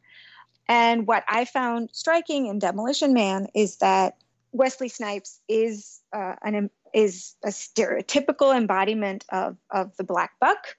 And 0.69 1.07
what 1.07 1.25
I 1.27 1.45
found 1.45 1.91
striking 1.93 2.47
in 2.47 2.59
Demolition 2.59 3.15
Man 3.15 3.49
is 3.55 3.77
that 3.77 4.17
Wesley 4.53 4.89
Snipes 4.89 5.41
is 5.49 6.01
uh, 6.13 6.35
an 6.43 6.71
is 6.95 7.37
a 7.45 7.49
stereotypical 7.49 8.57
embodiment 8.57 9.25
of 9.31 9.57
of 9.71 9.97
the 9.97 10.05
black 10.05 10.33
buck, 10.41 10.77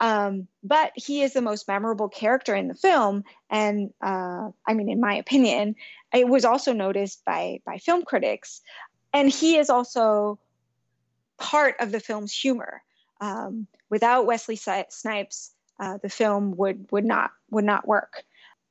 um, 0.00 0.48
but 0.62 0.92
he 0.96 1.22
is 1.22 1.32
the 1.32 1.42
most 1.42 1.68
memorable 1.68 2.08
character 2.08 2.54
in 2.54 2.68
the 2.68 2.74
film, 2.74 3.24
and 3.48 3.92
uh, 4.02 4.50
I 4.66 4.74
mean, 4.74 4.88
in 4.88 5.00
my 5.00 5.14
opinion, 5.14 5.76
it 6.12 6.28
was 6.28 6.44
also 6.44 6.72
noticed 6.72 7.24
by 7.24 7.60
by 7.64 7.78
film 7.78 8.04
critics, 8.04 8.60
and 9.12 9.30
he 9.30 9.56
is 9.56 9.70
also 9.70 10.38
part 11.38 11.76
of 11.80 11.92
the 11.92 12.00
film's 12.00 12.32
humor. 12.32 12.82
Um, 13.20 13.66
without 13.88 14.26
Wesley 14.26 14.56
Snipes, 14.56 15.52
uh, 15.78 15.98
the 16.02 16.08
film 16.08 16.56
would 16.56 16.86
would 16.90 17.04
not 17.04 17.30
would 17.50 17.64
not 17.64 17.86
work. 17.86 18.24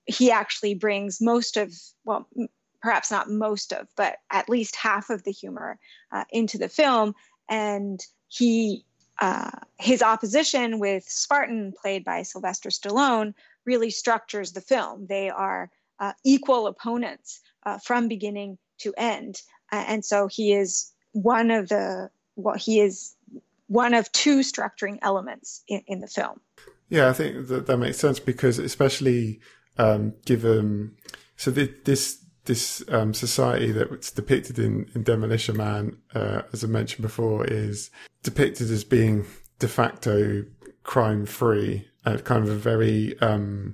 He 0.05 0.31
actually 0.31 0.75
brings 0.75 1.21
most 1.21 1.55
of 1.55 1.73
well, 2.03 2.27
perhaps 2.81 3.11
not 3.11 3.29
most 3.29 3.71
of, 3.71 3.87
but 3.95 4.17
at 4.29 4.49
least 4.49 4.75
half 4.75 5.09
of 5.09 5.23
the 5.23 5.31
humor 5.31 5.79
uh, 6.11 6.25
into 6.31 6.57
the 6.57 6.69
film, 6.69 7.15
and 7.47 8.01
he 8.27 8.83
uh, 9.21 9.51
his 9.79 10.01
opposition 10.01 10.79
with 10.79 11.03
Spartan, 11.03 11.73
played 11.79 12.03
by 12.03 12.23
Sylvester 12.23 12.69
Stallone, 12.69 13.33
really 13.65 13.89
structures 13.89 14.51
the 14.51 14.61
film. 14.61 15.05
They 15.07 15.29
are 15.29 15.69
uh, 15.99 16.13
equal 16.23 16.67
opponents 16.67 17.41
uh, 17.65 17.77
from 17.77 18.07
beginning 18.07 18.57
to 18.79 18.93
end, 18.97 19.41
and 19.71 20.03
so 20.03 20.27
he 20.27 20.53
is 20.53 20.91
one 21.11 21.51
of 21.51 21.69
the 21.69 22.09
well, 22.35 22.55
he 22.55 22.79
is 22.79 23.15
one 23.67 23.93
of 23.93 24.11
two 24.11 24.39
structuring 24.39 24.99
elements 25.01 25.63
in, 25.67 25.81
in 25.87 25.99
the 25.99 26.07
film. 26.07 26.39
Yeah, 26.89 27.09
I 27.09 27.13
think 27.13 27.47
that 27.47 27.67
that 27.67 27.77
makes 27.77 27.97
sense 27.97 28.19
because 28.19 28.59
especially 28.59 29.39
um, 29.77 30.13
given 30.25 30.95
so 31.37 31.51
this 31.51 32.22
this 32.45 32.83
um, 32.89 33.13
society 33.13 33.71
that's 33.71 34.11
depicted 34.11 34.59
in, 34.59 34.89
in 34.95 35.03
Demolition 35.03 35.57
Man, 35.57 35.97
uh, 36.13 36.43
as 36.51 36.63
I 36.63 36.67
mentioned 36.67 37.01
before, 37.01 37.45
is 37.45 37.89
depicted 38.21 38.69
as 38.69 38.83
being 38.83 39.25
de 39.59 39.67
facto 39.67 40.45
crime 40.83 41.25
free 41.25 41.87
at 42.05 42.25
kind 42.25 42.43
of 42.43 42.49
a 42.49 42.55
very 42.55 43.17
um, 43.19 43.73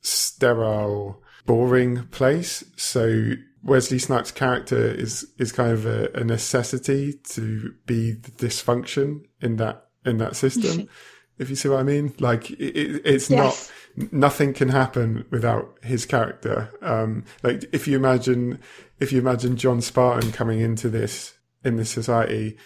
sterile, 0.00 1.22
boring 1.46 2.06
place. 2.08 2.64
So 2.76 3.32
Wesley 3.62 3.98
Snipes' 3.98 4.32
character 4.32 4.80
is 4.80 5.26
is 5.38 5.52
kind 5.52 5.72
of 5.72 5.86
a, 5.86 6.10
a 6.14 6.24
necessity 6.24 7.14
to 7.30 7.74
be 7.86 8.12
the 8.12 8.30
dysfunction 8.32 9.24
in 9.40 9.56
that 9.56 9.86
in 10.04 10.18
that 10.18 10.36
system. 10.36 10.88
if 11.38 11.50
you 11.50 11.56
see 11.56 11.68
what 11.68 11.80
I 11.80 11.84
mean, 11.84 12.14
like 12.18 12.50
it, 12.50 13.02
it's 13.04 13.30
yes. 13.30 13.70
not 13.96 14.12
nothing 14.12 14.52
can 14.52 14.68
happen 14.68 15.24
without 15.30 15.78
his 15.82 16.06
character. 16.06 16.70
Um, 16.82 17.24
like 17.42 17.64
if 17.72 17.88
you 17.88 17.96
imagine 17.96 18.60
if 19.00 19.12
you 19.12 19.18
imagine 19.18 19.56
John 19.56 19.80
Spartan 19.80 20.32
coming 20.32 20.60
into 20.60 20.88
this 20.88 21.34
in 21.64 21.76
this 21.76 21.90
society, 21.90 22.56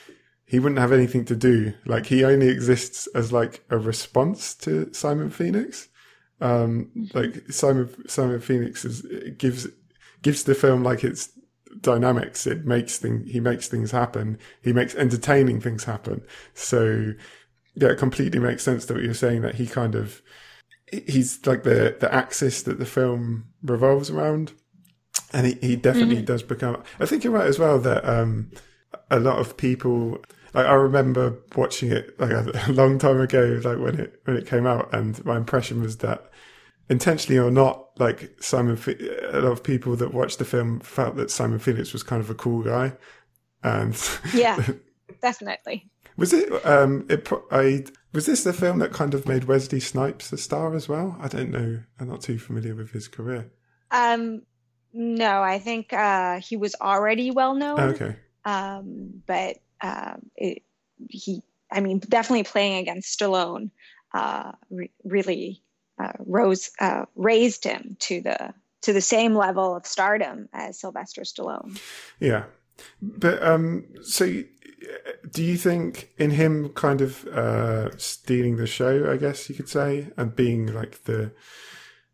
he 0.44 0.58
wouldn't 0.58 0.80
have 0.80 0.92
anything 0.92 1.24
to 1.26 1.36
do. 1.36 1.74
Like 1.86 2.06
he 2.06 2.24
only 2.24 2.48
exists 2.48 3.06
as 3.14 3.32
like 3.32 3.64
a 3.70 3.78
response 3.78 4.54
to 4.56 4.92
Simon 4.92 5.30
Phoenix. 5.30 5.88
Um, 6.40 6.90
like 7.14 7.50
Simon 7.50 7.88
Simon 8.08 8.40
Phoenix 8.40 8.84
is, 8.84 9.02
gives 9.38 9.66
gives 10.22 10.44
the 10.44 10.54
film 10.54 10.82
like 10.82 11.04
its 11.04 11.30
dynamics. 11.80 12.46
It 12.46 12.66
makes 12.66 12.98
thing 12.98 13.24
he 13.26 13.40
makes 13.40 13.68
things 13.68 13.90
happen. 13.90 14.38
He 14.62 14.72
makes 14.72 14.94
entertaining 14.94 15.60
things 15.60 15.84
happen. 15.84 16.22
So 16.54 17.12
yeah, 17.74 17.88
it 17.88 17.98
completely 17.98 18.40
makes 18.40 18.62
sense 18.62 18.84
that 18.84 18.94
what 18.94 19.02
you're 19.02 19.14
saying 19.14 19.42
that 19.42 19.54
he 19.56 19.66
kind 19.66 19.94
of 19.94 20.22
he's 20.90 21.44
like 21.46 21.62
the 21.62 21.96
the 21.98 22.12
axis 22.12 22.62
that 22.62 22.78
the 22.78 22.86
film 22.86 23.46
revolves 23.62 24.10
around, 24.10 24.52
and 25.32 25.46
he, 25.46 25.58
he 25.60 25.76
definitely 25.76 26.16
mm-hmm. 26.16 26.24
does 26.26 26.42
become. 26.42 26.82
I 27.00 27.06
think 27.06 27.24
you're 27.24 27.32
right 27.32 27.46
as 27.46 27.58
well 27.58 27.78
that 27.80 28.04
um, 28.08 28.50
a 29.10 29.18
lot 29.18 29.38
of 29.38 29.56
people 29.56 30.20
like 30.54 30.66
I 30.66 30.74
remember 30.74 31.38
watching 31.56 31.90
it 31.90 32.18
like 32.20 32.30
a, 32.30 32.52
long 32.72 32.98
time 32.98 33.20
ago, 33.20 33.60
like 33.64 33.78
when 33.78 33.98
it 33.98 34.20
when 34.24 34.36
it 34.36 34.46
came 34.46 34.66
out, 34.66 34.92
and 34.94 35.22
my 35.24 35.36
impression 35.36 35.80
was 35.82 35.98
that 35.98 36.30
intentionally 36.88 37.38
or 37.38 37.50
not, 37.50 37.88
like 37.98 38.36
Simon, 38.40 38.78
a 38.86 39.40
lot 39.40 39.52
of 39.52 39.62
people 39.62 39.96
that 39.96 40.12
watched 40.12 40.38
the 40.38 40.44
film 40.44 40.80
felt 40.80 41.16
that 41.16 41.30
Simon 41.30 41.58
Phoenix 41.58 41.92
was 41.92 42.02
kind 42.02 42.20
of 42.20 42.28
a 42.28 42.34
cool 42.34 42.62
guy, 42.62 42.92
and 43.62 43.96
yeah, 44.34 44.62
definitely. 45.22 45.90
Was 46.22 46.32
it? 46.32 46.64
Um, 46.64 47.04
it. 47.10 47.28
I 47.50 47.84
was 48.12 48.26
this 48.26 48.44
the 48.44 48.52
film 48.52 48.78
that 48.78 48.92
kind 48.92 49.12
of 49.12 49.26
made 49.26 49.46
Wesley 49.46 49.80
Snipes 49.80 50.32
a 50.32 50.38
star 50.38 50.72
as 50.76 50.88
well? 50.88 51.16
I 51.20 51.26
don't 51.26 51.50
know. 51.50 51.82
I'm 51.98 52.08
not 52.08 52.22
too 52.22 52.38
familiar 52.38 52.76
with 52.76 52.92
his 52.92 53.08
career. 53.08 53.50
Um, 53.90 54.42
no, 54.92 55.42
I 55.42 55.58
think 55.58 55.92
uh, 55.92 56.38
he 56.38 56.56
was 56.56 56.76
already 56.80 57.32
well 57.32 57.56
known. 57.56 57.80
Okay. 57.80 58.14
Um, 58.44 59.20
but 59.26 59.56
uh, 59.80 60.14
it, 60.36 60.62
he, 61.08 61.42
I 61.72 61.80
mean, 61.80 61.98
definitely 61.98 62.44
playing 62.44 62.76
against 62.78 63.18
Stallone 63.18 63.72
uh, 64.14 64.52
re- 64.70 64.92
really 65.02 65.60
uh, 65.98 66.12
rose 66.20 66.70
uh, 66.78 67.06
raised 67.16 67.64
him 67.64 67.96
to 67.98 68.20
the 68.20 68.54
to 68.82 68.92
the 68.92 69.00
same 69.00 69.34
level 69.34 69.74
of 69.74 69.88
stardom 69.88 70.48
as 70.52 70.78
Sylvester 70.78 71.22
Stallone. 71.22 71.80
Yeah, 72.20 72.44
but 73.00 73.42
um, 73.42 73.84
so 74.02 74.42
do 75.30 75.42
you 75.42 75.56
think 75.56 76.10
in 76.18 76.30
him 76.30 76.70
kind 76.70 77.00
of 77.00 77.26
uh, 77.26 77.96
stealing 77.96 78.56
the 78.56 78.66
show, 78.66 79.10
I 79.10 79.16
guess 79.16 79.48
you 79.48 79.54
could 79.54 79.68
say, 79.68 80.08
and 80.16 80.34
being 80.34 80.66
like 80.72 81.04
the 81.04 81.32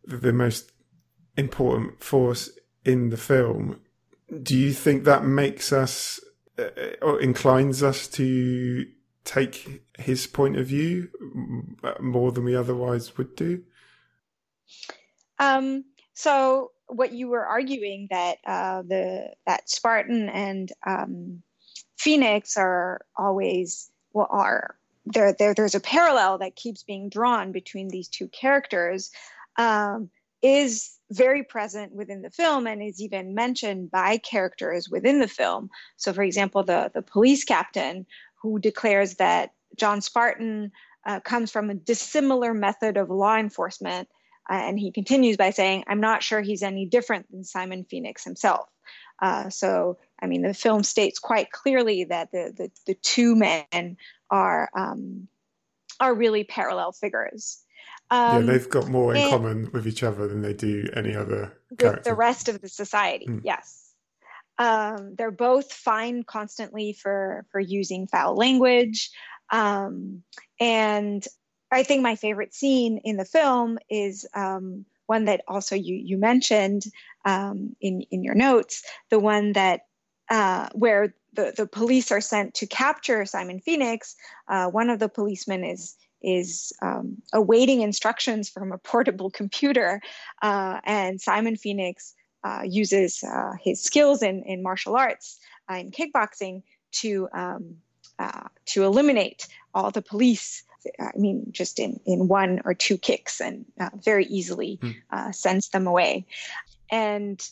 the 0.04 0.32
most 0.32 0.72
important 1.36 2.02
force 2.02 2.50
in 2.84 3.10
the 3.10 3.16
film, 3.16 3.80
do 4.42 4.56
you 4.56 4.72
think 4.72 5.04
that 5.04 5.24
makes 5.24 5.72
us 5.72 6.20
uh, 6.58 6.70
or 7.02 7.20
inclines 7.20 7.82
us 7.82 8.08
to 8.08 8.86
take 9.24 9.82
his 9.98 10.26
point 10.26 10.56
of 10.56 10.66
view 10.66 11.08
more 12.00 12.32
than 12.32 12.44
we 12.44 12.56
otherwise 12.56 13.16
would 13.18 13.36
do? 13.36 13.62
Um, 15.38 15.84
so 16.14 16.72
what 16.88 17.12
you 17.12 17.28
were 17.28 17.46
arguing 17.46 18.08
that 18.10 18.38
uh, 18.46 18.82
the 18.82 19.30
that 19.46 19.68
Spartan 19.68 20.28
and 20.28 20.72
um, 20.86 21.42
Phoenix 21.96 22.56
are 22.56 23.00
always 23.16 23.90
well 24.12 24.28
are 24.30 24.76
there, 25.06 25.32
there 25.32 25.54
there's 25.54 25.74
a 25.74 25.80
parallel 25.80 26.38
that 26.38 26.56
keeps 26.56 26.82
being 26.82 27.08
drawn 27.08 27.52
between 27.52 27.88
these 27.88 28.08
two 28.08 28.28
characters 28.28 29.10
um, 29.56 30.10
is 30.42 30.98
very 31.10 31.42
present 31.42 31.92
within 31.92 32.22
the 32.22 32.30
film 32.30 32.66
and 32.66 32.82
is 32.82 33.00
even 33.00 33.34
mentioned 33.34 33.90
by 33.90 34.18
characters 34.18 34.88
within 34.88 35.20
the 35.20 35.28
film. 35.28 35.70
So, 35.96 36.12
for 36.12 36.22
example, 36.22 36.62
the, 36.62 36.90
the 36.94 37.02
police 37.02 37.44
captain 37.44 38.06
who 38.42 38.58
declares 38.58 39.14
that 39.14 39.52
John 39.76 40.00
Spartan 40.00 40.70
uh, 41.06 41.20
comes 41.20 41.50
from 41.50 41.70
a 41.70 41.74
dissimilar 41.74 42.54
method 42.54 42.96
of 42.96 43.10
law 43.10 43.36
enforcement. 43.36 44.08
Uh, 44.50 44.54
and 44.54 44.78
he 44.78 44.92
continues 44.92 45.36
by 45.36 45.50
saying, 45.50 45.84
I'm 45.86 46.00
not 46.00 46.22
sure 46.22 46.40
he's 46.40 46.62
any 46.62 46.86
different 46.86 47.30
than 47.30 47.44
Simon 47.44 47.84
Phoenix 47.84 48.24
himself. 48.24 48.68
Uh, 49.20 49.50
so, 49.50 49.98
I 50.20 50.26
mean, 50.26 50.42
the 50.42 50.54
film 50.54 50.82
states 50.82 51.18
quite 51.18 51.50
clearly 51.50 52.04
that 52.04 52.30
the, 52.30 52.52
the, 52.56 52.70
the 52.86 52.94
two 52.94 53.36
men 53.36 53.96
are, 54.30 54.70
um, 54.74 55.28
are 56.00 56.14
really 56.14 56.44
parallel 56.44 56.92
figures. 56.92 57.62
Um, 58.10 58.46
yeah, 58.46 58.52
they've 58.52 58.68
got 58.70 58.88
more 58.88 59.14
in 59.14 59.28
common 59.28 59.70
with 59.72 59.86
each 59.86 60.02
other 60.02 60.28
than 60.28 60.40
they 60.40 60.54
do 60.54 60.88
any 60.94 61.14
other 61.14 61.52
character. 61.78 62.10
the 62.10 62.16
rest 62.16 62.48
of 62.48 62.60
the 62.60 62.68
society. 62.68 63.26
Mm. 63.26 63.42
Yes, 63.44 63.92
um, 64.56 65.14
they're 65.16 65.30
both 65.30 65.72
fined 65.72 66.26
constantly 66.26 66.94
for 66.94 67.44
for 67.50 67.60
using 67.60 68.06
foul 68.06 68.34
language, 68.34 69.10
um, 69.50 70.22
and 70.58 71.26
I 71.70 71.82
think 71.82 72.02
my 72.02 72.16
favorite 72.16 72.54
scene 72.54 72.98
in 73.04 73.16
the 73.16 73.24
film 73.24 73.78
is 73.90 74.26
um, 74.34 74.84
one 75.06 75.24
that 75.26 75.42
also 75.48 75.74
you 75.74 75.94
you 75.94 76.18
mentioned 76.18 76.84
um, 77.24 77.76
in 77.80 78.02
in 78.10 78.22
your 78.22 78.34
notes, 78.34 78.82
the 79.10 79.18
one 79.18 79.52
that 79.52 79.82
uh, 80.30 80.68
where 80.72 81.14
the, 81.34 81.52
the 81.56 81.66
police 81.66 82.10
are 82.10 82.20
sent 82.20 82.54
to 82.54 82.66
capture 82.66 83.24
Simon 83.24 83.60
Phoenix. 83.60 84.16
Uh, 84.48 84.66
one 84.66 84.90
of 84.90 84.98
the 84.98 85.08
policemen 85.08 85.64
is 85.64 85.96
is 86.20 86.72
um, 86.82 87.16
awaiting 87.32 87.82
instructions 87.82 88.48
from 88.48 88.72
a 88.72 88.78
portable 88.78 89.30
computer, 89.30 90.00
uh, 90.42 90.80
and 90.84 91.20
Simon 91.20 91.56
Phoenix 91.56 92.14
uh, 92.44 92.62
uses 92.64 93.22
uh, 93.22 93.52
his 93.62 93.82
skills 93.82 94.22
in, 94.22 94.42
in 94.44 94.62
martial 94.62 94.96
arts 94.96 95.38
uh, 95.70 95.74
in 95.74 95.90
kickboxing 95.90 96.62
to 96.92 97.28
um, 97.32 97.76
to 98.64 98.84
eliminate 98.84 99.46
all 99.74 99.90
the 99.90 100.02
police. 100.02 100.64
I 100.98 101.16
mean, 101.16 101.46
just 101.50 101.78
in, 101.78 102.00
in 102.06 102.28
one 102.28 102.60
or 102.64 102.74
two 102.74 102.98
kicks, 102.98 103.40
and 103.40 103.64
uh, 103.80 103.90
very 103.94 104.26
easily 104.26 104.78
mm. 104.82 105.34
sends 105.34 105.68
them 105.70 105.86
away. 105.86 106.26
And 106.90 107.46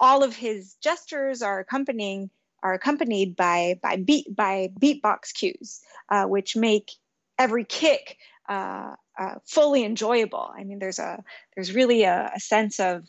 all 0.00 0.22
of 0.22 0.36
his 0.36 0.74
gestures 0.82 1.42
are 1.42 1.58
accompanying 1.58 2.30
are 2.62 2.74
accompanied 2.74 3.36
by 3.36 3.78
by 3.82 3.96
beat 3.96 4.34
by 4.34 4.70
beatbox 4.80 5.32
cues, 5.32 5.80
which 6.26 6.56
make 6.56 6.92
every 7.38 7.64
kick 7.64 8.18
uh, 8.48 8.94
uh, 9.18 9.34
fully 9.46 9.84
enjoyable. 9.84 10.50
I 10.56 10.64
mean, 10.64 10.78
there's 10.78 10.98
a 10.98 11.22
there's 11.54 11.74
really 11.74 12.04
a, 12.04 12.32
a 12.34 12.40
sense 12.40 12.80
of 12.80 13.04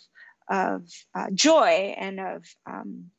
of 0.49 0.83
uh, 1.13 1.27
joy 1.33 1.95
and 1.97 2.19
of 2.19 2.45
um, 2.65 3.11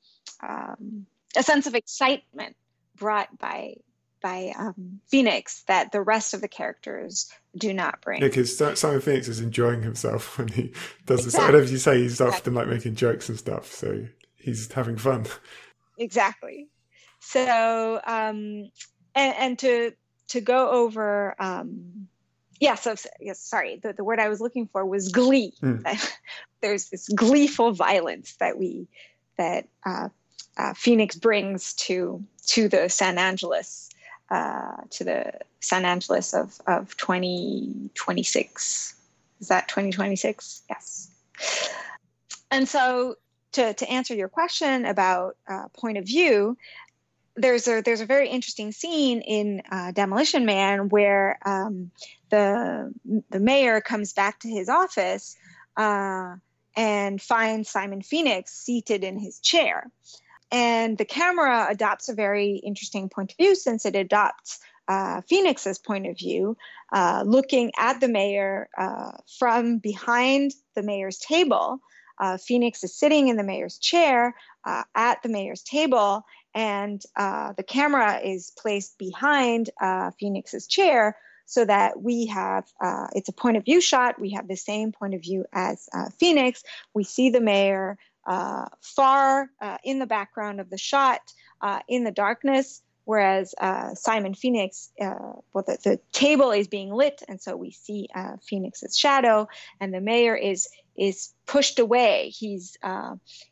um, 0.43 1.07
a 1.37 1.43
sense 1.43 1.67
of 1.67 1.75
excitement 1.75 2.57
brought 2.97 3.39
by 3.39 3.75
by 4.21 4.53
um, 4.59 5.01
Phoenix 5.07 5.63
that 5.63 5.93
the 5.93 6.03
rest 6.03 6.35
of 6.35 6.41
the 6.41 6.49
characters 6.49 7.31
do 7.57 7.73
not 7.73 8.01
bring. 8.01 8.23
Yeah, 8.23 8.29
because 8.29 8.57
Simon 8.79 9.01
Phoenix 9.01 9.29
is 9.29 9.41
enjoying 9.41 9.83
himself 9.83 10.39
when 10.39 10.49
he 10.49 10.73
does 11.07 11.25
exactly. 11.25 11.25
this. 11.25 11.35
Whatever 11.39 11.71
you 11.71 11.79
say, 11.79 11.99
he's 11.99 12.13
exactly. 12.13 12.37
often 12.37 12.55
like 12.55 12.69
making 12.69 12.95
jokes 12.95 13.29
and 13.29 13.39
stuff, 13.39 13.73
so 13.73 14.07
he's 14.37 14.71
having 14.73 14.97
fun. 14.97 15.27
Exactly. 15.99 16.69
So, 17.21 18.01
um, 18.07 18.71
and, 19.15 19.35
and 19.39 19.59
to 19.61 19.93
to 20.29 20.41
go 20.41 20.71
over 20.71 21.35
um, 21.43 22.09
yeah 22.61 22.75
so 22.75 22.95
yes 23.21 23.41
sorry 23.41 23.81
the, 23.83 23.93
the 23.93 24.05
word 24.05 24.21
i 24.21 24.29
was 24.29 24.41
looking 24.41 24.69
for 24.69 24.85
was 24.85 25.09
glee 25.09 25.53
mm. 25.63 26.13
there's 26.61 26.89
this 26.91 27.09
gleeful 27.09 27.73
violence 27.73 28.37
that 28.39 28.59
we 28.59 28.87
that 29.37 29.67
uh, 29.85 30.09
uh, 30.57 30.75
phoenix 30.75 31.17
brings 31.17 31.75
to 31.75 32.25
to 32.47 32.69
the 32.69 32.89
san 32.89 33.19
angeles 33.19 33.90
uh, 34.31 34.77
to 34.91 35.05
the 35.05 35.33
san 35.61 35.85
angeles 35.85 36.35
of 36.35 36.61
of 36.67 36.97
2026 36.97 38.95
is 39.41 39.49
that 39.49 39.69
2026 39.69 40.63
yes. 40.69 41.09
And 42.53 42.69
so 42.69 43.15
to, 43.53 43.75
to 43.75 43.91
answer 43.91 44.15
your 44.15 44.29
question 44.29 44.85
about 44.85 45.37
uh, 45.49 45.69
point 45.75 45.99
of 45.99 46.05
view 46.05 46.57
there's 47.37 47.67
a 47.69 47.81
there's 47.81 48.01
a 48.01 48.07
very 48.07 48.29
interesting 48.29 48.73
scene 48.73 49.21
in 49.23 49.63
uh, 49.71 49.93
Demolition 49.93 50.45
Man 50.45 50.89
where 50.89 51.39
um, 51.45 51.91
the 52.31 52.93
the 53.31 53.41
mayor 53.41 53.81
comes 53.81 54.13
back 54.13 54.41
to 54.41 54.49
his 54.49 54.69
office 54.69 55.37
uh, 55.77 56.35
and 56.77 57.21
finds 57.21 57.71
Simon 57.71 58.03
Phoenix 58.03 58.53
seated 58.53 59.05
in 59.05 59.19
his 59.19 59.39
chair, 59.39 59.91
and 60.51 60.99
the 60.99 61.05
camera 61.05 61.67
adopts 61.71 62.09
a 62.09 62.15
very 62.15 62.57
interesting 62.57 63.09
point 63.09 63.33
of 63.33 63.37
view 63.37 63.55
since 63.55 63.87
it 63.87 63.97
adopts 63.97 64.61
uh, 64.89 65.21
Phoenix's 65.29 65.79
point 65.79 66.07
of 66.07 66.19
view, 66.19 66.57
uh, 66.93 67.23
looking 67.25 67.71
at 67.79 68.01
the 68.01 68.09
mayor 68.09 68.69
uh, 68.77 69.13
from 69.39 69.79
behind 69.79 70.53
the 70.75 70.83
mayor's 70.83 71.19
table. 71.19 71.79
Uh, 72.19 72.37
Phoenix 72.37 72.85
is 72.85 72.99
sitting 72.99 73.29
in 73.29 73.37
the 73.37 73.45
mayor's 73.45 73.79
chair 73.79 74.35
at 74.95 75.23
the 75.23 75.29
mayor's 75.31 75.63
table 75.63 76.25
and 76.55 77.03
uh, 77.17 77.53
the 77.57 77.63
camera 77.63 78.21
is 78.21 78.53
placed 78.59 78.99
behind 78.99 79.71
uh, 79.81 80.11
Phoenix's 80.19 80.67
chair 80.67 81.17
so 81.47 81.65
that 81.65 82.01
we 82.01 82.27
have 82.27 82.65
uh, 82.81 83.09
it's 83.13 83.29
a 83.29 83.33
point 83.33 83.57
of 83.57 83.65
view 83.65 83.81
shot. 83.81 84.21
We 84.21 84.31
have 84.31 84.49
the 84.49 84.57
same 84.57 84.93
point 84.93 85.15
of 85.15 85.23
view 85.23 85.45
as 85.53 85.89
uh, 85.93 86.11
Phoenix. 86.19 86.63
We 86.95 87.05
see 87.05 87.31
the 87.31 87.41
mayor 87.41 87.99
uh, 88.31 88.67
far 88.81 89.51
uh, 89.61 89.79
in 89.83 89.99
the 89.99 90.07
background 90.07 90.61
of 90.61 90.71
the 90.71 90.79
shot 90.79 91.21
in 91.89 92.05
the 92.05 92.13
darkness. 92.13 92.83
Whereas 93.05 93.55
Simon 93.95 94.35
Phoenix, 94.35 94.93
well, 94.99 95.65
the, 95.67 95.79
the, 95.83 96.01
table 96.13 96.53
is 96.53 96.69
being 96.69 96.93
lit, 96.93 97.23
and 97.29 97.41
so 97.41 97.57
we 97.57 97.73
see 97.73 98.09
Phoenix's 98.49 98.97
shadow, 98.97 99.49
and 99.81 99.93
the 99.93 100.01
mayor 100.01 100.37
is 100.37 100.69
is 100.97 101.33
pushed 101.47 101.81
away. 101.81 102.29
He's 102.29 102.77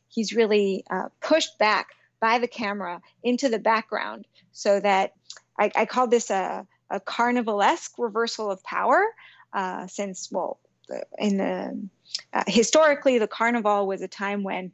he's 0.09 0.33
really 0.33 0.85
pushed 1.21 1.59
back 1.59 1.89
by 2.21 2.39
the 2.39 2.47
camera 2.49 3.01
into 3.23 3.49
the 3.49 3.59
background 3.59 4.27
so 4.53 4.81
that 4.81 5.13
I, 5.59 5.71
I 5.75 5.87
call 5.87 6.07
this 6.07 6.31
a, 6.31 6.67
a 6.91 7.01
carnivalesque 7.01 7.93
reversal 7.99 8.51
of 8.51 8.63
power 8.63 9.05
uh, 9.53 9.87
since, 9.87 10.31
well, 10.31 10.59
in 11.19 11.37
the 11.39 11.89
uh, 12.33 12.45
historically, 12.47 13.19
the 13.19 13.27
carnival 13.27 13.87
was 13.87 14.03
a 14.03 14.09
time 14.09 14.43
when 14.43 14.73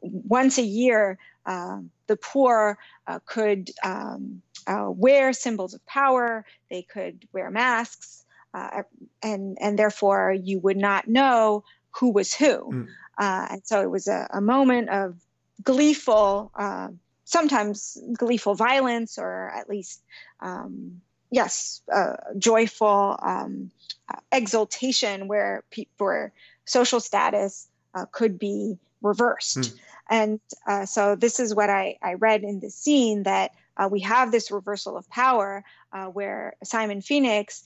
once 0.00 0.58
a 0.58 0.62
year 0.62 1.18
uh, 1.44 1.78
the 2.06 2.16
poor 2.16 2.78
uh, 3.06 3.18
could 3.26 3.70
um, 3.84 4.42
uh, 4.66 4.86
wear 4.88 5.32
symbols 5.32 5.74
of 5.74 5.84
power, 5.86 6.44
they 6.70 6.82
could 6.82 7.26
wear 7.32 7.50
masks, 7.50 8.24
uh, 8.54 8.82
and 9.22 9.56
and 9.60 9.78
therefore 9.78 10.32
you 10.32 10.58
would 10.60 10.76
not 10.76 11.08
know 11.08 11.64
who 11.90 12.10
was 12.10 12.34
who. 12.34 12.86
Mm. 13.18 13.50
and 13.52 13.62
so 13.64 13.82
it 13.82 13.90
was 13.90 14.06
a, 14.08 14.28
a 14.32 14.40
moment 14.40 14.88
of 14.90 15.16
gleeful, 15.62 16.52
uh, 16.54 16.88
sometimes 17.24 17.98
gleeful 18.16 18.54
violence, 18.54 19.18
or 19.18 19.50
at 19.50 19.68
least, 19.68 20.02
um, 20.40 21.00
yes, 21.30 21.82
uh, 21.92 22.14
joyful 22.38 23.18
um, 23.22 23.70
uh, 24.08 24.18
exultation 24.32 25.28
where 25.28 25.64
pe- 25.70 25.86
where 25.98 26.32
social 26.64 27.00
status 27.00 27.68
uh, 27.94 28.06
could 28.12 28.38
be 28.38 28.78
reversed. 29.02 29.58
Mm. 29.58 29.78
And 30.08 30.40
uh, 30.66 30.86
so 30.86 31.16
this 31.16 31.40
is 31.40 31.54
what 31.54 31.70
I, 31.70 31.96
I 32.02 32.14
read 32.14 32.44
in 32.44 32.60
the 32.60 32.70
scene 32.70 33.24
that 33.24 33.52
uh, 33.76 33.88
we 33.90 34.00
have 34.00 34.30
this 34.32 34.50
reversal 34.50 34.96
of 34.96 35.08
power 35.10 35.64
where 36.12 36.54
Simon 36.62 37.00
Phoenix 37.00 37.64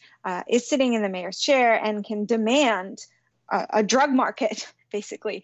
is 0.49 0.69
sitting 0.69 0.95
in 0.95 1.03
the 1.03 1.09
mayor's 1.09 1.41
chair 1.41 1.75
and 1.75 2.05
can 2.05 2.27
demand 2.27 3.05
a 3.51 3.83
drug 3.83 4.11
market, 4.11 4.73
basically, 4.93 5.43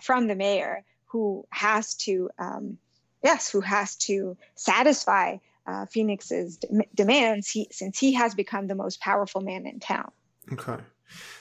from 0.00 0.26
the 0.26 0.34
mayor 0.34 0.84
who 1.04 1.46
has 1.50 1.94
to, 1.94 2.30
um, 2.38 2.78
yes, 3.22 3.50
who 3.50 3.60
has 3.60 3.94
to 3.96 4.38
satisfy 4.54 5.36
uh, 5.66 5.86
Phoenix's 5.86 6.58
de- 6.58 6.86
demands 6.94 7.50
he, 7.50 7.68
since 7.70 7.98
he 7.98 8.12
has 8.14 8.34
become 8.34 8.66
the 8.66 8.74
most 8.74 9.00
powerful 9.00 9.40
man 9.40 9.66
in 9.66 9.80
town. 9.80 10.10
Okay. 10.52 10.82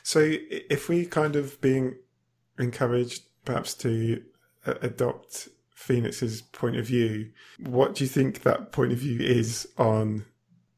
So 0.03 0.19
if 0.23 0.89
we 0.89 1.05
kind 1.05 1.35
of 1.35 1.59
being 1.61 1.95
encouraged 2.59 3.23
perhaps 3.45 3.73
to 3.75 4.21
uh, 4.65 4.75
adopt 4.81 5.49
Phoenix's 5.75 6.41
point 6.41 6.77
of 6.77 6.87
view, 6.87 7.31
what 7.59 7.95
do 7.95 8.03
you 8.03 8.09
think 8.09 8.43
that 8.43 8.71
point 8.71 8.91
of 8.91 8.99
view 8.99 9.19
is 9.19 9.67
on 9.77 10.25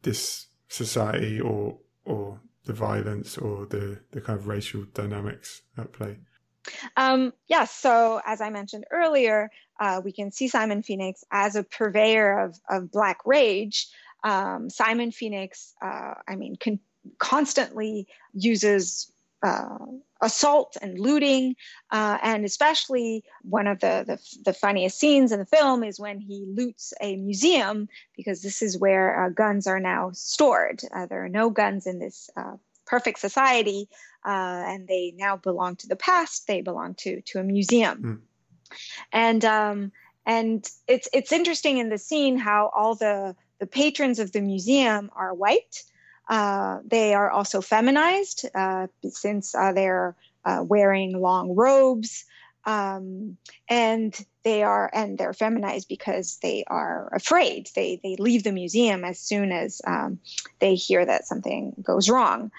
this 0.01 0.47
society 0.67 1.39
or 1.39 1.77
or 2.05 2.39
the 2.65 2.73
violence 2.73 3.37
or 3.37 3.65
the, 3.67 3.99
the 4.11 4.21
kind 4.21 4.37
of 4.39 4.47
racial 4.47 4.85
dynamics 4.93 5.61
at 5.77 5.93
play? 5.93 6.17
Um, 6.97 7.33
yes, 7.47 7.71
so 7.71 8.21
as 8.25 8.41
I 8.41 8.49
mentioned 8.49 8.85
earlier, 8.91 9.51
uh, 9.79 10.01
we 10.03 10.11
can 10.11 10.31
see 10.31 10.47
Simon 10.47 10.83
Phoenix 10.83 11.23
as 11.31 11.55
a 11.55 11.63
purveyor 11.63 12.39
of, 12.39 12.59
of 12.69 12.91
Black 12.91 13.19
rage. 13.25 13.87
Um, 14.23 14.69
Simon 14.69 15.11
Phoenix, 15.11 15.73
uh, 15.81 16.15
I 16.27 16.35
mean, 16.35 16.55
con- 16.61 16.79
constantly 17.19 18.07
uses 18.33 19.11
uh, 19.43 19.77
assault 20.21 20.75
and 20.81 20.99
looting, 20.99 21.55
uh, 21.91 22.17
and 22.23 22.45
especially 22.45 23.23
one 23.43 23.67
of 23.67 23.79
the, 23.79 24.03
the, 24.07 24.41
the 24.43 24.53
funniest 24.53 24.97
scenes 24.97 25.31
in 25.31 25.39
the 25.39 25.45
film 25.45 25.83
is 25.83 25.99
when 25.99 26.19
he 26.19 26.45
loots 26.47 26.93
a 27.01 27.15
museum 27.17 27.87
because 28.15 28.41
this 28.41 28.63
is 28.63 28.77
where 28.77 29.25
uh, 29.25 29.29
guns 29.29 29.67
are 29.67 29.79
now 29.79 30.09
stored. 30.13 30.81
Uh, 30.91 31.05
there 31.05 31.23
are 31.23 31.29
no 31.29 31.51
guns 31.51 31.85
in 31.85 31.99
this 31.99 32.29
perfect 32.85 33.19
society, 33.19 33.89
uh, 34.25 34.63
and 34.67 34.87
they 34.87 35.13
now 35.15 35.37
belong 35.37 35.75
to 35.77 35.87
the 35.87 35.95
past. 35.95 36.47
They 36.47 36.61
belong 36.61 36.95
to 36.99 37.21
to 37.21 37.39
a 37.39 37.43
museum, 37.43 38.03
mm. 38.03 38.19
And 39.11 39.43
um, 39.45 39.91
and 40.25 40.67
it's 40.87 41.07
it's 41.13 41.31
interesting 41.31 41.77
in 41.77 41.89
the 41.89 41.97
scene 41.97 42.37
how 42.37 42.71
all 42.75 42.95
the 42.95 43.35
the 43.59 43.67
patrons 43.67 44.19
of 44.19 44.31
the 44.31 44.41
museum 44.41 45.11
are 45.15 45.33
white. 45.33 45.83
Uh, 46.27 46.79
they 46.83 47.13
are 47.13 47.29
also 47.29 47.61
feminized 47.61 48.45
uh, 48.55 48.87
since 49.09 49.53
uh, 49.53 49.71
they're 49.73 50.15
uh, 50.43 50.63
wearing 50.67 51.19
long 51.19 51.55
robes. 51.55 52.25
Um, 52.67 53.37
and 53.69 54.19
they 54.43 54.63
are 54.63 54.89
and 54.91 55.19
they're 55.19 55.33
feminized 55.33 55.87
because 55.87 56.39
they 56.41 56.63
are 56.65 57.13
afraid 57.13 57.69
they 57.75 57.99
they 58.01 58.15
leave 58.17 58.43
the 58.43 58.51
museum 58.51 59.05
as 59.05 59.19
soon 59.19 59.51
as 59.51 59.83
um, 59.85 60.17
they 60.57 60.73
hear 60.73 61.05
that 61.05 61.27
something 61.27 61.75
goes 61.83 62.09
wrong 62.09 62.51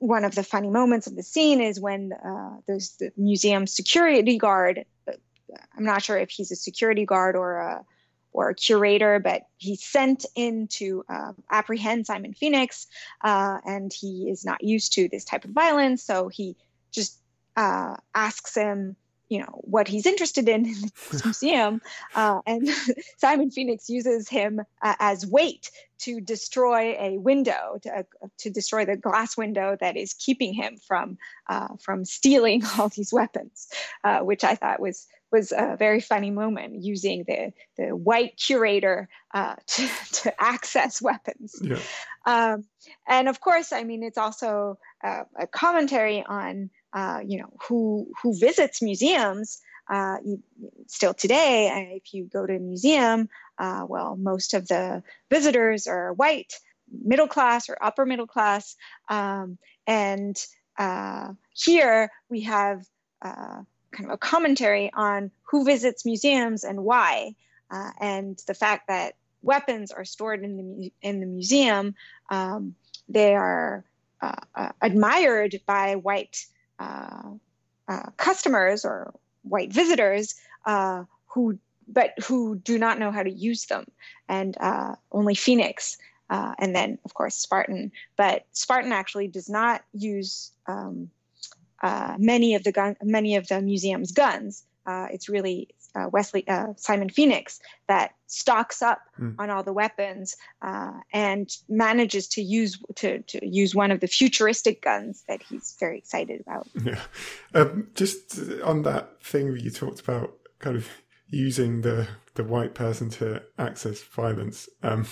one 0.00 0.24
of 0.24 0.34
the 0.34 0.42
funny 0.42 0.70
moments 0.70 1.06
of 1.06 1.14
the 1.14 1.22
scene 1.22 1.60
is 1.60 1.78
when 1.78 2.12
uh, 2.12 2.56
the 2.66 3.12
museum 3.16 3.66
security 3.66 4.38
guard. 4.38 4.84
I'm 5.76 5.84
not 5.84 6.02
sure 6.02 6.18
if 6.18 6.30
he's 6.30 6.50
a 6.50 6.56
security 6.56 7.04
guard 7.04 7.36
or 7.36 7.56
a 7.56 7.84
or 8.32 8.50
a 8.50 8.54
curator, 8.54 9.18
but 9.18 9.42
he's 9.56 9.82
sent 9.82 10.24
in 10.36 10.68
to 10.68 11.04
uh, 11.08 11.32
apprehend 11.50 12.06
Simon 12.06 12.32
Phoenix, 12.32 12.86
uh, 13.22 13.58
and 13.66 13.92
he 13.92 14.28
is 14.30 14.44
not 14.44 14.62
used 14.62 14.92
to 14.92 15.08
this 15.08 15.24
type 15.24 15.44
of 15.44 15.50
violence, 15.50 16.02
so 16.04 16.28
he 16.28 16.56
just 16.92 17.18
uh, 17.56 17.96
asks 18.14 18.54
him 18.54 18.96
you 19.30 19.38
know 19.38 19.60
what 19.62 19.88
he's 19.88 20.04
interested 20.04 20.48
in 20.48 20.66
in 20.66 20.74
this 21.10 21.24
museum 21.24 21.80
uh, 22.14 22.40
and 22.46 22.68
simon 23.16 23.50
phoenix 23.50 23.88
uses 23.88 24.28
him 24.28 24.60
uh, 24.82 24.94
as 24.98 25.24
weight 25.24 25.70
to 25.98 26.20
destroy 26.20 26.96
a 26.98 27.16
window 27.16 27.78
to, 27.80 27.98
uh, 27.98 28.02
to 28.38 28.50
destroy 28.50 28.84
the 28.84 28.96
glass 28.96 29.36
window 29.36 29.76
that 29.80 29.96
is 29.96 30.14
keeping 30.14 30.52
him 30.52 30.76
from 30.76 31.16
uh, 31.48 31.68
from 31.80 32.04
stealing 32.04 32.62
all 32.78 32.88
these 32.88 33.12
weapons 33.12 33.68
uh, 34.04 34.18
which 34.18 34.44
i 34.44 34.54
thought 34.54 34.80
was 34.80 35.06
was 35.32 35.52
a 35.52 35.76
very 35.78 36.00
funny 36.00 36.30
moment 36.30 36.82
using 36.82 37.24
the 37.26 37.52
the 37.76 37.94
white 37.94 38.36
curator 38.36 39.08
uh, 39.34 39.56
to, 39.66 39.88
to 40.12 40.42
access 40.42 41.00
weapons 41.00 41.54
yeah. 41.62 41.78
um, 42.26 42.64
and 43.08 43.28
of 43.28 43.40
course 43.40 43.72
i 43.72 43.84
mean 43.84 44.02
it's 44.02 44.18
also 44.18 44.78
a 45.02 45.46
commentary 45.46 46.24
on 46.26 46.70
uh, 46.92 47.20
you 47.24 47.38
know, 47.38 47.52
who 47.68 48.08
who 48.22 48.38
visits 48.38 48.82
museums. 48.82 49.60
Uh, 49.88 50.18
you, 50.24 50.42
still 50.86 51.12
today, 51.14 51.96
if 51.96 52.14
you 52.14 52.24
go 52.24 52.46
to 52.46 52.54
a 52.54 52.58
museum, 52.60 53.28
uh, 53.58 53.84
well, 53.88 54.16
most 54.16 54.54
of 54.54 54.68
the 54.68 55.02
visitors 55.30 55.88
are 55.88 56.12
white, 56.12 56.54
middle 57.04 57.26
class 57.26 57.68
or 57.68 57.76
upper 57.82 58.06
middle 58.06 58.26
class, 58.26 58.76
um, 59.08 59.58
and 59.86 60.44
uh, 60.78 61.32
here 61.54 62.10
we 62.28 62.42
have 62.42 62.84
uh, 63.22 63.62
kind 63.92 64.08
of 64.08 64.14
a 64.14 64.18
commentary 64.18 64.90
on 64.94 65.30
who 65.42 65.64
visits 65.64 66.04
museums 66.04 66.64
and 66.64 66.84
why, 66.84 67.34
and 68.00 68.40
the 68.46 68.54
fact 68.54 68.88
that 68.88 69.14
weapons 69.42 69.90
are 69.90 70.04
stored 70.04 70.42
in 70.42 70.56
the 70.56 70.92
in 71.02 71.20
the 71.20 71.26
museum. 71.26 71.94
Um, 72.30 72.74
they 73.08 73.34
are 73.34 73.84
admired 74.80 75.60
by 75.66 75.96
white 75.96 76.44
uh, 76.78 77.30
uh, 77.88 78.10
customers 78.16 78.84
or 78.84 79.12
white 79.42 79.72
visitors 79.72 80.34
uh, 80.66 81.04
who 81.26 81.58
but 81.88 82.12
who 82.24 82.56
do 82.56 82.78
not 82.78 82.98
know 82.98 83.10
how 83.10 83.22
to 83.22 83.30
use 83.30 83.66
them 83.66 83.84
and 84.28 84.56
uh, 84.60 84.94
only 85.10 85.34
phoenix 85.34 85.98
uh, 86.30 86.54
and 86.58 86.74
then 86.74 86.98
of 87.04 87.14
course 87.14 87.34
spartan 87.34 87.90
but 88.16 88.46
spartan 88.52 88.92
actually 88.92 89.26
does 89.26 89.48
not 89.48 89.82
use 89.92 90.52
um, 90.66 91.10
many 92.18 92.54
of 92.54 92.64
the 92.64 92.72
gun 92.72 92.96
many 93.02 93.36
of 93.36 93.48
the 93.48 93.60
museum's 93.60 94.12
guns 94.12 94.64
it's 95.10 95.28
really 95.28 95.68
uh, 95.94 96.08
Wesley 96.12 96.46
uh, 96.48 96.68
Simon 96.76 97.08
Phoenix 97.08 97.60
that 97.88 98.14
stocks 98.26 98.82
up 98.82 99.00
mm. 99.18 99.34
on 99.38 99.50
all 99.50 99.62
the 99.62 99.72
weapons 99.72 100.36
uh, 100.62 100.92
and 101.12 101.50
manages 101.68 102.28
to 102.28 102.42
use 102.42 102.80
to, 102.96 103.20
to 103.22 103.46
use 103.46 103.74
one 103.74 103.90
of 103.90 104.00
the 104.00 104.06
futuristic 104.06 104.82
guns 104.82 105.24
that 105.28 105.42
he's 105.42 105.76
very 105.78 105.98
excited 105.98 106.40
about. 106.40 106.68
Yeah, 106.84 107.00
um, 107.54 107.88
just 107.94 108.38
on 108.64 108.82
that 108.82 109.22
thing 109.22 109.52
that 109.52 109.62
you 109.62 109.70
talked 109.70 110.00
about, 110.00 110.32
kind 110.58 110.76
of 110.76 110.88
using 111.28 111.82
the 111.82 112.08
the 112.34 112.44
white 112.44 112.74
person 112.74 113.10
to 113.10 113.42
access 113.58 114.02
violence. 114.02 114.68
Um, 114.82 115.06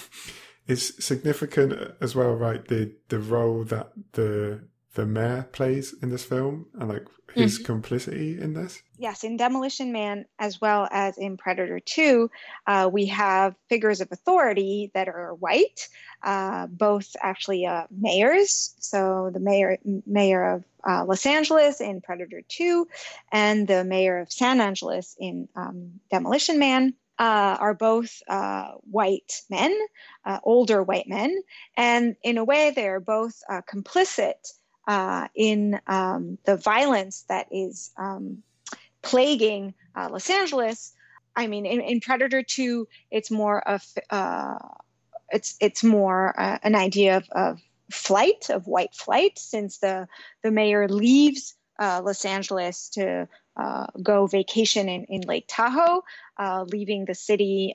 is 0.66 0.94
significant 0.98 1.72
as 2.00 2.14
well, 2.14 2.34
right? 2.34 2.66
The 2.66 2.92
the 3.08 3.18
role 3.18 3.64
that 3.64 3.92
the 4.12 4.60
the 4.94 5.06
mayor 5.06 5.48
plays 5.52 5.94
in 6.02 6.10
this 6.10 6.24
film 6.24 6.66
and 6.78 6.88
like 6.88 7.06
his 7.34 7.56
mm-hmm. 7.56 7.64
complicity 7.66 8.40
in 8.40 8.54
this? 8.54 8.82
Yes, 8.98 9.24
in 9.24 9.36
Demolition 9.36 9.92
Man 9.92 10.24
as 10.38 10.60
well 10.60 10.88
as 10.90 11.18
in 11.18 11.36
Predator 11.36 11.80
2, 11.80 12.30
uh, 12.66 12.90
we 12.92 13.06
have 13.06 13.54
figures 13.68 14.00
of 14.00 14.08
authority 14.10 14.90
that 14.94 15.08
are 15.08 15.34
white, 15.34 15.88
uh, 16.22 16.66
both 16.66 17.14
actually 17.20 17.66
uh, 17.66 17.84
mayors. 17.90 18.74
So 18.78 19.30
the 19.32 19.40
mayor 19.40 19.78
mayor 20.06 20.54
of 20.54 20.64
uh, 20.88 21.04
Los 21.04 21.26
Angeles 21.26 21.80
in 21.80 22.00
Predator 22.00 22.42
2 22.48 22.88
and 23.30 23.68
the 23.68 23.84
mayor 23.84 24.18
of 24.18 24.32
San 24.32 24.60
Angeles 24.60 25.16
in 25.18 25.48
um, 25.54 26.00
Demolition 26.10 26.58
Man. 26.58 26.94
Uh, 27.20 27.56
are 27.58 27.74
both 27.74 28.22
uh, 28.28 28.68
white 28.88 29.42
men, 29.50 29.76
uh, 30.24 30.38
older 30.44 30.84
white 30.84 31.08
men, 31.08 31.36
and 31.76 32.14
in 32.22 32.38
a 32.38 32.44
way 32.44 32.70
they 32.70 32.86
are 32.86 33.00
both 33.00 33.42
uh, 33.50 33.60
complicit 33.68 34.36
uh, 34.88 35.28
in 35.34 35.78
um, 35.86 36.38
the 36.46 36.56
violence 36.56 37.26
that 37.28 37.46
is 37.52 37.90
um, 37.98 38.42
plaguing 39.02 39.74
uh, 39.94 40.08
Los 40.10 40.30
Angeles. 40.30 40.94
I 41.36 41.46
mean, 41.46 41.66
in, 41.66 41.80
in, 41.82 42.00
Predator 42.00 42.42
Two, 42.42 42.88
it's 43.10 43.30
more 43.30 43.60
of 43.68 43.84
uh, 44.08 44.58
it's 45.30 45.56
it's 45.60 45.84
more 45.84 46.34
uh, 46.40 46.58
an 46.62 46.74
idea 46.74 47.18
of, 47.18 47.28
of, 47.32 47.60
flight, 47.92 48.48
of 48.48 48.66
white 48.66 48.94
flight, 48.94 49.38
since 49.38 49.78
the 49.78 50.08
the 50.42 50.50
mayor 50.50 50.88
leaves 50.88 51.54
uh, 51.78 52.00
Los 52.02 52.24
Angeles 52.24 52.88
to 52.90 53.28
uh, 53.58 53.86
go 54.02 54.26
vacation 54.26 54.88
in, 54.88 55.04
in 55.04 55.20
Lake 55.20 55.44
Tahoe, 55.48 56.02
leaving 56.66 57.04
the 57.04 57.14
city 57.14 57.74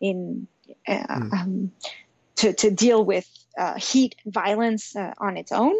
in 0.00 0.46
mm. 0.88 1.32
um, 1.32 1.70
to 2.36 2.54
to 2.54 2.70
deal 2.70 3.04
with 3.04 3.28
heat 3.78 4.16
and 4.24 4.32
violence 4.32 4.96
on 4.96 5.36
its 5.36 5.52
own. 5.52 5.76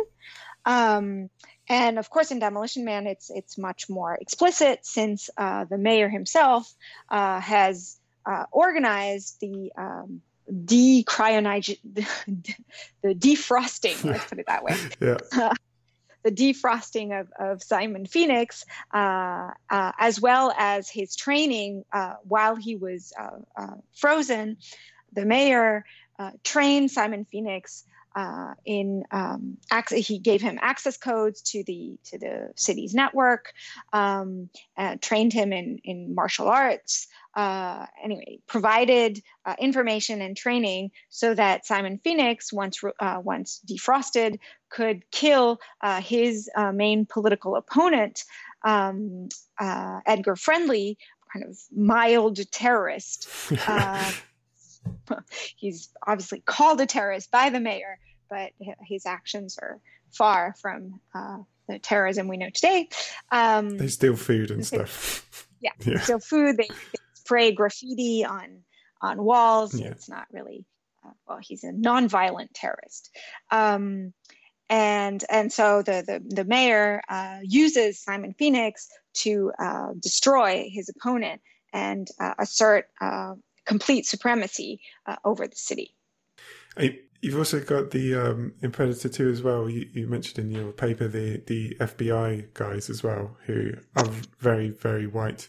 Um, 0.64 1.30
and 1.68 1.98
of 1.98 2.10
course, 2.10 2.30
in 2.30 2.40
Demolition 2.40 2.84
Man, 2.84 3.06
it's 3.06 3.30
it's 3.30 3.56
much 3.56 3.88
more 3.88 4.14
explicit 4.14 4.80
since 4.84 5.30
uh, 5.36 5.64
the 5.64 5.78
mayor 5.78 6.08
himself 6.08 6.72
uh, 7.08 7.40
has 7.40 7.98
uh, 8.26 8.44
organized 8.50 9.40
the 9.40 9.72
um, 9.76 10.20
decryonization, 10.50 11.78
the 13.02 13.14
defrosting. 13.14 14.02
let's 14.10 14.24
put 14.26 14.38
it 14.38 14.46
that 14.46 14.64
way. 14.64 14.76
yeah. 15.00 15.18
the 16.22 16.30
defrosting 16.30 17.18
of, 17.18 17.28
of 17.38 17.62
Simon 17.62 18.04
Phoenix, 18.04 18.64
uh, 18.92 19.50
uh, 19.70 19.92
as 19.98 20.20
well 20.20 20.52
as 20.58 20.90
his 20.90 21.16
training 21.16 21.84
uh, 21.92 22.14
while 22.24 22.56
he 22.56 22.76
was 22.76 23.12
frozen. 23.94 24.58
The 25.12 25.24
mayor 25.24 25.84
trained 26.44 26.90
Simon 26.90 27.24
Phoenix 27.24 27.84
uh, 28.14 28.54
in 28.64 29.04
um, 29.10 29.56
access, 29.70 30.06
he 30.06 30.18
gave 30.18 30.42
him 30.42 30.58
access 30.60 30.96
codes 30.96 31.40
to 31.42 31.62
the 31.64 31.98
to 32.04 32.18
the 32.18 32.50
city's 32.56 32.94
network, 32.94 33.52
um, 33.92 34.48
trained 35.00 35.32
him 35.32 35.52
in 35.52 35.78
in 35.84 36.14
martial 36.14 36.48
arts. 36.48 37.08
Uh, 37.36 37.86
anyway, 38.02 38.40
provided 38.48 39.22
uh, 39.46 39.54
information 39.58 40.20
and 40.20 40.36
training 40.36 40.90
so 41.10 41.32
that 41.32 41.64
Simon 41.64 42.00
Phoenix, 42.02 42.52
once 42.52 42.82
uh, 42.98 43.20
once 43.22 43.60
defrosted, 43.66 44.38
could 44.68 45.08
kill 45.12 45.60
uh, 45.80 46.00
his 46.00 46.50
uh, 46.56 46.72
main 46.72 47.06
political 47.06 47.54
opponent, 47.54 48.24
um, 48.64 49.28
Edgar 49.60 50.34
Friendly, 50.34 50.98
kind 51.32 51.44
of 51.44 51.56
mild 51.74 52.38
terrorist. 52.50 53.28
he's 55.56 55.90
obviously 56.06 56.40
called 56.40 56.80
a 56.80 56.86
terrorist 56.86 57.30
by 57.30 57.50
the 57.50 57.60
mayor, 57.60 57.98
but 58.28 58.52
his 58.86 59.06
actions 59.06 59.58
are 59.60 59.80
far 60.12 60.54
from 60.60 61.00
uh, 61.14 61.38
the 61.68 61.78
terrorism 61.78 62.28
we 62.28 62.36
know 62.36 62.50
today. 62.50 62.88
Um, 63.30 63.76
they 63.78 63.88
steal 63.88 64.16
food 64.16 64.50
and 64.50 64.66
stuff. 64.66 65.26
Yeah, 65.62 65.72
yeah. 65.80 66.00
steal 66.00 66.20
food. 66.20 66.56
They, 66.56 66.68
they, 66.68 66.98
spray 67.12 67.52
graffiti 67.52 68.24
on 68.24 68.62
on 69.02 69.22
walls. 69.22 69.74
Yeah. 69.74 69.88
It's 69.88 70.08
not 70.08 70.26
really. 70.32 70.64
Uh, 71.04 71.10
well, 71.28 71.38
he's 71.40 71.64
a 71.64 71.72
non-violent 71.72 72.54
terrorist. 72.54 73.14
Um, 73.50 74.14
and 74.70 75.22
and 75.30 75.52
so 75.52 75.82
the 75.82 76.02
the, 76.06 76.34
the 76.34 76.44
mayor 76.44 77.02
uh, 77.08 77.40
uses 77.42 78.00
Simon 78.00 78.34
Phoenix 78.38 78.88
to 79.18 79.52
uh, 79.58 79.88
destroy 80.00 80.68
his 80.72 80.88
opponent 80.88 81.40
and 81.72 82.08
uh, 82.18 82.34
assert 82.38 82.86
uh, 83.00 83.34
complete 83.66 84.06
supremacy 84.06 84.80
uh, 85.06 85.16
over 85.24 85.46
the 85.46 85.56
city. 85.56 85.94
You've 87.22 87.36
also 87.36 87.60
got 87.60 87.90
the 87.90 88.14
um, 88.14 88.54
in 88.62 88.72
Predator 88.72 89.08
Two 89.10 89.28
as 89.28 89.42
well. 89.42 89.68
You, 89.68 89.86
you, 89.92 90.06
mentioned 90.06 90.38
in 90.38 90.50
your 90.50 90.72
paper 90.72 91.06
the 91.06 91.42
the 91.46 91.76
FBI 91.78 92.54
guys 92.54 92.88
as 92.88 93.02
well, 93.02 93.36
who 93.44 93.72
are 93.96 94.08
very 94.38 94.70
very 94.70 95.06
white. 95.06 95.48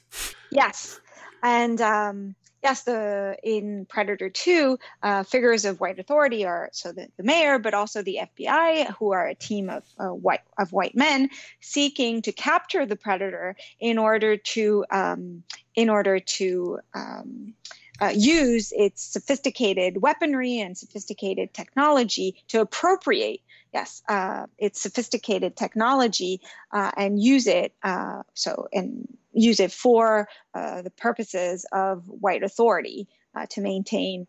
Yes, 0.52 1.00
and 1.42 1.80
um, 1.80 2.36
yes, 2.62 2.84
the 2.84 3.38
in 3.42 3.86
Predator 3.86 4.30
Two, 4.30 4.80
uh, 5.02 5.24
figures 5.24 5.64
of 5.64 5.80
white 5.80 5.98
authority 5.98 6.46
are 6.46 6.70
so 6.74 6.92
the, 6.92 7.08
the 7.16 7.24
mayor, 7.24 7.58
but 7.58 7.74
also 7.74 8.02
the 8.02 8.20
FBI, 8.38 8.94
who 8.98 9.14
are 9.14 9.28
a 9.28 9.36
team 9.36 9.70
of 9.70 9.86
uh, 9.98 10.08
white 10.08 10.42
of 10.58 10.74
white 10.74 10.96
men 10.96 11.30
seeking 11.62 12.22
to 12.24 12.34
capture 12.34 12.86
the 12.86 12.98
predator 12.98 13.56
in 13.80 13.98
order 13.98 14.36
to 14.36 14.84
um, 14.92 15.44
in 15.76 15.90
order 15.90 16.20
to 16.20 16.80
um, 16.94 17.54
uh, 18.02 18.12
use 18.14 18.74
its 18.76 19.04
sophisticated 19.04 20.02
weaponry 20.02 20.60
and 20.60 20.78
sophisticated 20.78 21.54
technology 21.54 22.44
to 22.48 22.60
appropriate 22.60 23.42
yes 23.74 24.02
uh, 24.10 24.46
its 24.58 24.82
sophisticated 24.82 25.56
technology 25.56 26.42
uh, 26.72 26.92
and 26.98 27.22
use 27.22 27.48
it 27.48 27.74
uh, 27.84 28.24
so 28.34 28.68
and 28.74 29.08
use 29.34 29.60
it 29.60 29.72
for 29.72 30.28
uh, 30.54 30.82
the 30.82 30.90
purposes 30.90 31.66
of 31.72 32.04
white 32.08 32.44
authority 32.44 33.08
uh, 33.36 33.46
to 33.50 33.62
maintain 33.62 34.28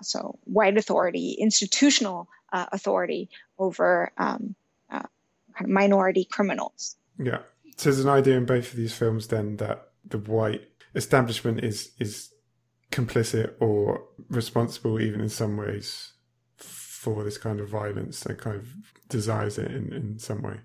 so 0.00 0.38
white 0.44 0.78
authority 0.78 1.32
institutional 1.40 2.28
authority 2.52 3.28
over 3.58 4.12
um, 4.16 4.54
kind 4.90 5.04
of 5.60 5.68
minority 5.68 6.24
criminals. 6.24 6.96
Yeah. 7.18 7.38
So 7.76 7.90
there's 7.90 8.04
an 8.04 8.08
idea 8.08 8.36
in 8.36 8.44
both 8.44 8.70
of 8.70 8.76
these 8.76 8.94
films 8.94 9.26
then 9.26 9.56
that 9.56 9.88
the 10.04 10.18
white 10.18 10.68
establishment 10.94 11.64
is 11.64 11.90
is 11.98 12.32
complicit 12.92 13.54
or 13.58 14.04
responsible, 14.28 15.00
even 15.00 15.20
in 15.20 15.28
some 15.28 15.56
ways, 15.56 16.12
for 16.56 17.24
this 17.24 17.38
kind 17.38 17.58
of 17.58 17.68
violence 17.68 18.24
and 18.24 18.38
kind 18.38 18.56
of 18.56 18.68
desires 19.08 19.58
it 19.58 19.70
in, 19.72 19.92
in 19.92 20.18
some 20.18 20.42
way? 20.42 20.60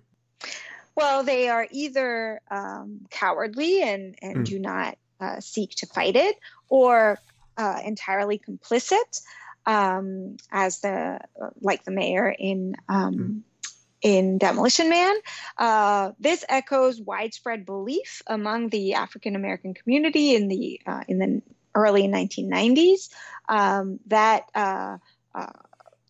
Well, 0.96 1.24
they 1.24 1.50
are 1.50 1.68
either 1.72 2.42
um, 2.50 3.02
cowardly 3.10 3.82
and, 3.82 4.16
and 4.22 4.38
mm. 4.38 4.46
do 4.46 4.60
not 4.60 4.98
uh, 5.20 5.40
seek 5.40 5.72
to 5.76 5.86
fight 5.88 6.16
it, 6.16 6.36
or 6.70 7.20
uh, 7.58 7.80
entirely 7.86 8.40
complicit, 8.40 9.22
um, 9.66 10.38
as 10.52 10.80
the 10.80 11.20
like 11.62 11.84
the 11.84 11.92
mayor 11.92 12.30
in 12.30 12.76
um, 12.90 13.16
mm. 13.16 13.70
in 14.02 14.38
Demolition 14.38 14.90
Man. 14.90 15.16
Uh, 15.58 16.12
this 16.20 16.46
echoes 16.50 17.02
widespread 17.02 17.66
belief 17.66 18.22
among 18.28 18.70
the 18.70 18.96
African 18.96 19.36
American 19.36 19.74
community 19.74 20.36
in 20.36 20.48
the 20.48 20.82
uh, 20.86 21.04
in 21.08 21.20
the 21.20 21.42
early 21.78 22.08
1990s 22.08 23.10
um, 23.48 24.00
that 24.08 24.46
uh, 24.56 24.98
uh, 25.36 25.54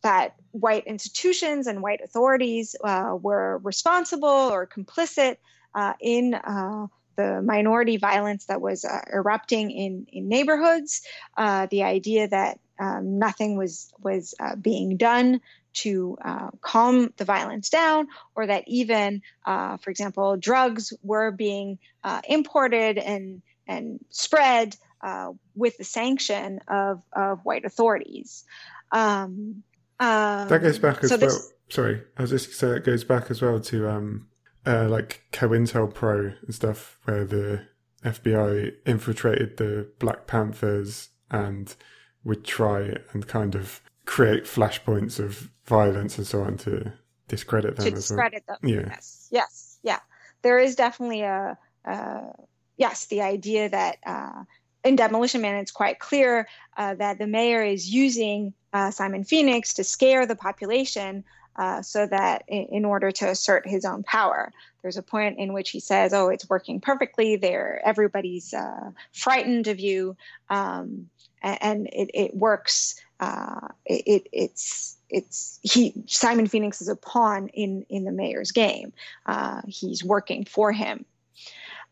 that 0.01 0.36
white 0.51 0.88
institutions 0.88 1.68
and 1.68 1.82
white 1.82 1.99
authorities 2.01 2.76
uh, 2.84 3.15
were 3.22 3.59
responsible 3.63 4.30
or 4.30 4.65
complicit 4.65 5.36
uh, 5.76 5.93
in 5.99 6.34
uh, 6.34 6.88
the 7.18 7.41
minority 7.41 7.97
violence 7.97 8.45
that 8.45 8.61
was 8.61 8.86
erupting 9.11 9.72
in, 9.72 10.07
in 10.11 10.30
neighborhoods. 10.30 11.01
the 11.36 11.84
idea 11.84 12.28
that 12.28 12.59
um, 12.80 13.20
nothing 13.20 13.57
was 13.57 13.91
was 14.01 14.36
being 14.61 14.97
done 14.97 15.41
to 15.78 16.18
uh, 16.24 16.49
calm 16.61 17.13
the 17.18 17.26
violence 17.26 17.70
down, 17.70 18.07
or 18.36 18.47
that 18.47 18.63
even, 18.68 19.22
uh, 19.45 19.78
for 19.78 19.91
example, 19.91 20.36
drugs 20.38 20.91
were 21.03 21.32
being 21.32 21.78
uh, 22.03 22.22
imported 22.28 22.97
and 22.97 23.41
and 23.68 23.99
spread 24.09 24.76
uh, 25.01 25.31
with 25.55 25.77
the 25.77 25.83
sanction 25.83 26.59
of, 26.67 27.03
of 27.13 27.41
white 27.43 27.65
authorities. 27.65 28.43
Um, 28.91 29.63
um, 29.99 30.47
that 30.47 30.61
goes 30.61 30.79
back 30.79 31.03
as 31.03 31.09
so 31.09 31.17
well. 31.17 31.29
This, 31.29 31.53
sorry, 31.69 32.01
I 32.17 32.21
was 32.21 32.31
just 32.31 32.53
say 32.53 32.69
it 32.69 32.83
goes 32.83 33.03
back 33.03 33.31
as 33.31 33.41
well 33.41 33.59
to 33.59 33.89
um, 33.89 34.27
uh, 34.65 34.87
like 34.87 35.23
COINTELPRO 35.31 35.93
Pro 35.93 36.33
and 36.45 36.53
stuff, 36.53 36.97
where 37.05 37.25
the 37.25 37.67
FBI 38.03 38.73
infiltrated 38.85 39.57
the 39.57 39.89
Black 39.99 40.27
Panthers 40.27 41.09
and 41.31 41.75
would 42.23 42.43
try 42.43 42.97
and 43.13 43.27
kind 43.27 43.55
of 43.55 43.81
create 44.05 44.43
flashpoints 44.43 45.19
of 45.19 45.49
violence 45.65 46.17
and 46.17 46.27
so 46.27 46.41
on 46.41 46.57
to 46.57 46.93
discredit 47.27 47.75
them. 47.75 47.85
To 47.85 47.91
discredit 47.91 48.43
well. 48.47 48.57
them. 48.61 48.69
Yeah. 48.69 48.85
Yes. 48.87 49.27
Yes. 49.31 49.79
Yeah. 49.83 49.99
There 50.41 50.59
is 50.59 50.75
definitely 50.75 51.21
a, 51.21 51.57
uh, 51.85 52.31
yes, 52.77 53.07
the 53.07 53.21
idea 53.21 53.69
that 53.69 53.97
uh, 54.05 54.43
in 54.84 54.95
Demolition 54.95 55.41
Man, 55.41 55.55
it's 55.55 55.71
quite 55.71 55.99
clear 55.99 56.47
uh, 56.78 56.95
that 56.95 57.17
the 57.17 57.28
mayor 57.28 57.63
is 57.63 57.89
using 57.89 58.53
uh, 58.73 58.91
Simon 58.91 59.23
Phoenix 59.23 59.73
to 59.75 59.84
scare 59.84 60.25
the 60.25 60.36
population 60.36 61.23
uh, 61.57 61.82
so 61.82 62.05
that 62.05 62.43
in, 62.47 62.65
in, 62.65 62.86
order 62.86 63.11
to 63.11 63.28
assert 63.28 63.67
his 63.67 63.84
own 63.84 64.03
power. 64.03 64.51
There's 64.82 64.97
a 64.97 65.01
point 65.01 65.39
in 65.39 65.53
which 65.53 65.71
he 65.71 65.80
says, 65.80 66.13
"Oh, 66.13 66.30
it's 66.30 66.47
working 66.47 66.80
perfectly. 66.80 67.36
There, 67.36 67.82
everybody's 67.84 68.53
uh, 68.53 68.91
frightened 69.11 69.67
of 69.67 69.80
you, 69.80 70.15
um, 70.49 71.09
and, 71.41 71.88
it, 71.88 72.11
it, 72.13 72.36
works. 72.36 73.01
Uh, 73.19 73.69
it, 73.86 74.28
it's." 74.32 74.93
It's 75.09 75.57
he. 75.63 75.93
Simon 76.07 76.47
Phoenix 76.47 76.82
is 76.82 76.89
a 76.89 76.95
pawn 76.97 77.47
in 77.53 77.86
in 77.88 78.03
the 78.03 78.11
mayor's 78.11 78.51
game. 78.51 78.91
Uh, 79.25 79.61
he's 79.65 80.03
working 80.03 80.43
for 80.43 80.73
him 80.73 81.05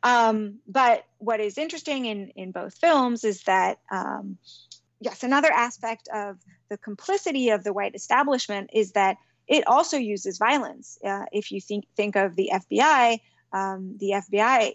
um, 0.04 0.60
but 0.68 1.06
what 1.18 1.40
is 1.40 1.58
interesting 1.58 2.06
in, 2.06 2.30
in 2.30 2.52
both 2.52 2.76
films 2.78 3.24
is 3.24 3.44
that, 3.44 3.80
um, 3.92 4.38
yes, 5.00 5.24
another 5.24 5.52
aspect 5.52 6.08
of 6.14 6.38
the 6.70 6.78
complicity 6.78 7.50
of 7.50 7.64
the 7.64 7.74
white 7.74 7.96
establishment 7.96 8.70
is 8.74 8.92
that 8.92 9.18
it 9.48 9.66
also 9.68 9.98
uses 9.98 10.38
violence. 10.38 10.98
Uh, 11.04 11.26
if 11.32 11.52
you 11.52 11.62
think, 11.62 11.86
think 11.96 12.16
of 12.16 12.36
the 12.36 12.52
FBI, 12.54 13.20
um, 13.54 13.96
the 14.00 14.12
FBI 14.12 14.74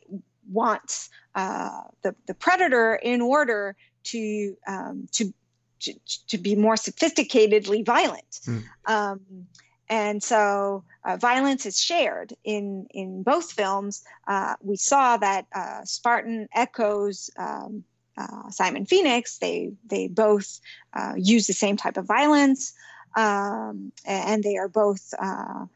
wants 0.51 1.11
uh, 1.35 1.83
the, 2.03 2.15
the 2.27 2.35
predator 2.35 2.95
in 2.95 3.21
order 3.21 3.77
to, 4.03 4.57
um, 4.67 5.09
to, 5.13 5.33
to, 5.81 5.95
to, 6.29 6.39
be 6.39 6.55
more 6.55 6.75
sophisticatedly 6.75 7.85
violent. 7.85 8.41
Mm. 8.47 8.65
And 9.91 10.23
so 10.23 10.85
uh, 11.05 11.17
violence 11.17 11.67
is 11.67 11.79
shared 11.79 12.33
in 12.45 12.87
in 12.95 13.23
both 13.25 13.53
films. 13.53 14.03
Uh, 14.27 14.55
we 14.63 14.77
saw 14.77 15.17
that 15.17 15.47
uh, 15.55 15.85
Spartan 15.85 16.49
echoes 16.55 17.29
um, 17.37 17.83
uh, 18.17 18.49
Simon 18.51 18.87
Phoenix. 18.87 19.39
They 19.39 19.73
they 19.85 20.07
both 20.07 20.61
uh, 20.95 21.15
use 21.17 21.49
the 21.49 21.53
same 21.53 21.77
type 21.77 21.97
of 21.97 22.07
violence, 22.07 22.73
um, 23.17 23.93
and 24.07 24.45
they 24.45 24.57
are 24.57 24.69
both 24.69 25.13
uh, 25.19 25.67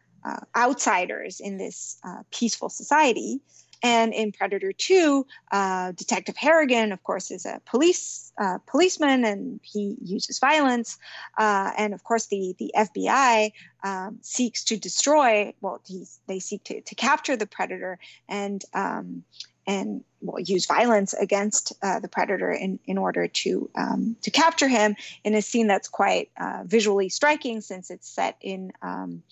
outsiders 0.56 1.40
in 1.40 1.58
this 1.58 1.98
peaceful 2.30 2.70
society. 2.70 3.40
And 3.84 4.14
in 4.14 4.32
Predator 4.32 4.72
2, 4.72 5.26
uh, 5.52 5.92
Detective 5.92 6.38
Harrigan, 6.38 6.90
of 6.90 7.02
course, 7.02 7.30
is 7.30 7.44
a 7.44 7.60
police 7.66 8.32
uh, 8.40 8.56
policeman 8.66 9.26
and 9.26 9.60
he 9.62 9.98
uses 10.02 10.38
violence. 10.38 10.96
Uh, 11.36 11.70
and 11.76 11.92
of 11.92 12.02
course, 12.02 12.26
the, 12.28 12.56
the 12.58 12.72
FBI 12.74 13.52
um, 13.84 14.18
seeks 14.22 14.64
to 14.64 14.78
destroy, 14.78 15.52
well, 15.60 15.82
they 16.26 16.38
seek 16.38 16.64
to, 16.64 16.80
to 16.80 16.94
capture 16.94 17.36
the 17.36 17.46
Predator 17.46 17.98
and 18.26 18.64
um, 18.72 19.22
and 19.66 20.04
well, 20.20 20.40
use 20.40 20.66
violence 20.66 21.14
against 21.14 21.72
uh, 21.82 21.98
the 22.00 22.08
predator 22.08 22.50
in, 22.50 22.78
in 22.84 22.98
order 22.98 23.28
to 23.28 23.70
um, 23.74 24.14
to 24.20 24.30
capture 24.30 24.68
him 24.68 24.94
in 25.24 25.34
a 25.34 25.40
scene 25.40 25.66
that's 25.66 25.88
quite 25.88 26.30
uh, 26.38 26.64
visually 26.66 27.08
striking 27.08 27.62
since 27.62 27.90
it's 27.90 28.06
set 28.06 28.36
in 28.42 28.72
um, 28.82 29.22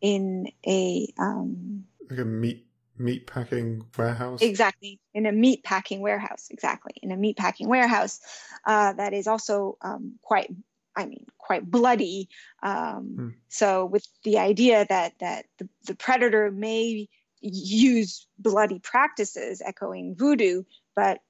in 0.00 0.50
a 0.66 1.12
um, 1.18 1.84
like 2.08 2.20
a 2.20 2.24
meat 2.24 2.67
meat 2.98 3.26
packing 3.26 3.84
warehouse? 3.96 4.42
Exactly. 4.42 5.00
In 5.14 5.26
a 5.26 5.32
meat 5.32 5.64
packing 5.64 6.00
warehouse 6.00 6.48
exactly. 6.50 6.94
In 7.02 7.10
a 7.10 7.16
meat 7.16 7.36
packing 7.36 7.68
warehouse 7.68 8.20
uh, 8.66 8.92
that 8.94 9.12
is 9.12 9.26
also 9.26 9.76
um, 9.82 10.14
quite 10.22 10.50
i 10.96 11.06
mean 11.06 11.26
quite 11.38 11.70
bloody. 11.70 12.28
Um, 12.62 13.04
hmm. 13.16 13.28
so 13.48 13.86
with 13.86 14.06
the 14.24 14.38
idea 14.38 14.86
that 14.88 15.18
that 15.20 15.46
the, 15.58 15.68
the 15.86 15.94
predator 15.94 16.50
may 16.50 17.08
use 17.40 18.26
bloody 18.38 18.80
practices 18.80 19.62
echoing 19.64 20.16
voodoo 20.16 20.64
but 20.96 21.20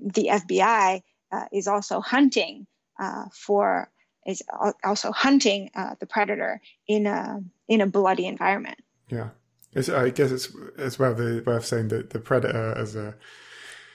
the 0.00 0.28
fbi 0.32 1.02
uh, 1.30 1.44
is 1.52 1.68
also 1.68 2.00
hunting 2.00 2.66
uh, 3.00 3.26
for 3.32 3.90
is 4.26 4.42
also 4.84 5.12
hunting 5.12 5.70
uh, 5.74 5.94
the 6.00 6.06
predator 6.06 6.60
in 6.86 7.06
a 7.06 7.40
in 7.68 7.80
a 7.80 7.86
bloody 7.86 8.26
environment. 8.26 8.78
Yeah 9.08 9.30
it's, 9.72 9.88
I 9.88 10.10
guess 10.10 10.30
it's 10.30 10.48
as 10.76 10.98
well 10.98 11.14
the 11.14 11.42
way 11.46 11.56
of 11.56 11.64
saying 11.64 11.88
that 11.88 12.10
the 12.10 12.18
predator 12.18 12.74
as 12.76 12.94
a 12.94 13.14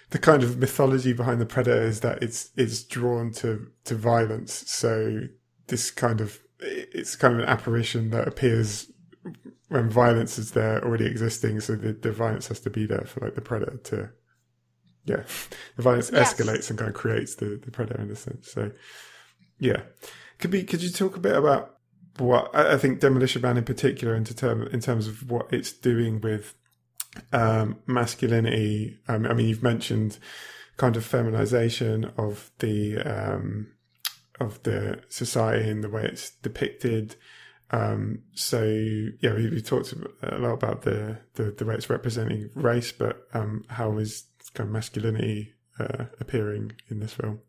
the 0.10 0.20
kind 0.20 0.42
of 0.42 0.58
mythology 0.58 1.14
behind 1.14 1.42
the 1.42 1.46
predator 1.46 1.84
is 1.84 2.00
that 2.00 2.24
it's 2.24 2.52
it's 2.56 2.84
drawn 2.84 3.32
to 3.34 3.68
to 3.86 3.96
violence. 3.96 4.64
So 4.68 5.22
this 5.68 5.92
kind 5.92 6.22
of 6.22 6.40
it's 6.60 7.16
kind 7.16 7.36
of 7.36 7.42
an 7.42 7.48
apparition 7.48 8.10
that 8.12 8.28
appears 8.28 8.92
when 9.68 9.90
violence 9.90 10.40
is 10.40 10.52
there 10.52 10.84
already 10.84 11.06
existing. 11.06 11.60
So 11.60 11.76
the, 11.76 11.94
the 11.94 12.12
violence 12.12 12.48
has 12.48 12.60
to 12.62 12.70
be 12.70 12.86
there 12.86 13.06
for 13.06 13.26
like 13.26 13.36
the 13.36 13.42
predator 13.42 13.78
to 13.78 14.10
yeah 15.06 15.24
the 15.76 15.82
violence 15.84 16.10
yes. 16.12 16.34
escalates 16.34 16.70
and 16.70 16.80
kind 16.80 16.90
of 16.90 16.96
creates 16.96 17.36
the 17.36 17.60
the 17.64 17.72
predator 17.72 18.02
in 18.02 18.10
a 18.10 18.16
sense. 18.16 18.52
So 18.52 18.72
yeah, 19.60 19.82
could 20.40 20.52
be 20.52 20.64
could 20.64 20.82
you 20.82 20.90
talk 20.90 21.18
a 21.18 21.20
bit 21.20 21.36
about 21.36 21.77
what 22.20 22.54
I 22.56 22.78
think 22.78 23.00
Demolition 23.00 23.42
Man 23.42 23.58
in 23.58 23.64
particular, 23.64 24.16
in, 24.16 24.24
term, 24.24 24.64
in 24.68 24.80
terms 24.80 25.08
of 25.08 25.30
what 25.30 25.52
it's 25.52 25.72
doing 25.72 26.22
with 26.22 26.54
um, 27.32 27.80
masculinity. 27.86 29.00
Um, 29.08 29.26
I 29.26 29.34
mean, 29.34 29.48
you've 29.48 29.64
mentioned 29.64 30.18
kind 30.78 30.96
of 30.96 31.06
feminization 31.06 32.12
of 32.18 32.52
the 32.60 32.98
um, 33.00 33.72
of 34.40 34.62
the 34.64 35.02
society 35.10 35.70
and 35.70 35.84
the 35.84 35.90
way 35.90 36.04
it's 36.04 36.32
depicted. 36.42 37.16
Um, 37.72 38.24
so 38.34 38.64
yeah, 38.64 39.34
we, 39.34 39.50
we, 39.50 39.62
talked 39.62 39.94
a 40.24 40.38
lot 40.38 40.54
about 40.54 40.84
the, 40.84 41.18
the, 41.34 41.52
the 41.52 41.66
way 41.66 41.76
it's 41.76 41.90
representing 41.90 42.50
race, 42.56 42.94
but 42.94 43.28
um, 43.34 43.66
how 43.68 43.98
is 43.98 44.24
kind 44.54 44.70
of 44.70 44.74
masculinity 44.74 45.54
uh, 45.78 46.06
appearing 46.22 46.72
in 46.90 47.00
this 47.00 47.14
film? 47.14 47.42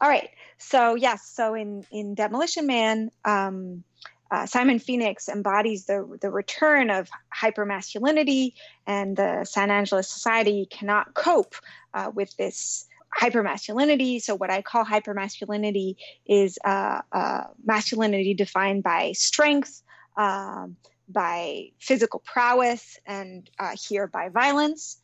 All 0.00 0.08
right. 0.08 0.30
So 0.58 0.94
yes. 0.94 1.30
So 1.34 1.54
in 1.54 1.84
in 1.90 2.14
Demolition 2.14 2.66
Man, 2.66 3.10
um, 3.24 3.84
uh, 4.30 4.46
Simon 4.46 4.78
Phoenix 4.78 5.28
embodies 5.28 5.86
the 5.86 6.18
the 6.20 6.30
return 6.30 6.90
of 6.90 7.08
hypermasculinity, 7.36 8.52
and 8.86 9.16
the 9.16 9.44
San 9.44 9.70
Angeles 9.70 10.08
society 10.08 10.66
cannot 10.70 11.14
cope 11.14 11.54
uh, 11.94 12.10
with 12.14 12.36
this 12.36 12.86
hypermasculinity. 13.18 14.22
So 14.22 14.36
what 14.36 14.50
I 14.50 14.62
call 14.62 14.84
hypermasculinity 14.84 15.96
is 16.26 16.58
uh, 16.64 17.00
uh 17.12 17.44
masculinity 17.64 18.34
defined 18.34 18.84
by 18.84 19.12
strength, 19.12 19.82
um, 20.16 20.76
by 21.08 21.70
physical 21.80 22.20
prowess, 22.24 22.98
and 23.06 23.50
uh, 23.58 23.74
here 23.88 24.06
by 24.06 24.28
violence. 24.28 24.98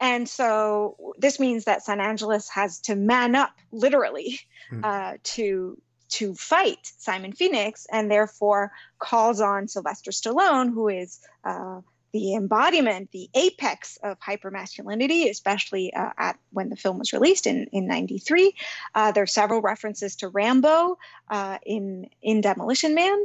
And 0.00 0.28
so 0.28 1.14
this 1.18 1.40
means 1.40 1.64
that 1.64 1.84
San 1.84 2.00
Angeles 2.00 2.48
has 2.50 2.80
to 2.82 2.94
man 2.94 3.34
up 3.34 3.52
literally 3.72 4.38
mm. 4.70 4.84
uh, 4.84 5.16
to 5.24 5.80
to 6.10 6.34
fight 6.34 6.78
Simon 6.98 7.32
Phoenix, 7.32 7.86
and 7.90 8.10
therefore 8.10 8.72
calls 8.98 9.40
on 9.40 9.68
Sylvester 9.68 10.10
Stallone, 10.10 10.72
who 10.72 10.88
is 10.88 11.20
uh, 11.44 11.80
the 12.12 12.34
embodiment, 12.34 13.10
the 13.12 13.28
apex 13.34 13.98
of 14.02 14.18
hypermasculinity, 14.20 15.28
especially 15.28 15.92
uh, 15.92 16.10
at 16.16 16.38
when 16.50 16.70
the 16.70 16.76
film 16.76 16.98
was 16.98 17.12
released 17.12 17.46
in 17.46 17.66
in 17.72 17.86
'93. 17.86 18.54
Uh, 18.94 19.12
there 19.12 19.22
are 19.22 19.26
several 19.26 19.60
references 19.60 20.16
to 20.16 20.28
Rambo 20.28 20.98
uh, 21.30 21.58
in 21.64 22.08
in 22.22 22.40
Demolition 22.40 22.94
Man. 22.94 23.24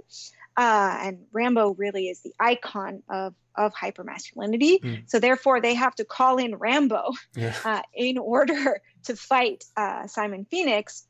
Uh, 0.56 1.00
and 1.02 1.26
Rambo 1.32 1.74
really 1.74 2.10
is 2.10 2.22
the 2.22 2.34
icon 2.40 3.02
of 3.10 3.34
of 3.56 3.74
hypermasculinity. 3.74 4.82
Mm. 4.82 5.10
So 5.10 5.20
therefore, 5.20 5.62
they 5.62 5.74
have 5.76 5.96
to 5.96 6.06
call 6.06 6.38
in 6.38 6.56
Rambo 6.56 7.12
yeah. 7.36 7.56
uh, 7.66 7.82
in 7.94 8.18
order 8.18 8.82
to 9.06 9.16
fight 9.16 9.64
uh, 9.78 10.08
Simon 10.08 10.46
Phoenix. 10.50 11.06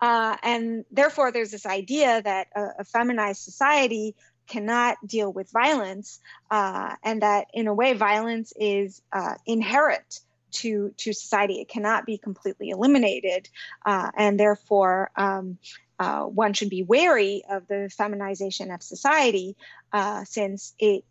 Uh, 0.00 0.36
and 0.42 0.84
therefore, 0.90 1.32
there's 1.32 1.50
this 1.50 1.66
idea 1.66 2.22
that 2.22 2.48
a, 2.54 2.68
a 2.80 2.84
feminized 2.84 3.42
society 3.42 4.14
cannot 4.46 4.96
deal 5.06 5.30
with 5.32 5.50
violence, 5.50 6.20
uh, 6.50 6.94
and 7.02 7.22
that 7.22 7.48
in 7.52 7.66
a 7.66 7.74
way, 7.74 7.92
violence 7.92 8.52
is 8.56 9.02
uh, 9.12 9.34
inherent 9.46 10.20
to 10.50 10.94
to 10.96 11.12
society. 11.12 11.60
It 11.60 11.68
cannot 11.68 12.06
be 12.06 12.18
completely 12.18 12.70
eliminated, 12.70 13.48
and 13.84 14.38
therefore. 14.38 15.10
Um, 15.16 15.58
uh, 16.00 16.22
one 16.22 16.52
should 16.52 16.70
be 16.70 16.84
wary 16.84 17.42
of 17.50 17.66
the 17.66 17.90
feminization 17.96 18.70
of 18.70 18.82
society 18.82 19.56
uh, 19.92 20.24
since 20.24 20.72
it, 20.78 21.04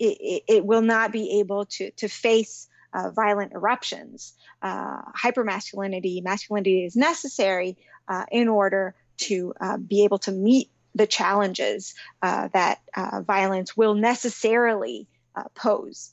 it, 0.00 0.42
it 0.48 0.64
will 0.64 0.82
not 0.82 1.12
be 1.12 1.38
able 1.38 1.66
to, 1.66 1.90
to 1.92 2.08
face 2.08 2.68
uh, 2.94 3.10
violent 3.10 3.52
eruptions. 3.52 4.32
Uh, 4.62 5.02
hypermasculinity, 5.12 6.22
masculinity 6.22 6.84
is 6.84 6.96
necessary 6.96 7.76
uh, 8.08 8.24
in 8.30 8.48
order 8.48 8.94
to 9.16 9.52
uh, 9.60 9.76
be 9.76 10.04
able 10.04 10.18
to 10.18 10.32
meet 10.32 10.70
the 10.94 11.06
challenges 11.06 11.94
that 12.22 12.78
violence 13.26 13.76
will 13.76 13.94
necessarily 13.94 15.08
pose. 15.54 16.12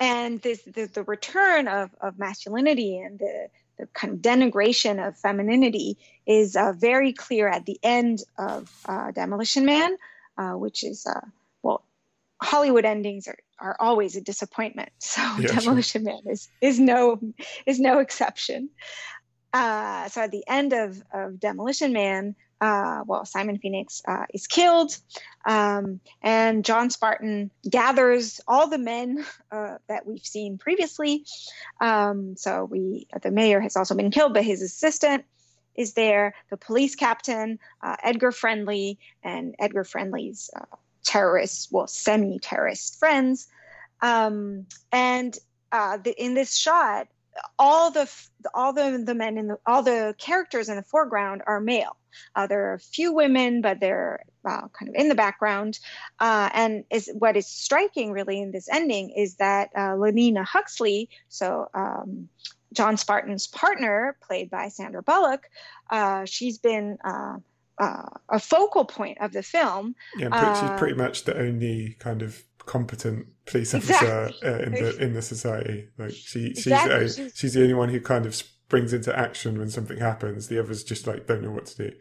And 0.00 0.42
this, 0.42 0.60
the, 0.62 0.86
the 0.86 1.04
return 1.04 1.68
of, 1.68 1.90
of 2.00 2.18
masculinity 2.18 2.98
and 2.98 3.18
the, 3.18 3.48
the 3.78 3.86
kind 3.88 4.14
of 4.14 4.20
denigration 4.20 5.06
of 5.06 5.16
femininity 5.16 5.96
is 6.26 6.56
uh, 6.56 6.72
very 6.72 7.12
clear 7.12 7.48
at 7.48 7.64
the 7.66 7.78
end 7.82 8.22
of 8.38 8.70
uh, 8.86 9.10
Demolition 9.12 9.64
Man, 9.64 9.96
uh, 10.36 10.52
which 10.52 10.84
is, 10.84 11.06
uh, 11.06 11.20
Hollywood 12.42 12.84
endings 12.84 13.28
are, 13.28 13.38
are 13.58 13.76
always 13.80 14.16
a 14.16 14.20
disappointment. 14.20 14.90
So 14.98 15.22
yeah, 15.38 15.48
Demolition 15.48 16.04
sure. 16.04 16.12
Man 16.12 16.22
is, 16.30 16.48
is, 16.60 16.78
no, 16.78 17.20
is 17.64 17.80
no 17.80 17.98
exception. 17.98 18.70
Uh, 19.52 20.08
so 20.08 20.22
at 20.22 20.30
the 20.30 20.44
end 20.46 20.72
of, 20.72 21.02
of 21.14 21.40
Demolition 21.40 21.92
Man, 21.92 22.34
uh, 22.60 23.02
well, 23.06 23.24
Simon 23.24 23.58
Phoenix 23.58 24.02
uh, 24.08 24.24
is 24.32 24.46
killed, 24.46 24.96
um, 25.46 26.00
and 26.22 26.64
John 26.64 26.90
Spartan 26.90 27.50
gathers 27.68 28.40
all 28.48 28.68
the 28.68 28.78
men 28.78 29.24
uh, 29.50 29.76
that 29.88 30.06
we've 30.06 30.24
seen 30.24 30.56
previously. 30.58 31.24
Um, 31.80 32.34
so 32.36 32.64
we, 32.64 33.08
the 33.22 33.30
mayor 33.30 33.60
has 33.60 33.76
also 33.76 33.94
been 33.94 34.10
killed, 34.10 34.32
but 34.32 34.44
his 34.44 34.62
assistant 34.62 35.24
is 35.74 35.92
there. 35.92 36.34
The 36.50 36.56
police 36.56 36.94
captain, 36.94 37.58
uh, 37.82 37.96
Edgar 38.02 38.32
Friendly, 38.32 38.98
and 39.22 39.54
Edgar 39.58 39.84
Friendly's 39.84 40.50
uh, 41.06 41.12
terrorists, 41.12 41.68
well, 41.70 41.86
semi-terrorist 41.86 42.98
friends, 42.98 43.48
um, 44.00 44.66
and 44.92 45.38
uh, 45.72 45.98
the, 45.98 46.12
in 46.12 46.34
this 46.34 46.56
shot, 46.56 47.08
all 47.58 47.90
the 47.90 48.10
all 48.54 48.72
the 48.72 49.02
the 49.04 49.14
men 49.14 49.36
in 49.36 49.48
the 49.48 49.58
all 49.66 49.82
the 49.82 50.14
characters 50.18 50.68
in 50.68 50.76
the 50.76 50.82
foreground 50.82 51.42
are 51.46 51.60
male. 51.60 51.96
Uh, 52.34 52.46
there 52.46 52.70
are 52.70 52.74
a 52.74 52.78
few 52.78 53.12
women, 53.12 53.60
but 53.60 53.78
they're 53.80 54.24
uh, 54.44 54.68
kind 54.68 54.88
of 54.88 54.94
in 54.94 55.08
the 55.08 55.14
background. 55.14 55.78
Uh, 56.18 56.48
and 56.54 56.84
is 56.90 57.10
what 57.18 57.36
is 57.36 57.46
striking 57.46 58.12
really 58.12 58.40
in 58.40 58.52
this 58.52 58.68
ending 58.70 59.10
is 59.10 59.36
that 59.36 59.70
uh, 59.76 59.94
Lenina 59.94 60.44
Huxley, 60.44 61.10
so 61.28 61.68
um, 61.74 62.28
John 62.72 62.96
Spartan's 62.96 63.46
partner, 63.46 64.16
played 64.22 64.50
by 64.50 64.68
Sandra 64.68 65.02
Bullock, 65.02 65.48
uh, 65.90 66.24
she's 66.24 66.58
been. 66.58 66.98
Uh, 67.78 68.08
a 68.30 68.38
focal 68.38 68.84
point 68.84 69.18
of 69.20 69.32
the 69.32 69.42
film. 69.42 69.94
Yeah, 70.16 70.60
she's 70.60 70.78
pretty 70.78 70.94
much 70.94 71.24
the 71.24 71.36
only 71.38 71.96
kind 71.98 72.22
of 72.22 72.42
competent 72.66 73.26
police 73.46 73.74
officer 73.74 74.26
exactly. 74.26 74.48
uh, 74.48 74.58
in 74.58 74.72
the 74.72 74.96
in 74.98 75.12
the 75.14 75.22
society. 75.22 75.88
Like 75.98 76.12
she 76.12 76.54
she's 76.54 76.66
exactly. 76.66 77.24
a, 77.26 77.30
she's 77.30 77.54
the 77.54 77.62
only 77.62 77.74
one 77.74 77.88
who 77.88 78.00
kind 78.00 78.26
of 78.26 78.34
springs 78.34 78.92
into 78.92 79.16
action 79.16 79.58
when 79.58 79.70
something 79.70 79.98
happens. 79.98 80.48
The 80.48 80.58
others 80.58 80.84
just 80.84 81.06
like 81.06 81.26
don't 81.26 81.42
know 81.42 81.50
what 81.50 81.66
to 81.66 81.90
do. 81.90 81.96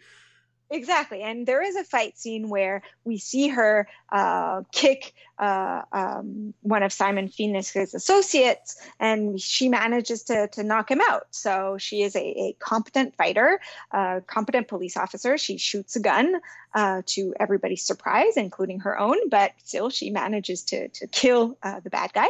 Exactly. 0.72 1.22
And 1.22 1.46
there 1.46 1.62
is 1.62 1.76
a 1.76 1.84
fight 1.84 2.18
scene 2.18 2.50
where 2.50 2.82
we 3.04 3.18
see 3.20 3.50
her 3.50 3.88
uh, 4.12 4.64
kick 4.72 5.14
uh, 5.38 5.84
um, 5.92 6.54
one 6.62 6.82
of 6.82 6.92
Simon 6.92 7.28
Phoenix's 7.28 7.94
associates, 7.94 8.76
and 9.00 9.40
she 9.40 9.70
manages 9.70 10.24
to, 10.24 10.48
to 10.48 10.64
knock 10.64 10.90
him 10.90 11.02
out. 11.02 11.28
So 11.30 11.78
she 11.78 12.02
is 12.02 12.16
a, 12.16 12.20
a 12.20 12.56
competent 12.58 13.16
fighter, 13.16 13.60
a 13.92 14.22
competent 14.26 14.68
police 14.68 14.98
officer. 14.98 15.38
She 15.38 15.58
shoots 15.58 15.96
a 15.98 16.00
gun 16.00 16.42
uh, 16.74 17.04
to 17.08 17.36
everybody's 17.40 17.84
surprise, 17.84 18.36
including 18.36 18.80
her 18.80 18.98
own, 19.00 19.30
but 19.30 19.52
still 19.64 19.92
she 19.92 20.10
manages 20.10 20.64
to, 20.64 20.88
to 20.88 21.06
kill 21.06 21.58
uh, 21.62 21.80
the 21.82 21.92
bad 21.92 22.12
guy. 22.12 22.30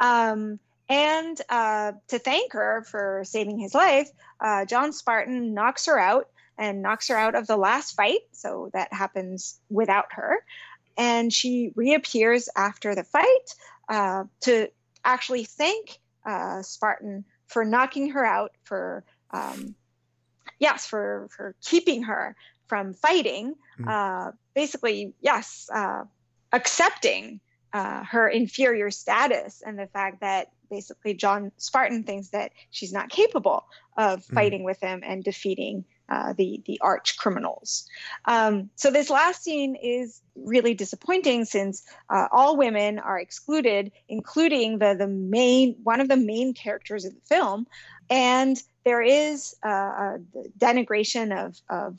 Um, 0.00 0.58
and 0.88 1.40
uh, 1.48 1.92
to 2.08 2.18
thank 2.18 2.52
her 2.52 2.84
for 2.90 3.22
saving 3.24 3.58
his 3.58 3.72
life, 3.72 4.10
uh, 4.40 4.64
John 4.64 4.92
Spartan 4.92 5.54
knocks 5.54 5.86
her 5.86 5.98
out 5.98 6.28
and 6.58 6.82
knocks 6.82 7.08
her 7.08 7.16
out 7.16 7.34
of 7.34 7.46
the 7.46 7.56
last 7.56 7.96
fight. 7.96 8.20
So 8.32 8.70
that 8.72 8.92
happens 8.92 9.58
without 9.70 10.06
her. 10.12 10.44
And 10.96 11.32
she 11.32 11.72
reappears 11.74 12.48
after 12.56 12.94
the 12.94 13.04
fight 13.04 13.54
uh, 13.88 14.24
to 14.42 14.68
actually 15.04 15.44
thank 15.44 15.98
uh, 16.24 16.62
Spartan 16.62 17.24
for 17.46 17.64
knocking 17.64 18.10
her 18.10 18.24
out, 18.24 18.52
for, 18.64 19.04
um, 19.30 19.74
yes, 20.58 20.86
for, 20.86 21.28
for 21.34 21.54
keeping 21.62 22.04
her 22.04 22.36
from 22.66 22.94
fighting. 22.94 23.54
Mm. 23.78 23.88
Uh, 23.88 24.32
basically, 24.54 25.14
yes, 25.20 25.68
uh, 25.72 26.04
accepting 26.52 27.40
uh, 27.72 28.04
her 28.04 28.28
inferior 28.28 28.90
status 28.90 29.62
and 29.64 29.78
the 29.78 29.86
fact 29.86 30.20
that 30.20 30.48
basically 30.70 31.14
John 31.14 31.52
Spartan 31.56 32.04
thinks 32.04 32.28
that 32.28 32.52
she's 32.70 32.92
not 32.92 33.08
capable 33.08 33.64
of 33.96 34.20
mm. 34.20 34.34
fighting 34.34 34.62
mm. 34.62 34.66
with 34.66 34.80
him 34.80 35.02
and 35.04 35.24
defeating 35.24 35.84
uh, 36.12 36.34
the 36.36 36.62
the 36.66 36.78
arch 36.82 37.16
criminals. 37.16 37.86
Um, 38.26 38.68
so 38.76 38.90
this 38.90 39.08
last 39.08 39.42
scene 39.42 39.76
is 39.76 40.20
really 40.36 40.74
disappointing 40.74 41.46
since 41.46 41.82
uh, 42.10 42.28
all 42.30 42.56
women 42.56 42.98
are 42.98 43.18
excluded, 43.18 43.92
including 44.08 44.78
the 44.78 44.94
the 44.98 45.06
main 45.06 45.76
one 45.82 46.00
of 46.00 46.08
the 46.08 46.18
main 46.18 46.52
characters 46.52 47.06
of 47.06 47.14
the 47.14 47.20
film, 47.22 47.66
and 48.10 48.62
there 48.84 49.00
is 49.00 49.54
uh, 49.64 49.68
a 49.68 50.18
denigration 50.58 51.32
of 51.46 51.56
of 51.70 51.98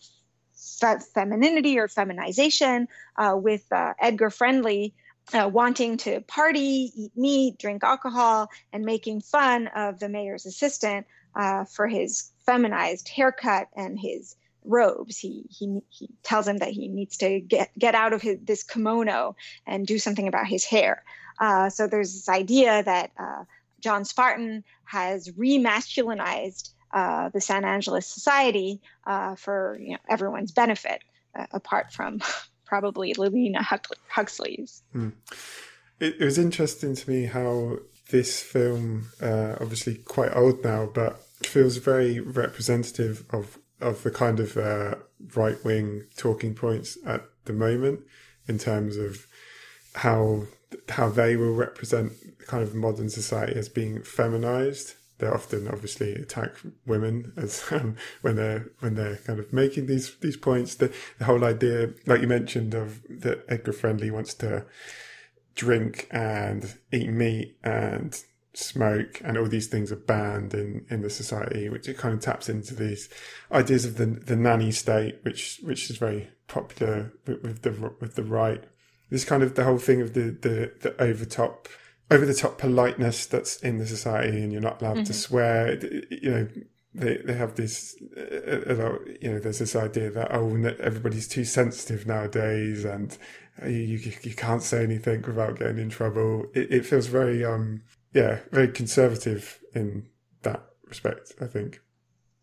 fe- 0.54 1.06
femininity 1.16 1.80
or 1.80 1.88
feminization 1.88 2.88
uh, 3.18 3.36
with 3.36 3.66
uh, 3.72 3.94
Edgar 4.00 4.30
Friendly. 4.30 4.94
Uh, 5.34 5.48
wanting 5.48 5.96
to 5.96 6.20
party, 6.28 6.92
eat 6.98 7.14
meat, 7.16 7.58
drink 7.58 7.82
alcohol, 7.82 8.50
and 8.74 8.84
making 8.84 9.22
fun 9.22 9.70
of 9.74 9.98
the 9.98 10.10
mayor's 10.10 10.46
assistant 10.46 11.08
uh, 11.36 11.66
for 11.66 11.88
his 11.88 12.32
feminized 12.46 13.08
haircut 13.10 13.68
and 13.76 14.00
his 14.00 14.36
robes. 14.66 15.18
He 15.18 15.46
he 15.50 15.82
he 15.90 16.10
tells 16.24 16.48
him 16.48 16.58
that 16.58 16.72
he 16.72 16.88
needs 16.88 17.18
to 17.18 17.40
get 17.40 17.72
get 17.78 17.96
out 17.96 18.14
of 18.14 18.22
his, 18.22 18.38
this 18.42 18.64
kimono 18.64 19.36
and 19.66 19.86
do 19.86 20.00
something 20.00 20.28
about 20.28 20.48
his 20.48 20.64
hair. 20.64 21.04
Uh, 21.40 21.70
so 21.70 21.88
there's 21.88 22.14
this 22.14 22.30
idea 22.30 22.84
that 22.84 23.12
uh, 23.18 23.44
John 23.80 24.06
Spartan 24.06 24.64
has 24.86 25.30
remasculinized 25.30 26.72
uh, 26.94 27.30
the 27.30 27.42
San 27.42 27.66
Angeles 27.66 28.08
Society 28.08 28.82
uh, 29.06 29.36
for 29.36 29.78
you 29.82 29.94
know, 29.94 29.98
everyone's 30.10 30.52
benefit, 30.52 31.02
uh, 31.36 31.48
apart 31.52 31.92
from 31.92 32.22
probably 32.66 33.14
Lenina 33.16 33.66
Huxley's. 34.08 34.84
Mm. 34.96 35.14
It, 36.00 36.18
it, 36.20 36.26
was 36.26 36.38
interesting 36.38 36.96
to 36.96 37.10
me 37.10 37.26
how 37.26 37.80
this 38.10 38.42
film, 38.42 39.10
uh, 39.22 39.56
obviously 39.60 39.96
quite 39.96 40.36
old 40.36 40.64
now, 40.64 40.90
but 40.94 41.22
feels 41.46 41.78
very 41.78 42.20
representative 42.20 43.26
of 43.32 43.58
of 43.82 44.04
the 44.04 44.12
kind 44.12 44.40
of 44.40 44.56
uh, 44.56 44.96
right 45.36 45.64
wing 45.66 46.06
talking 46.16 46.56
points 46.56 46.98
at 47.06 47.24
the 47.46 47.54
moment 47.54 48.00
in 48.48 48.58
terms 48.58 48.98
of 48.98 49.28
how 49.96 50.44
how 50.90 51.10
they 51.10 51.36
will 51.36 51.54
represent 51.54 52.14
kind 52.48 52.64
of 52.64 52.74
modern 52.74 53.10
society 53.10 53.58
as 53.58 53.70
being 53.70 54.02
feminized. 54.02 54.96
They 55.20 55.28
often 55.28 55.68
obviously 55.68 56.14
attack 56.16 56.52
women 56.86 57.34
as 57.38 57.64
um, 57.72 57.96
when 58.22 58.36
they're 58.36 58.68
when 58.80 58.96
they're 58.96 59.18
kind 59.18 59.40
of 59.40 59.54
making 59.54 59.86
these 59.88 60.16
these 60.16 60.38
points. 60.38 60.76
The, 60.76 60.94
the 61.20 61.26
whole 61.26 61.44
idea, 61.44 61.92
like 62.06 62.22
you 62.22 62.28
mentioned, 62.28 62.74
of 62.74 63.02
that 63.10 63.46
Edgar 63.48 63.74
Friendly 63.74 64.12
wants 64.12 64.34
to 64.36 64.66
drink 65.56 66.08
and 66.12 66.76
eat 66.92 67.10
meat 67.10 67.58
and 67.64 68.24
smoke 68.54 69.20
and 69.24 69.38
all 69.38 69.48
these 69.48 69.68
things 69.68 69.92
are 69.92 69.98
banned 69.98 70.54
in, 70.54 70.86
in 70.90 71.02
the 71.02 71.10
society, 71.10 71.70
which 71.70 71.88
it 71.88 71.98
kind 71.98 72.14
of 72.14 72.22
taps 72.22 72.50
into 72.50 72.76
these 72.76 73.10
ideas 73.52 73.86
of 73.86 73.98
the 73.98 74.06
the 74.06 74.36
nanny 74.36 74.72
state, 74.72 75.20
which 75.24 75.60
which 75.64 75.90
is 75.90 75.98
very 75.98 76.30
popular 76.48 77.14
with, 77.26 77.42
with 77.44 77.62
the 77.64 77.94
with 78.00 78.16
the 78.16 78.24
right. 78.24 78.64
This 79.10 79.26
kind 79.26 79.44
of 79.44 79.56
the 79.56 79.64
whole 79.64 79.78
thing 79.78 80.02
of 80.02 80.14
the 80.14 80.38
the, 80.42 80.72
the 80.82 81.02
over 81.02 81.26
top 81.26 81.68
over 82.12 82.26
the 82.26 82.34
top 82.34 82.58
politeness 82.58 83.26
that's 83.26 83.58
in 83.58 83.78
the 83.78 83.88
society, 83.88 84.42
and 84.44 84.52
you're 84.52 84.62
not 84.62 84.82
allowed 84.82 84.98
mm-hmm. 84.98 85.04
to 85.06 85.14
swear. 85.14 85.80
You 86.12 86.32
know, 86.32 86.48
they 86.94 87.18
they 87.18 87.34
have 87.34 87.56
this 87.56 87.96
you 88.00 89.32
know 89.32 89.40
there's 89.40 89.60
this 89.60 89.76
idea 89.76 90.12
that 90.12 90.34
oh 90.34 90.56
everybody's 90.80 91.28
too 91.28 91.44
sensitive 91.44 92.06
nowadays 92.06 92.86
and 92.86 93.18
you 93.64 93.72
you, 93.72 94.14
you 94.22 94.34
can't 94.34 94.64
say 94.64 94.84
anything 94.84 95.22
without 95.22 95.60
getting 95.60 95.80
in 95.80 95.90
trouble. 95.90 96.46
It, 96.54 96.72
it 96.72 96.86
feels 96.86 97.08
very 97.08 97.44
um 97.46 97.82
yeah, 98.14 98.40
very 98.52 98.68
conservative 98.68 99.60
in 99.74 100.06
that 100.44 100.64
respect, 100.86 101.34
I 101.42 101.48
think. 101.48 101.82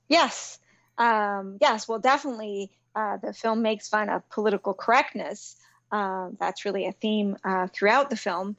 Yes. 0.09 0.59
Um, 0.99 1.59
yes, 1.61 1.89
well, 1.89 2.01
definitely 2.01 2.71
uh, 2.95 3.19
the 3.19 3.33
film 3.33 3.63
makes 3.63 3.89
fun 3.89 4.09
of 4.09 4.29
political 4.31 4.75
correctness. 4.75 5.57
Uh, 5.93 6.31
that's 6.39 6.65
really 6.65 6.87
a 6.87 6.93
theme 6.93 7.37
uh, 7.45 7.69
throughout 7.73 8.11
the 8.11 8.17
film. 8.17 8.57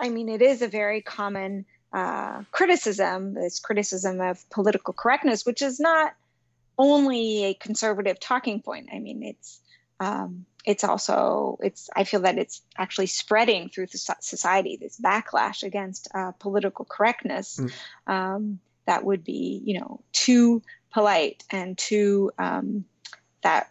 I 0.00 0.08
mean, 0.08 0.28
it 0.28 0.42
is 0.42 0.62
a 0.62 0.68
very 0.68 1.02
common 1.02 1.66
uh, 1.92 2.42
criticism, 2.50 3.34
this 3.34 3.60
criticism 3.60 4.20
of 4.20 4.48
political 4.50 4.92
correctness, 4.92 5.46
which 5.46 5.62
is 5.62 5.78
not 5.78 6.14
only 6.78 7.44
a 7.44 7.54
conservative 7.54 8.18
talking 8.18 8.60
point. 8.60 8.88
I 8.92 8.98
mean, 8.98 9.22
it's 9.22 9.60
um, 10.00 10.46
it's 10.64 10.84
also 10.84 11.58
it's 11.62 11.90
i 11.94 12.04
feel 12.04 12.20
that 12.20 12.38
it's 12.38 12.62
actually 12.76 13.06
spreading 13.06 13.68
through 13.68 13.86
the 13.86 13.98
society 14.20 14.78
this 14.80 14.98
backlash 14.98 15.62
against 15.62 16.08
uh, 16.14 16.32
political 16.32 16.84
correctness 16.84 17.60
mm. 17.60 18.12
um, 18.12 18.58
that 18.86 19.04
would 19.04 19.24
be 19.24 19.62
you 19.64 19.78
know 19.78 20.00
too 20.12 20.62
polite 20.92 21.44
and 21.50 21.76
too 21.76 22.30
um, 22.38 22.84
that 23.42 23.70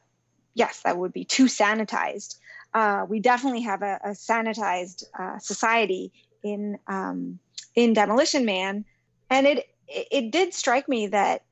yes 0.53 0.81
that 0.81 0.97
would 0.97 1.13
be 1.13 1.25
too 1.25 1.45
sanitized 1.45 2.37
uh, 2.73 3.05
we 3.07 3.19
definitely 3.19 3.61
have 3.61 3.81
a, 3.81 3.99
a 4.03 4.09
sanitized 4.09 5.03
uh, 5.17 5.37
society 5.39 6.11
in 6.43 6.77
um, 6.87 7.39
in 7.75 7.93
demolition 7.93 8.45
man 8.45 8.85
and 9.29 9.47
it, 9.47 9.69
it 9.87 10.07
it 10.11 10.31
did 10.31 10.53
strike 10.53 10.87
me 10.87 11.07
that 11.07 11.43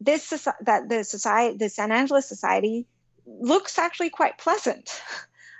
this 0.00 0.30
that 0.62 0.88
the 0.88 1.04
society 1.04 1.56
the 1.56 1.68
san 1.68 1.92
angeles 1.92 2.28
society 2.28 2.86
looks 3.26 3.78
actually 3.78 4.10
quite 4.10 4.38
pleasant. 4.38 5.02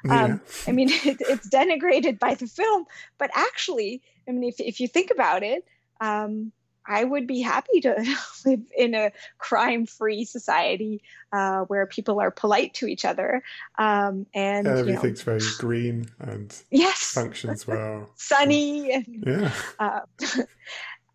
Yeah. 0.06 0.24
Um, 0.24 0.40
I 0.66 0.72
mean, 0.72 0.90
it, 0.92 1.16
it's 1.20 1.48
denigrated 1.48 2.18
by 2.18 2.34
the 2.34 2.46
film, 2.46 2.84
but 3.16 3.30
actually, 3.32 4.02
I 4.28 4.32
mean, 4.32 4.50
if, 4.50 4.60
if 4.60 4.78
you 4.78 4.86
think 4.86 5.10
about 5.10 5.42
it, 5.42 5.64
um, 5.98 6.52
I 6.86 7.04
would 7.04 7.26
be 7.26 7.40
happy 7.40 7.80
to 7.80 8.16
live 8.46 8.60
in 8.76 8.94
a 8.94 9.12
crime 9.38 9.86
free 9.86 10.24
society 10.24 11.02
uh, 11.32 11.60
where 11.62 11.86
people 11.86 12.20
are 12.20 12.30
polite 12.30 12.74
to 12.74 12.86
each 12.86 13.04
other. 13.04 13.42
Um, 13.78 14.26
and, 14.34 14.66
everything's 14.66 15.26
you 15.26 15.32
know, 15.32 15.38
very 15.38 15.50
green 15.58 16.06
and 16.18 16.54
yes, 16.70 17.12
functions 17.12 17.66
well. 17.66 18.10
Sunny. 18.16 18.92
And, 18.92 19.24
yeah. 19.26 19.52
Uh, 19.78 20.00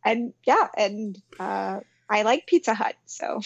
and 0.03 0.33
yeah, 0.45 0.67
and 0.75 1.21
uh, 1.39 1.81
I 2.09 2.23
like 2.23 2.47
Pizza 2.47 2.73
Hut, 2.73 2.95
so. 3.05 3.41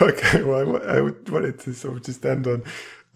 okay, 0.00 0.42
well, 0.42 0.82
I, 0.82 1.00
wanted 1.30 1.58
to 1.60 1.74
sort 1.74 1.96
of 1.98 2.04
just 2.04 2.24
end 2.24 2.46
on 2.46 2.64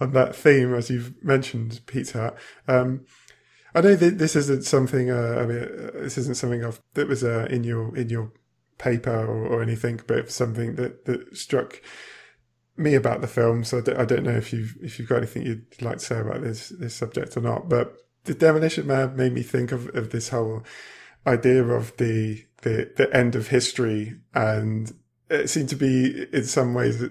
on 0.01 0.13
that 0.13 0.35
theme 0.35 0.75
as 0.75 0.91
you've 0.91 1.15
mentioned 1.23 1.81
Pizza 1.87 2.19
Hut. 2.19 2.39
Um, 2.69 3.07
I 3.75 3.81
know 3.81 3.95
that 3.95 4.19
this 4.19 4.37
isn't 4.37 4.65
something. 4.65 5.11
Uh, 5.11 5.39
I 5.41 5.47
mean, 5.47 5.63
uh, 5.63 6.03
this 6.03 6.19
isn't 6.19 6.37
something 6.37 6.61
that 6.95 7.09
was 7.09 7.25
uh, 7.25 7.47
in 7.51 7.65
your 7.65 7.97
in 7.97 8.11
your 8.11 8.33
paper 8.79 9.25
or, 9.25 9.47
or 9.47 9.63
anything, 9.63 10.01
but 10.07 10.31
something 10.31 10.75
that 10.75 11.07
that 11.07 11.37
struck 11.37 11.81
me 12.77 12.95
about 12.95 13.21
the 13.21 13.29
film. 13.29 13.65
So 13.65 13.79
I 13.79 13.81
don't, 13.81 13.99
I 14.01 14.05
don't 14.05 14.25
know 14.25 14.37
if 14.37 14.53
you've 14.53 14.77
if 14.83 14.99
you've 14.99 15.09
got 15.09 15.19
anything 15.19 15.47
you'd 15.47 15.81
like 15.81 15.99
to 15.99 16.05
say 16.05 16.21
about 16.21 16.43
this 16.43 16.69
this 16.69 16.95
subject 16.95 17.37
or 17.37 17.41
not. 17.41 17.69
But 17.69 17.95
the 18.25 18.35
Demolition 18.35 18.87
Man 18.87 19.17
made 19.17 19.33
me 19.33 19.43
think 19.43 19.73
of, 19.73 19.95
of 19.95 20.11
this 20.11 20.29
whole 20.29 20.63
idea 21.27 21.65
of 21.65 21.97
the 21.97 22.45
the 22.63 22.93
the 22.97 23.15
end 23.15 23.37
of 23.37 23.49
history 23.49 24.17
and 24.35 24.93
it 25.33 25.49
seemed 25.49 25.71
to 25.71 25.77
be 25.77 26.27
in 26.33 26.45
some 26.45 26.75
ways 26.75 27.03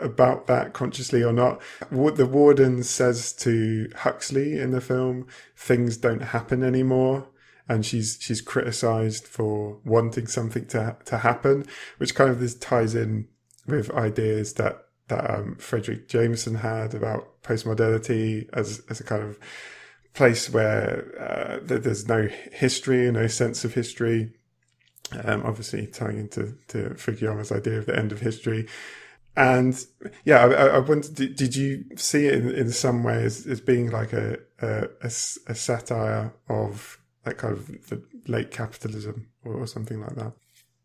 about 0.00 0.46
that 0.46 0.74
consciously 0.74 1.22
or 1.22 1.32
not. 1.32 1.62
What 1.88 2.16
the 2.16 2.26
warden 2.26 2.82
says 2.82 3.32
to 3.34 3.90
Huxley 3.96 4.58
in 4.58 4.72
the 4.72 4.82
film, 4.82 5.26
things 5.56 5.96
don't 5.96 6.20
happen 6.20 6.62
anymore. 6.62 7.28
And 7.68 7.86
she's, 7.86 8.18
she's 8.20 8.40
criticized 8.42 9.26
for 9.26 9.78
wanting 9.84 10.26
something 10.26 10.66
to, 10.66 10.96
to 11.06 11.18
happen, 11.18 11.64
which 11.98 12.14
kind 12.14 12.28
of 12.28 12.40
this 12.40 12.54
ties 12.54 12.94
in 12.94 13.28
with 13.66 13.90
ideas 13.92 14.54
that, 14.54 14.86
that, 15.08 15.30
um, 15.30 15.56
Fredric 15.58 16.08
Jameson 16.08 16.56
had 16.56 16.94
about 16.94 17.42
postmodernity 17.42 18.48
as, 18.52 18.82
as 18.90 19.00
a 19.00 19.04
kind 19.04 19.22
of 19.22 19.38
place 20.14 20.50
where, 20.50 21.04
uh, 21.18 21.58
there's 21.62 22.08
no 22.08 22.28
history, 22.52 23.06
and 23.06 23.16
no 23.16 23.28
sense 23.28 23.64
of 23.64 23.74
history 23.74 24.32
um, 25.24 25.42
obviously 25.44 25.86
tying 25.86 26.18
into 26.18 26.54
to 26.68 26.90
Fukuyama's 26.90 27.52
idea 27.52 27.78
of 27.78 27.86
the 27.86 27.96
end 27.96 28.12
of 28.12 28.20
history. 28.20 28.68
And 29.36 29.82
yeah, 30.24 30.44
I, 30.44 30.66
I 30.66 30.78
wondered, 30.78 31.14
did, 31.14 31.54
you 31.54 31.84
see 31.96 32.26
it 32.26 32.34
in, 32.34 32.50
in 32.50 32.72
some 32.72 33.04
way 33.04 33.22
as, 33.22 33.46
as 33.46 33.60
being 33.60 33.90
like 33.90 34.12
a, 34.12 34.38
a, 34.60 34.88
a, 35.02 35.06
a 35.06 35.54
satire 35.54 36.32
of 36.48 36.98
that 37.24 37.38
kind 37.38 37.54
of 37.54 37.88
the 37.88 38.02
late 38.26 38.50
capitalism 38.50 39.28
or, 39.44 39.54
or, 39.54 39.66
something 39.66 40.00
like 40.00 40.14
that? 40.16 40.32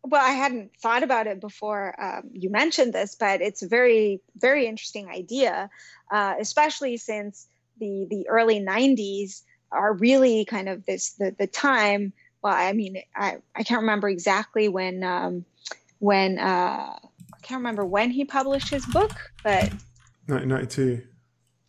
Well, 0.04 0.24
I 0.24 0.30
hadn't 0.30 0.70
thought 0.80 1.02
about 1.02 1.26
it 1.26 1.40
before 1.40 2.00
um, 2.00 2.30
you 2.32 2.50
mentioned 2.50 2.92
this, 2.92 3.16
but 3.16 3.40
it's 3.40 3.62
a 3.62 3.68
very, 3.68 4.20
very 4.36 4.66
interesting 4.66 5.08
idea, 5.08 5.68
uh, 6.10 6.34
especially 6.38 6.96
since 6.98 7.48
the 7.78 8.06
the 8.08 8.28
early 8.28 8.60
'90s 8.60 9.42
are 9.72 9.94
really 9.94 10.44
kind 10.44 10.68
of 10.68 10.86
this 10.86 11.14
the 11.14 11.34
the 11.36 11.48
time 11.48 12.12
well, 12.46 12.54
I 12.54 12.72
mean, 12.74 13.02
I, 13.16 13.38
I 13.56 13.64
can't 13.64 13.80
remember 13.80 14.08
exactly 14.08 14.68
when 14.68 15.02
um, 15.02 15.44
when 15.98 16.38
uh, 16.38 16.42
I 16.44 17.38
can't 17.42 17.58
remember 17.58 17.84
when 17.84 18.10
he 18.10 18.24
published 18.24 18.68
his 18.68 18.86
book, 18.86 19.10
but 19.42 19.64
1992. 20.26 21.02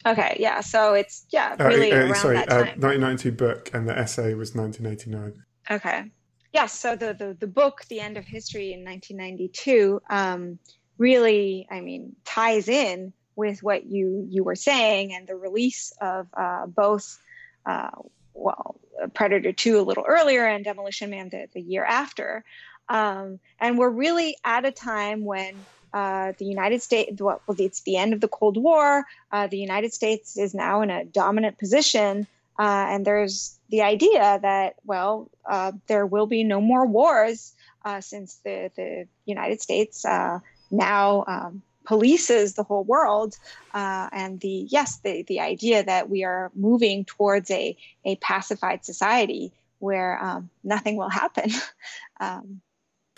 Okay, 0.05 0.38
yeah. 0.39 0.61
So 0.61 0.93
it's 0.93 1.25
yeah, 1.32 1.55
uh, 1.59 1.65
really 1.65 1.91
uh, 1.91 1.95
uh, 1.95 1.99
around 2.01 2.15
sorry, 2.15 2.36
that 2.36 2.49
time. 2.49 2.80
1992 2.80 3.32
book, 3.32 3.71
and 3.73 3.89
the 3.89 3.97
essay 3.97 4.36
was 4.36 4.53
1989. 4.53 5.43
Okay. 5.71 6.11
Yes. 6.53 6.73
so 6.73 6.95
the, 6.95 7.13
the 7.13 7.36
the 7.39 7.47
book, 7.47 7.86
The 7.89 7.99
End 7.99 8.17
of 8.17 8.25
History, 8.25 8.71
in 8.73 8.86
1992, 8.86 9.99
um, 10.11 10.59
really, 10.99 11.67
I 11.71 11.82
mean, 11.82 12.15
ties 12.23 12.67
in 12.67 13.13
with 13.36 13.63
what 13.63 13.88
you 13.88 14.28
you 14.30 14.43
were 14.43 14.55
saying, 14.55 15.11
and 15.13 15.28
the 15.28 15.36
release 15.36 15.91
of 15.99 16.28
uh, 16.38 16.67
both. 16.67 17.17
Uh, 17.65 17.89
well, 18.38 18.75
Predator 19.13 19.51
2 19.51 19.79
a 19.79 19.81
little 19.81 20.05
earlier 20.07 20.45
and 20.45 20.63
Demolition 20.63 21.09
Man 21.09 21.29
the, 21.29 21.47
the 21.53 21.61
year 21.61 21.83
after. 21.83 22.43
Um, 22.89 23.39
and 23.59 23.77
we're 23.77 23.89
really 23.89 24.38
at 24.43 24.65
a 24.65 24.71
time 24.71 25.25
when 25.25 25.55
uh, 25.93 26.33
the 26.38 26.45
United 26.45 26.81
States, 26.81 27.19
well, 27.21 27.41
it's 27.57 27.81
the 27.81 27.97
end 27.97 28.13
of 28.13 28.21
the 28.21 28.27
Cold 28.27 28.57
War. 28.57 29.05
Uh, 29.31 29.47
the 29.47 29.57
United 29.57 29.93
States 29.93 30.38
is 30.38 30.53
now 30.53 30.81
in 30.81 30.89
a 30.89 31.05
dominant 31.05 31.57
position. 31.57 32.27
Uh, 32.59 32.88
and 32.89 33.05
there's 33.05 33.57
the 33.69 33.81
idea 33.81 34.39
that, 34.41 34.75
well, 34.85 35.29
uh, 35.45 35.71
there 35.88 36.05
will 36.05 36.25
be 36.25 36.43
no 36.43 36.59
more 36.59 36.85
wars 36.85 37.53
uh, 37.85 38.01
since 38.01 38.35
the, 38.43 38.71
the 38.75 39.07
United 39.25 39.61
States 39.61 40.03
uh, 40.05 40.39
now 40.71 41.23
um, 41.27 41.61
polices 41.88 42.55
the 42.55 42.63
whole 42.63 42.83
world 42.83 43.38
uh, 43.73 44.09
and 44.11 44.39
the 44.41 44.67
yes 44.69 44.99
the, 44.99 45.23
the 45.23 45.39
idea 45.39 45.83
that 45.83 46.09
we 46.09 46.23
are 46.23 46.51
moving 46.53 47.05
towards 47.05 47.49
a, 47.49 47.77
a 48.05 48.15
pacified 48.17 48.83
society 48.83 49.53
where 49.79 50.21
um, 50.23 50.49
nothing 50.63 50.97
will 50.97 51.09
happen. 51.09 51.51
um, 52.19 52.61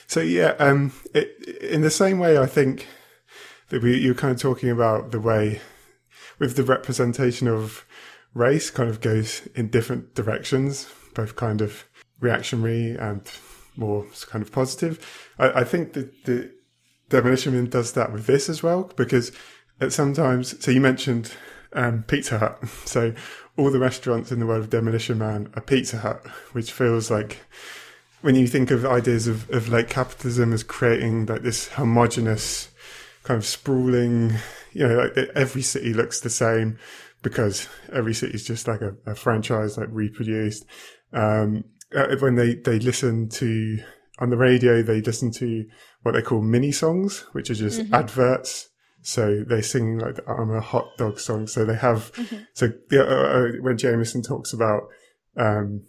so 0.07 0.19
yeah, 0.19 0.55
um, 0.59 0.91
it, 1.13 1.61
in 1.61 1.81
the 1.81 1.91
same 1.91 2.19
way, 2.19 2.37
I 2.37 2.45
think 2.45 2.87
that 3.69 3.83
we, 3.83 3.97
you're 3.97 4.15
kind 4.15 4.33
of 4.33 4.41
talking 4.41 4.69
about 4.69 5.11
the 5.11 5.19
way 5.19 5.61
with 6.39 6.55
the 6.55 6.63
representation 6.63 7.47
of 7.47 7.85
race 8.33 8.69
kind 8.69 8.89
of 8.89 9.01
goes 9.01 9.47
in 9.55 9.69
different 9.69 10.15
directions, 10.15 10.89
both 11.13 11.35
kind 11.35 11.61
of 11.61 11.85
reactionary 12.19 12.95
and 12.97 13.21
more 13.75 14.05
kind 14.27 14.43
of 14.43 14.51
positive. 14.51 15.29
I, 15.37 15.61
I 15.61 15.63
think 15.63 15.93
that 15.93 16.25
the 16.25 16.51
Demolition 17.09 17.53
Man 17.53 17.69
does 17.69 17.93
that 17.93 18.11
with 18.11 18.25
this 18.25 18.49
as 18.49 18.63
well, 18.63 18.91
because 18.95 19.31
at 19.81 19.93
sometimes, 19.93 20.63
so 20.63 20.71
you 20.71 20.81
mentioned 20.81 21.33
um, 21.73 22.03
Pizza 22.03 22.39
Hut. 22.39 22.59
So 22.85 23.13
all 23.57 23.71
the 23.71 23.79
restaurants 23.79 24.31
in 24.31 24.39
the 24.39 24.45
world 24.45 24.63
of 24.63 24.69
Demolition 24.69 25.17
Man 25.17 25.51
are 25.55 25.61
Pizza 25.61 25.97
Hut, 25.97 26.25
which 26.53 26.71
feels 26.71 27.11
like 27.11 27.39
when 28.21 28.35
you 28.35 28.47
think 28.47 28.71
of 28.71 28.85
ideas 28.85 29.27
of, 29.27 29.49
of 29.49 29.69
like 29.69 29.89
capitalism 29.89 30.53
as 30.53 30.63
creating 30.63 31.25
like 31.25 31.41
this 31.41 31.67
homogenous 31.69 32.69
kind 33.23 33.37
of 33.37 33.45
sprawling, 33.45 34.33
you 34.73 34.87
know, 34.87 34.95
like 34.95 35.29
every 35.35 35.61
city 35.61 35.93
looks 35.93 36.19
the 36.19 36.29
same 36.29 36.77
because 37.21 37.67
every 37.91 38.13
city 38.13 38.33
is 38.33 38.45
just 38.45 38.67
like 38.67 38.81
a, 38.81 38.95
a 39.05 39.15
franchise, 39.15 39.77
like 39.77 39.89
reproduced. 39.91 40.65
Um, 41.13 41.65
uh, 41.95 42.15
when 42.19 42.35
they, 42.35 42.55
they 42.55 42.79
listen 42.79 43.29
to, 43.29 43.79
on 44.19 44.29
the 44.29 44.37
radio, 44.37 44.81
they 44.81 45.01
listen 45.01 45.31
to 45.31 45.65
what 46.01 46.13
they 46.13 46.21
call 46.21 46.41
mini 46.41 46.71
songs, 46.71 47.25
which 47.33 47.49
are 47.49 47.55
just 47.55 47.81
mm-hmm. 47.81 47.93
adverts. 47.93 48.69
So 49.01 49.43
they're 49.47 49.61
singing 49.61 49.99
like 49.99 50.15
the 50.15 50.27
I'm 50.27 50.51
a 50.51 50.61
hot 50.61 50.97
dog 50.97 51.19
song. 51.19 51.47
So 51.47 51.65
they 51.65 51.75
have, 51.75 52.11
mm-hmm. 52.13 52.37
so 52.53 52.71
uh, 52.91 52.97
uh, 52.97 53.47
when 53.61 53.77
Jameson 53.77 54.21
talks 54.21 54.53
about, 54.53 54.83
um, 55.37 55.83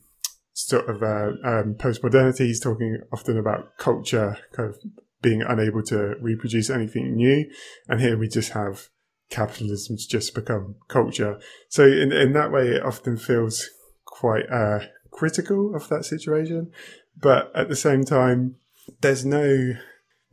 sort 0.52 0.88
of, 0.88 1.02
uh, 1.02 1.32
um, 1.44 1.74
post-modernity, 1.78 2.46
he's 2.46 2.60
talking 2.60 3.00
often 3.12 3.38
about 3.38 3.76
culture 3.78 4.38
kind 4.52 4.68
of 4.68 4.78
being 5.22 5.42
unable 5.42 5.82
to 5.84 6.14
reproduce 6.20 6.70
anything 6.70 7.16
new. 7.16 7.50
And 7.88 8.00
here 8.00 8.16
we 8.16 8.28
just 8.28 8.52
have 8.52 8.88
capitalism's 9.28 10.06
just 10.06 10.34
become 10.34 10.76
culture. 10.88 11.40
So 11.68 11.84
in, 11.84 12.12
in 12.12 12.32
that 12.34 12.52
way, 12.52 12.68
it 12.68 12.82
often 12.82 13.16
feels 13.16 13.68
quite, 14.04 14.48
uh, 14.50 14.80
critical 15.10 15.74
of 15.74 15.88
that 15.88 16.04
situation. 16.04 16.72
But 17.20 17.50
at 17.54 17.68
the 17.68 17.76
same 17.76 18.04
time, 18.04 18.56
there's 19.00 19.24
no, 19.24 19.74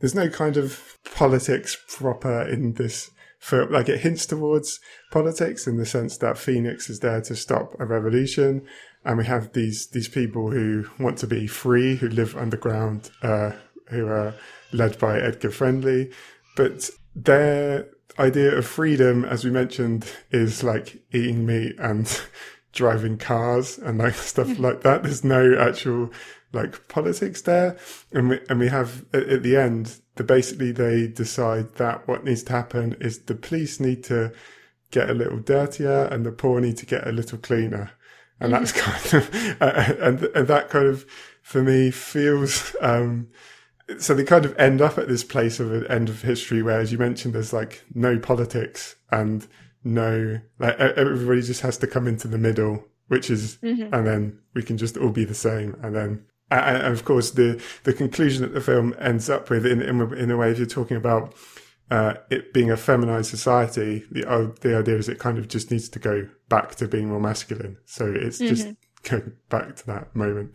there's 0.00 0.14
no 0.14 0.28
kind 0.28 0.56
of 0.56 0.98
politics 1.14 1.76
proper 1.88 2.42
in 2.42 2.74
this 2.74 3.10
film. 3.38 3.72
Like 3.72 3.88
it 3.88 4.00
hints 4.00 4.26
towards 4.26 4.80
politics 5.10 5.66
in 5.66 5.76
the 5.76 5.86
sense 5.86 6.16
that 6.18 6.38
Phoenix 6.38 6.88
is 6.90 7.00
there 7.00 7.20
to 7.22 7.36
stop 7.36 7.74
a 7.78 7.86
revolution. 7.86 8.66
And 9.04 9.18
we 9.18 9.26
have 9.26 9.52
these, 9.52 9.88
these 9.88 10.08
people 10.08 10.50
who 10.50 10.84
want 10.98 11.18
to 11.18 11.26
be 11.26 11.46
free, 11.46 11.96
who 11.96 12.08
live 12.08 12.36
underground, 12.36 13.10
uh, 13.22 13.52
who 13.88 14.06
are 14.06 14.34
led 14.72 14.98
by 14.98 15.18
Edgar 15.18 15.50
Friendly. 15.50 16.10
But 16.56 16.90
their 17.14 17.88
idea 18.18 18.54
of 18.56 18.66
freedom, 18.66 19.24
as 19.24 19.44
we 19.44 19.50
mentioned, 19.50 20.10
is 20.30 20.62
like 20.62 21.02
eating 21.12 21.46
meat 21.46 21.76
and 21.78 22.20
driving 22.72 23.16
cars 23.16 23.78
and 23.78 23.98
like 23.98 24.14
stuff 24.14 24.58
like 24.58 24.82
that. 24.82 25.02
There's 25.02 25.24
no 25.24 25.56
actual 25.58 26.10
like 26.52 26.88
politics 26.88 27.42
there. 27.42 27.76
And 28.12 28.30
we, 28.30 28.40
and 28.48 28.58
we 28.58 28.68
have 28.68 29.04
at, 29.12 29.24
at 29.24 29.42
the 29.42 29.56
end, 29.56 30.00
the 30.16 30.24
basically 30.24 30.72
they 30.72 31.06
decide 31.06 31.74
that 31.76 32.06
what 32.08 32.24
needs 32.24 32.42
to 32.44 32.52
happen 32.52 32.96
is 33.00 33.20
the 33.20 33.34
police 33.34 33.80
need 33.80 34.04
to 34.04 34.32
get 34.90 35.10
a 35.10 35.14
little 35.14 35.38
dirtier 35.38 36.04
and 36.04 36.24
the 36.24 36.32
poor 36.32 36.60
need 36.60 36.76
to 36.78 36.86
get 36.86 37.06
a 37.06 37.12
little 37.12 37.38
cleaner. 37.38 37.92
And 38.40 38.52
that's 38.52 38.72
kind 38.72 39.14
of, 39.14 39.34
uh, 39.60 39.94
and, 40.00 40.22
and 40.22 40.48
that 40.48 40.70
kind 40.70 40.86
of, 40.86 41.04
for 41.42 41.62
me 41.62 41.90
feels, 41.90 42.74
um, 42.80 43.28
so 43.98 44.14
they 44.14 44.24
kind 44.24 44.44
of 44.44 44.56
end 44.58 44.80
up 44.80 44.98
at 44.98 45.08
this 45.08 45.24
place 45.24 45.60
of 45.60 45.72
an 45.72 45.86
end 45.88 46.08
of 46.08 46.22
history 46.22 46.62
where, 46.62 46.78
as 46.78 46.92
you 46.92 46.98
mentioned, 46.98 47.34
there's 47.34 47.52
like 47.52 47.82
no 47.94 48.18
politics 48.18 48.96
and 49.10 49.46
no, 49.82 50.40
like 50.58 50.78
everybody 50.78 51.42
just 51.42 51.62
has 51.62 51.78
to 51.78 51.86
come 51.86 52.06
into 52.06 52.28
the 52.28 52.38
middle, 52.38 52.84
which 53.08 53.30
is, 53.30 53.56
mm-hmm. 53.56 53.92
and 53.94 54.06
then 54.06 54.38
we 54.54 54.62
can 54.62 54.76
just 54.76 54.96
all 54.96 55.10
be 55.10 55.24
the 55.24 55.34
same. 55.34 55.76
And 55.82 55.94
then, 55.94 56.24
and 56.50 56.92
of 56.92 57.04
course, 57.04 57.30
the, 57.32 57.62
the 57.84 57.92
conclusion 57.92 58.42
that 58.42 58.54
the 58.54 58.60
film 58.60 58.94
ends 58.98 59.28
up 59.28 59.50
with 59.50 59.66
in, 59.66 59.82
in, 59.82 60.00
in 60.14 60.30
a 60.30 60.36
way, 60.36 60.50
if 60.50 60.58
you're 60.58 60.66
talking 60.66 60.96
about, 60.96 61.34
uh, 61.90 62.14
it 62.30 62.52
being 62.52 62.70
a 62.70 62.76
feminized 62.76 63.30
society, 63.30 64.04
the, 64.10 64.28
uh, 64.28 64.48
the 64.60 64.76
idea 64.76 64.96
is 64.96 65.08
it 65.08 65.18
kind 65.18 65.38
of 65.38 65.48
just 65.48 65.70
needs 65.70 65.88
to 65.88 65.98
go 65.98 66.28
back 66.48 66.74
to 66.76 66.88
being 66.88 67.08
more 67.08 67.20
masculine. 67.20 67.78
So 67.86 68.06
it's 68.06 68.38
mm-hmm. 68.38 68.54
just 68.54 68.68
going 69.04 69.32
back 69.48 69.76
to 69.76 69.86
that 69.86 70.14
moment. 70.14 70.54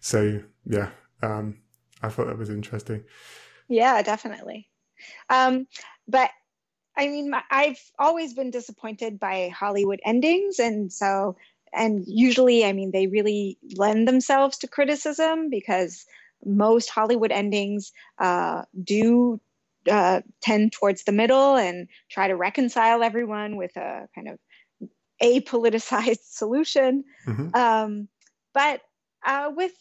So 0.00 0.40
yeah, 0.64 0.90
um, 1.22 1.58
I 2.02 2.08
thought 2.08 2.26
that 2.26 2.38
was 2.38 2.50
interesting. 2.50 3.04
Yeah, 3.68 4.02
definitely. 4.02 4.68
Um, 5.30 5.66
but 6.08 6.30
I 6.96 7.08
mean, 7.08 7.32
I've 7.50 7.80
always 7.98 8.34
been 8.34 8.50
disappointed 8.50 9.18
by 9.18 9.48
Hollywood 9.48 10.00
endings. 10.04 10.58
And 10.58 10.92
so, 10.92 11.36
and 11.72 12.04
usually, 12.06 12.64
I 12.64 12.72
mean, 12.72 12.90
they 12.90 13.06
really 13.06 13.58
lend 13.76 14.06
themselves 14.06 14.58
to 14.58 14.68
criticism 14.68 15.48
because 15.50 16.04
most 16.44 16.90
Hollywood 16.90 17.32
endings 17.32 17.92
uh, 18.18 18.62
do 18.82 19.40
uh, 19.90 20.20
tend 20.42 20.72
towards 20.72 21.04
the 21.04 21.12
middle 21.12 21.56
and 21.56 21.88
try 22.10 22.28
to 22.28 22.36
reconcile 22.36 23.02
everyone 23.02 23.56
with 23.56 23.76
a 23.76 24.08
kind 24.14 24.28
of 24.28 24.38
apoliticized 25.22 26.24
solution. 26.30 27.04
Mm-hmm. 27.26 27.54
Um, 27.54 28.08
but 28.54 28.80
uh, 29.24 29.50
with 29.54 29.72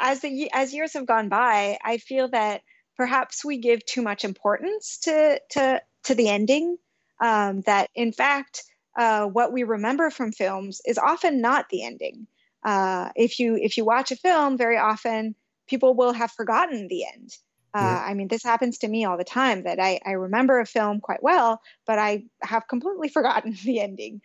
as 0.00 0.20
the 0.20 0.50
as 0.52 0.72
years 0.72 0.94
have 0.94 1.06
gone 1.06 1.28
by, 1.28 1.78
I 1.84 1.98
feel 1.98 2.28
that 2.28 2.62
perhaps 2.96 3.44
we 3.44 3.58
give 3.58 3.84
too 3.84 4.02
much 4.02 4.24
importance 4.24 4.98
to 5.02 5.40
to 5.50 5.82
to 6.04 6.14
the 6.14 6.28
ending. 6.28 6.78
Um, 7.20 7.60
that 7.62 7.90
in 7.94 8.12
fact, 8.12 8.64
uh, 8.96 9.26
what 9.26 9.52
we 9.52 9.64
remember 9.64 10.10
from 10.10 10.32
films 10.32 10.80
is 10.86 10.98
often 10.98 11.40
not 11.40 11.68
the 11.68 11.84
ending. 11.84 12.26
Uh, 12.64 13.10
if 13.16 13.38
you 13.38 13.56
if 13.56 13.76
you 13.76 13.84
watch 13.84 14.10
a 14.10 14.16
film, 14.16 14.56
very 14.56 14.78
often 14.78 15.34
people 15.68 15.94
will 15.94 16.12
have 16.12 16.30
forgotten 16.32 16.88
the 16.88 17.04
end. 17.06 17.30
Uh, 17.74 17.80
yeah. 17.80 18.04
I 18.06 18.14
mean, 18.14 18.28
this 18.28 18.44
happens 18.44 18.78
to 18.78 18.88
me 18.88 19.04
all 19.04 19.16
the 19.16 19.24
time 19.24 19.64
that 19.64 19.80
I, 19.80 19.98
I 20.06 20.12
remember 20.12 20.60
a 20.60 20.66
film 20.66 21.00
quite 21.00 21.22
well, 21.22 21.60
but 21.86 21.98
I 21.98 22.24
have 22.42 22.68
completely 22.68 23.08
forgotten 23.18 23.56
the 23.64 23.80
ending, 23.80 24.20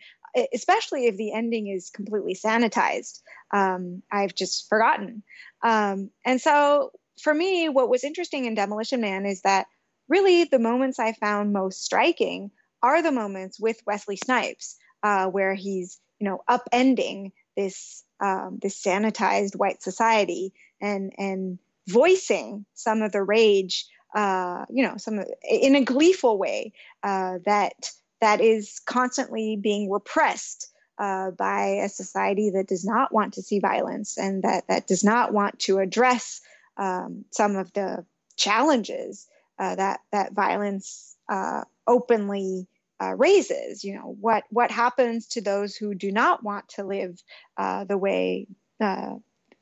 especially 0.54 1.06
if 1.06 1.16
the 1.16 1.32
ending 1.32 1.66
is 1.66 1.90
completely 1.90 2.34
sanitized. 2.34 3.20
Um, 3.52 4.02
I've 4.10 4.34
just 4.34 4.68
forgotten. 4.68 5.24
Um, 5.62 6.10
and 6.24 6.40
so 6.40 6.92
for 7.20 7.34
me, 7.34 7.68
what 7.68 7.90
was 7.90 8.04
interesting 8.04 8.44
in 8.44 8.54
Demolition 8.54 9.00
Man 9.00 9.26
is 9.26 9.40
that 9.42 9.66
really 10.08 10.44
the 10.44 10.58
moments 10.58 10.98
I 10.98 11.12
found 11.12 11.52
most 11.52 11.84
striking 11.84 12.50
are 12.82 13.02
the 13.02 13.12
moments 13.12 13.58
with 13.60 13.80
Wesley 13.86 14.16
Snipes, 14.16 14.76
uh, 15.02 15.26
where 15.26 15.54
he's 15.54 15.98
you 16.18 16.28
know 16.28 16.42
upending 16.48 17.32
this 17.56 18.04
um, 18.20 18.58
this 18.60 18.80
sanitized 18.82 19.56
white 19.56 19.82
society 19.82 20.52
and 20.80 21.12
and 21.18 21.58
voicing 21.88 22.64
some 22.74 23.02
of 23.02 23.12
the 23.12 23.22
rage, 23.22 23.86
uh, 24.14 24.64
you 24.70 24.82
know, 24.82 24.96
some 24.96 25.20
in 25.48 25.74
a 25.74 25.84
gleeful 25.84 26.38
way 26.38 26.72
uh, 27.02 27.38
that 27.44 27.90
that 28.20 28.40
is 28.40 28.80
constantly 28.84 29.56
being 29.56 29.90
repressed 29.90 30.70
uh, 30.98 31.30
by 31.30 31.80
a 31.82 31.88
society 31.88 32.50
that 32.50 32.68
does 32.68 32.84
not 32.84 33.12
want 33.12 33.34
to 33.34 33.42
see 33.42 33.58
violence 33.58 34.18
and 34.18 34.42
that, 34.42 34.68
that 34.68 34.86
does 34.86 35.02
not 35.02 35.32
want 35.32 35.58
to 35.58 35.78
address 35.78 36.42
um, 36.76 37.24
some 37.30 37.56
of 37.56 37.72
the 37.72 38.04
challenges 38.36 39.26
uh, 39.58 39.74
that, 39.74 40.00
that 40.12 40.32
violence 40.34 41.16
uh, 41.30 41.62
openly 41.86 42.66
uh, 43.02 43.14
raises. 43.14 43.82
You 43.84 43.94
know, 43.94 44.16
what, 44.20 44.44
what 44.50 44.70
happens 44.70 45.28
to 45.28 45.40
those 45.40 45.74
who 45.74 45.94
do 45.94 46.12
not 46.12 46.42
want 46.42 46.68
to 46.70 46.84
live 46.84 47.22
uh, 47.56 47.84
the 47.84 47.96
way 47.96 48.46
uh, 48.80 49.14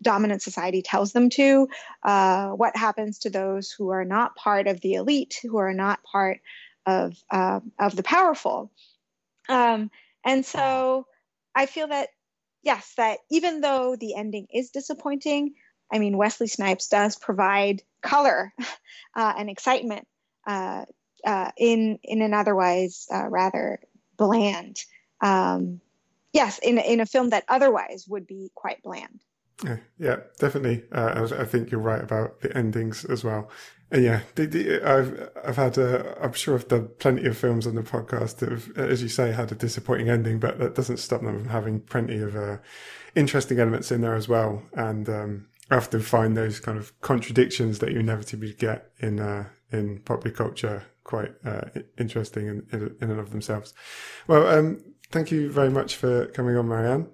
dominant 0.02 0.42
society 0.42 0.82
tells 0.82 1.12
them 1.12 1.30
to? 1.30 1.68
what 2.02 2.76
happens 2.76 3.20
to 3.20 3.30
those 3.30 3.70
who 3.70 3.90
are 3.90 4.04
not 4.04 4.34
part 4.34 4.66
of 4.66 4.80
the 4.80 4.94
elite, 4.94 5.38
who 5.42 5.58
are 5.58 5.74
not 5.74 6.02
part 6.02 6.40
of, 6.86 7.14
of 7.30 7.94
the 7.94 8.02
powerful? 8.02 8.72
Um, 9.48 9.90
and 10.24 10.44
so 10.44 11.06
I 11.54 11.66
feel 11.66 11.88
that 11.88 12.08
yes, 12.62 12.94
that 12.96 13.18
even 13.30 13.60
though 13.60 13.96
the 13.96 14.14
ending 14.14 14.46
is 14.52 14.70
disappointing, 14.70 15.54
I 15.92 15.98
mean 15.98 16.16
Wesley 16.16 16.48
Snipes 16.48 16.88
does 16.88 17.16
provide 17.16 17.82
color 18.02 18.52
uh, 19.16 19.32
and 19.38 19.48
excitement 19.48 20.06
uh, 20.46 20.84
uh, 21.24 21.50
in 21.56 21.98
in 22.02 22.22
an 22.22 22.34
otherwise 22.34 23.06
uh, 23.12 23.26
rather 23.28 23.80
bland. 24.16 24.76
Um, 25.20 25.80
yes, 26.32 26.58
in 26.58 26.78
in 26.78 27.00
a 27.00 27.06
film 27.06 27.30
that 27.30 27.44
otherwise 27.48 28.06
would 28.08 28.26
be 28.26 28.50
quite 28.54 28.82
bland. 28.82 29.20
Yeah, 29.64 29.76
yeah 29.98 30.16
definitely. 30.38 30.84
Uh, 30.92 31.26
I, 31.30 31.42
I 31.42 31.44
think 31.44 31.70
you're 31.70 31.80
right 31.80 32.02
about 32.02 32.40
the 32.40 32.56
endings 32.56 33.04
as 33.04 33.24
well. 33.24 33.50
And 33.90 34.04
yeah, 34.04 34.20
the, 34.34 34.46
the, 34.46 34.82
I've 34.82 35.30
I've 35.44 35.56
had 35.56 35.78
I'm 35.78 36.32
sure 36.32 36.54
I've 36.54 36.68
done 36.68 36.90
plenty 36.98 37.26
of 37.26 37.38
films 37.38 37.66
on 37.66 37.74
the 37.74 37.82
podcast 37.82 38.36
that 38.36 38.50
have, 38.50 38.76
as 38.76 39.02
you 39.02 39.08
say, 39.08 39.32
had 39.32 39.50
a 39.50 39.54
disappointing 39.54 40.10
ending, 40.10 40.38
but 40.38 40.58
that 40.58 40.74
doesn't 40.74 40.98
stop 40.98 41.22
them 41.22 41.40
from 41.40 41.48
having 41.48 41.80
plenty 41.80 42.18
of 42.18 42.36
uh, 42.36 42.58
interesting 43.14 43.58
elements 43.58 43.90
in 43.90 44.02
there 44.02 44.14
as 44.14 44.28
well. 44.28 44.62
And 44.74 45.08
um, 45.08 45.46
often 45.70 46.00
find 46.00 46.36
those 46.36 46.60
kind 46.60 46.78
of 46.78 46.98
contradictions 47.00 47.78
that 47.78 47.92
you 47.92 48.00
inevitably 48.00 48.52
get 48.54 48.90
in 49.00 49.20
uh, 49.20 49.46
in 49.72 50.00
popular 50.00 50.34
culture 50.34 50.84
quite 51.04 51.32
uh, 51.44 51.62
interesting 51.98 52.46
in, 52.46 52.66
in, 52.72 52.96
in 53.00 53.10
and 53.10 53.18
of 53.18 53.30
themselves. 53.30 53.72
Well, 54.26 54.46
um, 54.46 54.82
thank 55.10 55.30
you 55.30 55.50
very 55.50 55.70
much 55.70 55.96
for 55.96 56.26
coming 56.26 56.56
on, 56.56 56.68
Marianne. 56.68 57.08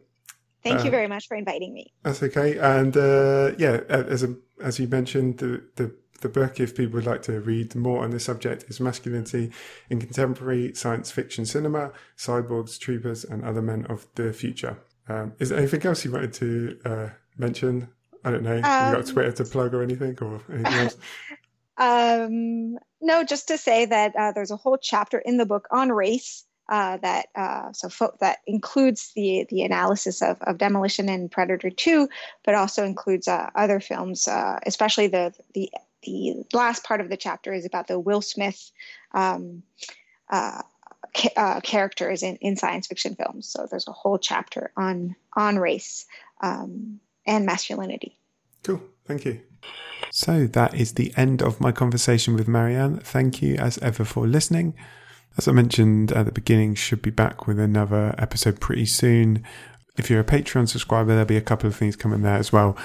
Thank 0.65 0.81
uh, 0.81 0.85
you 0.85 0.91
very 0.91 1.07
much 1.07 1.29
for 1.29 1.37
inviting 1.37 1.73
me. 1.73 1.93
That's 2.03 2.23
okay. 2.23 2.59
And 2.59 2.97
uh, 2.97 3.53
yeah, 3.57 3.81
as 3.89 4.25
a, 4.25 4.35
as 4.63 4.79
you 4.79 4.89
mentioned, 4.89 5.39
the, 5.39 5.63
the 5.77 5.95
the 6.21 6.29
book, 6.31 6.59
if 6.59 6.75
people 6.75 6.95
would 6.95 7.07
like 7.07 7.23
to 7.23 7.41
read 7.41 7.75
more 7.75 8.03
on 8.03 8.11
this 8.11 8.25
subject, 8.25 8.65
is 8.69 8.81
Masculinity 8.81 9.53
in 9.91 10.01
Contemporary 10.01 10.75
Science 10.75 11.11
Fiction 11.11 11.45
Cinema, 11.45 11.93
Cyborgs, 12.17 12.79
Troopers, 12.79 13.25
and 13.25 13.45
Other 13.45 13.61
Men 13.61 13.85
of 13.87 14.07
the 14.15 14.33
Future. 14.33 14.79
Um, 15.07 15.35
is 15.39 15.51
there 15.51 15.59
anything 15.59 15.85
else 15.85 16.03
you 16.03 16.13
wanted 16.13 16.33
to 16.35 16.79
uh, 16.87 17.09
mention? 17.37 17.89
I 18.25 18.31
don't 18.31 18.43
know. 18.43 18.53
Um, 18.53 18.57
you 18.57 18.97
got 18.97 19.07
Twitter 19.07 19.33
to 19.33 19.45
plug 19.45 19.75
or 19.75 19.83
anything, 19.83 20.17
or 20.23 20.41
anything 20.51 20.73
else? 20.73 20.97
um, 21.77 22.79
no, 23.01 23.25
just 23.25 23.49
to 23.49 23.59
say 23.59 23.85
that 23.87 24.14
uh, 24.16 24.33
there's 24.33 24.51
a 24.51 24.57
whole 24.57 24.79
chapter 24.79 25.18
in 25.18 25.37
the 25.37 25.47
book 25.47 25.66
on 25.70 25.91
race 25.91 26.45
uh, 26.68 26.97
that 26.99 27.27
uh, 27.35 27.72
so 27.72 27.89
fo- 27.89 28.16
that 28.20 28.39
includes 28.47 29.12
the 29.14 29.47
the 29.51 29.62
analysis 29.62 30.22
of, 30.22 30.41
of 30.43 30.59
Demolition 30.59 31.09
and 31.09 31.31
Predator 31.31 31.70
Two, 31.70 32.09
but 32.45 32.55
also 32.55 32.85
includes 32.85 33.29
uh, 33.29 33.51
other 33.55 33.81
films, 33.81 34.27
uh, 34.29 34.59
especially 34.64 35.09
the 35.09 35.35
the 35.53 35.70
the 36.03 36.45
last 36.53 36.85
part 36.85 37.01
of 37.01 37.09
the 37.09 37.16
chapter 37.16 37.53
is 37.53 37.66
about 37.66 37.87
the 37.87 37.99
Will 37.99 38.22
Smith 38.22 38.70
um, 39.12 39.62
uh, 40.31 40.62
ca- 41.14 41.61
characters 41.62 42.22
in, 42.22 42.37
in 42.37 42.57
science 42.57 42.87
fiction 42.87 43.14
films. 43.14 43.49
So 43.49 43.66
there's 43.70 43.89
a 43.89 43.93
whole 43.93 44.18
chapter 44.18 44.70
on 44.77 45.16
on 45.37 45.59
race 45.59 46.07
um, 46.43 47.01
and 47.27 47.45
masculinity. 47.45 48.18
Cool. 48.62 48.81
Thank 49.05 49.27
you. 49.27 49.41
So 50.11 50.47
that 50.47 50.75
is 50.75 50.95
the 50.95 51.12
end 51.17 51.43
of 51.43 51.61
my 51.61 51.73
conversation 51.73 52.35
with 52.35 52.47
Marianne. 52.47 52.99
Thank 52.99 53.43
you 53.43 53.57
as 53.57 53.79
ever 53.79 54.05
for 54.05 54.27
listening. 54.27 54.75
As 55.37 55.49
I 55.49 55.53
mentioned 55.53 56.12
at 56.12 56.27
the 56.27 56.33
beginning, 56.33 56.77
should 56.77 57.03
be 57.03 57.11
back 57.11 57.47
with 57.47 57.59
another 57.59 58.15
episode 58.17 58.61
pretty 58.61 58.87
soon. 58.87 59.43
If 59.97 60.11
you're 60.11 60.21
a 60.21 60.25
Patreon 60.25 60.69
subscriber, 60.69 61.11
there'll 61.11 61.25
be 61.25 61.37
a 61.37 61.41
couple 61.41 61.67
of 61.67 61.75
things 61.75 61.97
coming 61.97 62.23
there 62.23 62.37
as 62.37 62.53
well. 62.53 62.77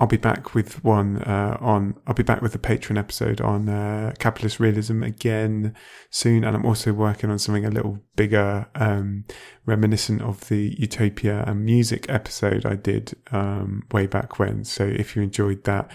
I'll 0.00 0.06
be 0.06 0.16
back 0.16 0.54
with 0.54 0.84
one 0.84 1.18
uh, 1.22 1.56
on. 1.60 1.96
I'll 2.06 2.14
be 2.14 2.22
back 2.22 2.40
with 2.40 2.52
the 2.52 2.58
Patreon 2.58 2.98
episode 2.98 3.40
on 3.40 3.68
uh, 3.68 4.12
capitalist 4.18 4.60
realism 4.60 5.02
again 5.02 5.74
soon, 6.10 6.44
and 6.44 6.54
I'm 6.54 6.64
also 6.64 6.92
working 6.92 7.30
on 7.30 7.38
something 7.38 7.64
a 7.64 7.70
little 7.70 7.98
bigger, 8.14 8.68
um, 8.76 9.24
reminiscent 9.66 10.22
of 10.22 10.48
the 10.48 10.76
Utopia 10.78 11.42
and 11.46 11.64
music 11.64 12.06
episode 12.08 12.64
I 12.64 12.76
did 12.76 13.14
um, 13.32 13.82
way 13.90 14.06
back 14.06 14.38
when. 14.38 14.64
So 14.64 14.84
if 14.84 15.16
you 15.16 15.22
enjoyed 15.22 15.64
that, 15.64 15.90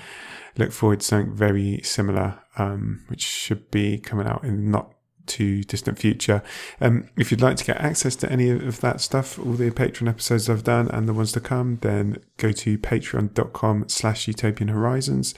look 0.58 0.74
forward 0.74 1.00
to 1.00 1.06
something 1.06 1.34
very 1.34 1.80
similar, 1.84 2.42
um, 2.58 3.06
which 3.08 3.22
should 3.22 3.72
be 3.72 4.00
coming 4.00 4.28
out 4.28 4.44
in 4.44 4.70
not 4.70 4.94
to 5.28 5.64
distant 5.64 5.98
future. 5.98 6.44
Um, 6.82 7.10
if 7.18 7.32
you'd 7.32 7.42
like 7.42 7.58
to 7.58 7.66
get 7.66 7.78
access 7.78 8.16
to 8.18 8.32
any 8.32 8.50
of 8.50 8.82
that 8.82 9.02
stuff, 9.02 9.40
all 9.40 9.54
the 9.54 9.72
Patreon 9.72 10.10
episodes 10.10 10.50
I've 10.50 10.64
done 10.64 10.90
and 10.90 11.08
the 11.08 11.14
ones 11.14 11.32
to 11.34 11.40
come, 11.40 11.78
then 11.82 12.18
go 12.38 12.52
to 12.52 12.78
patreon.com 12.78 13.90
slash 13.90 14.28
utopian 14.28 14.70
horizons. 14.70 15.34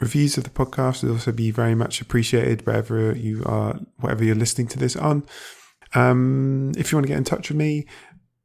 Reviews 0.00 0.38
of 0.38 0.44
the 0.44 0.50
podcast 0.50 1.02
would 1.02 1.12
also 1.12 1.32
be 1.32 1.50
very 1.50 1.74
much 1.74 2.00
appreciated 2.00 2.64
wherever 2.66 3.12
you 3.12 3.42
are, 3.44 3.80
whatever 3.96 4.24
you're 4.24 4.34
listening 4.34 4.68
to 4.68 4.78
this 4.78 4.94
on. 4.96 5.24
Um, 5.94 6.72
if 6.76 6.92
you 6.92 6.96
want 6.96 7.06
to 7.06 7.08
get 7.08 7.18
in 7.18 7.24
touch 7.24 7.48
with 7.48 7.58
me, 7.58 7.86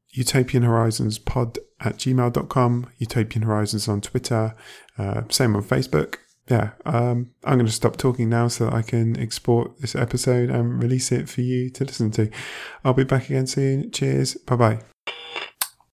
utopian 0.10 0.64
horizons 0.64 1.20
pod 1.20 1.60
at 1.80 1.98
gmail.com, 1.98 2.88
utopian 2.98 3.44
horizons 3.44 3.88
on 3.88 4.02
Twitter, 4.02 4.56
uh, 4.98 5.22
same 5.30 5.56
on 5.56 5.64
Facebook 5.64 6.18
yeah, 6.50 6.72
um, 6.86 7.32
I'm 7.44 7.56
going 7.56 7.66
to 7.66 7.72
stop 7.72 7.98
talking 7.98 8.30
now 8.30 8.50
so 8.50 8.66
that 8.66 8.74
I 8.74 8.82
can 8.82 9.18
export 9.18 9.80
this 9.80 9.96
episode 9.96 10.50
and 10.50 10.82
release 10.82 11.12
it 11.12 11.30
for 11.30 11.42
you 11.42 11.70
to 11.72 11.86
listen 11.86 12.12
to. 12.12 12.30
I'll 12.84 12.94
be 12.94 13.06
back 13.06 13.26
again 13.26 13.48
soon. 13.48 13.92
Cheers. 13.92 14.36
Bye 14.36 14.56
bye. 14.56 14.93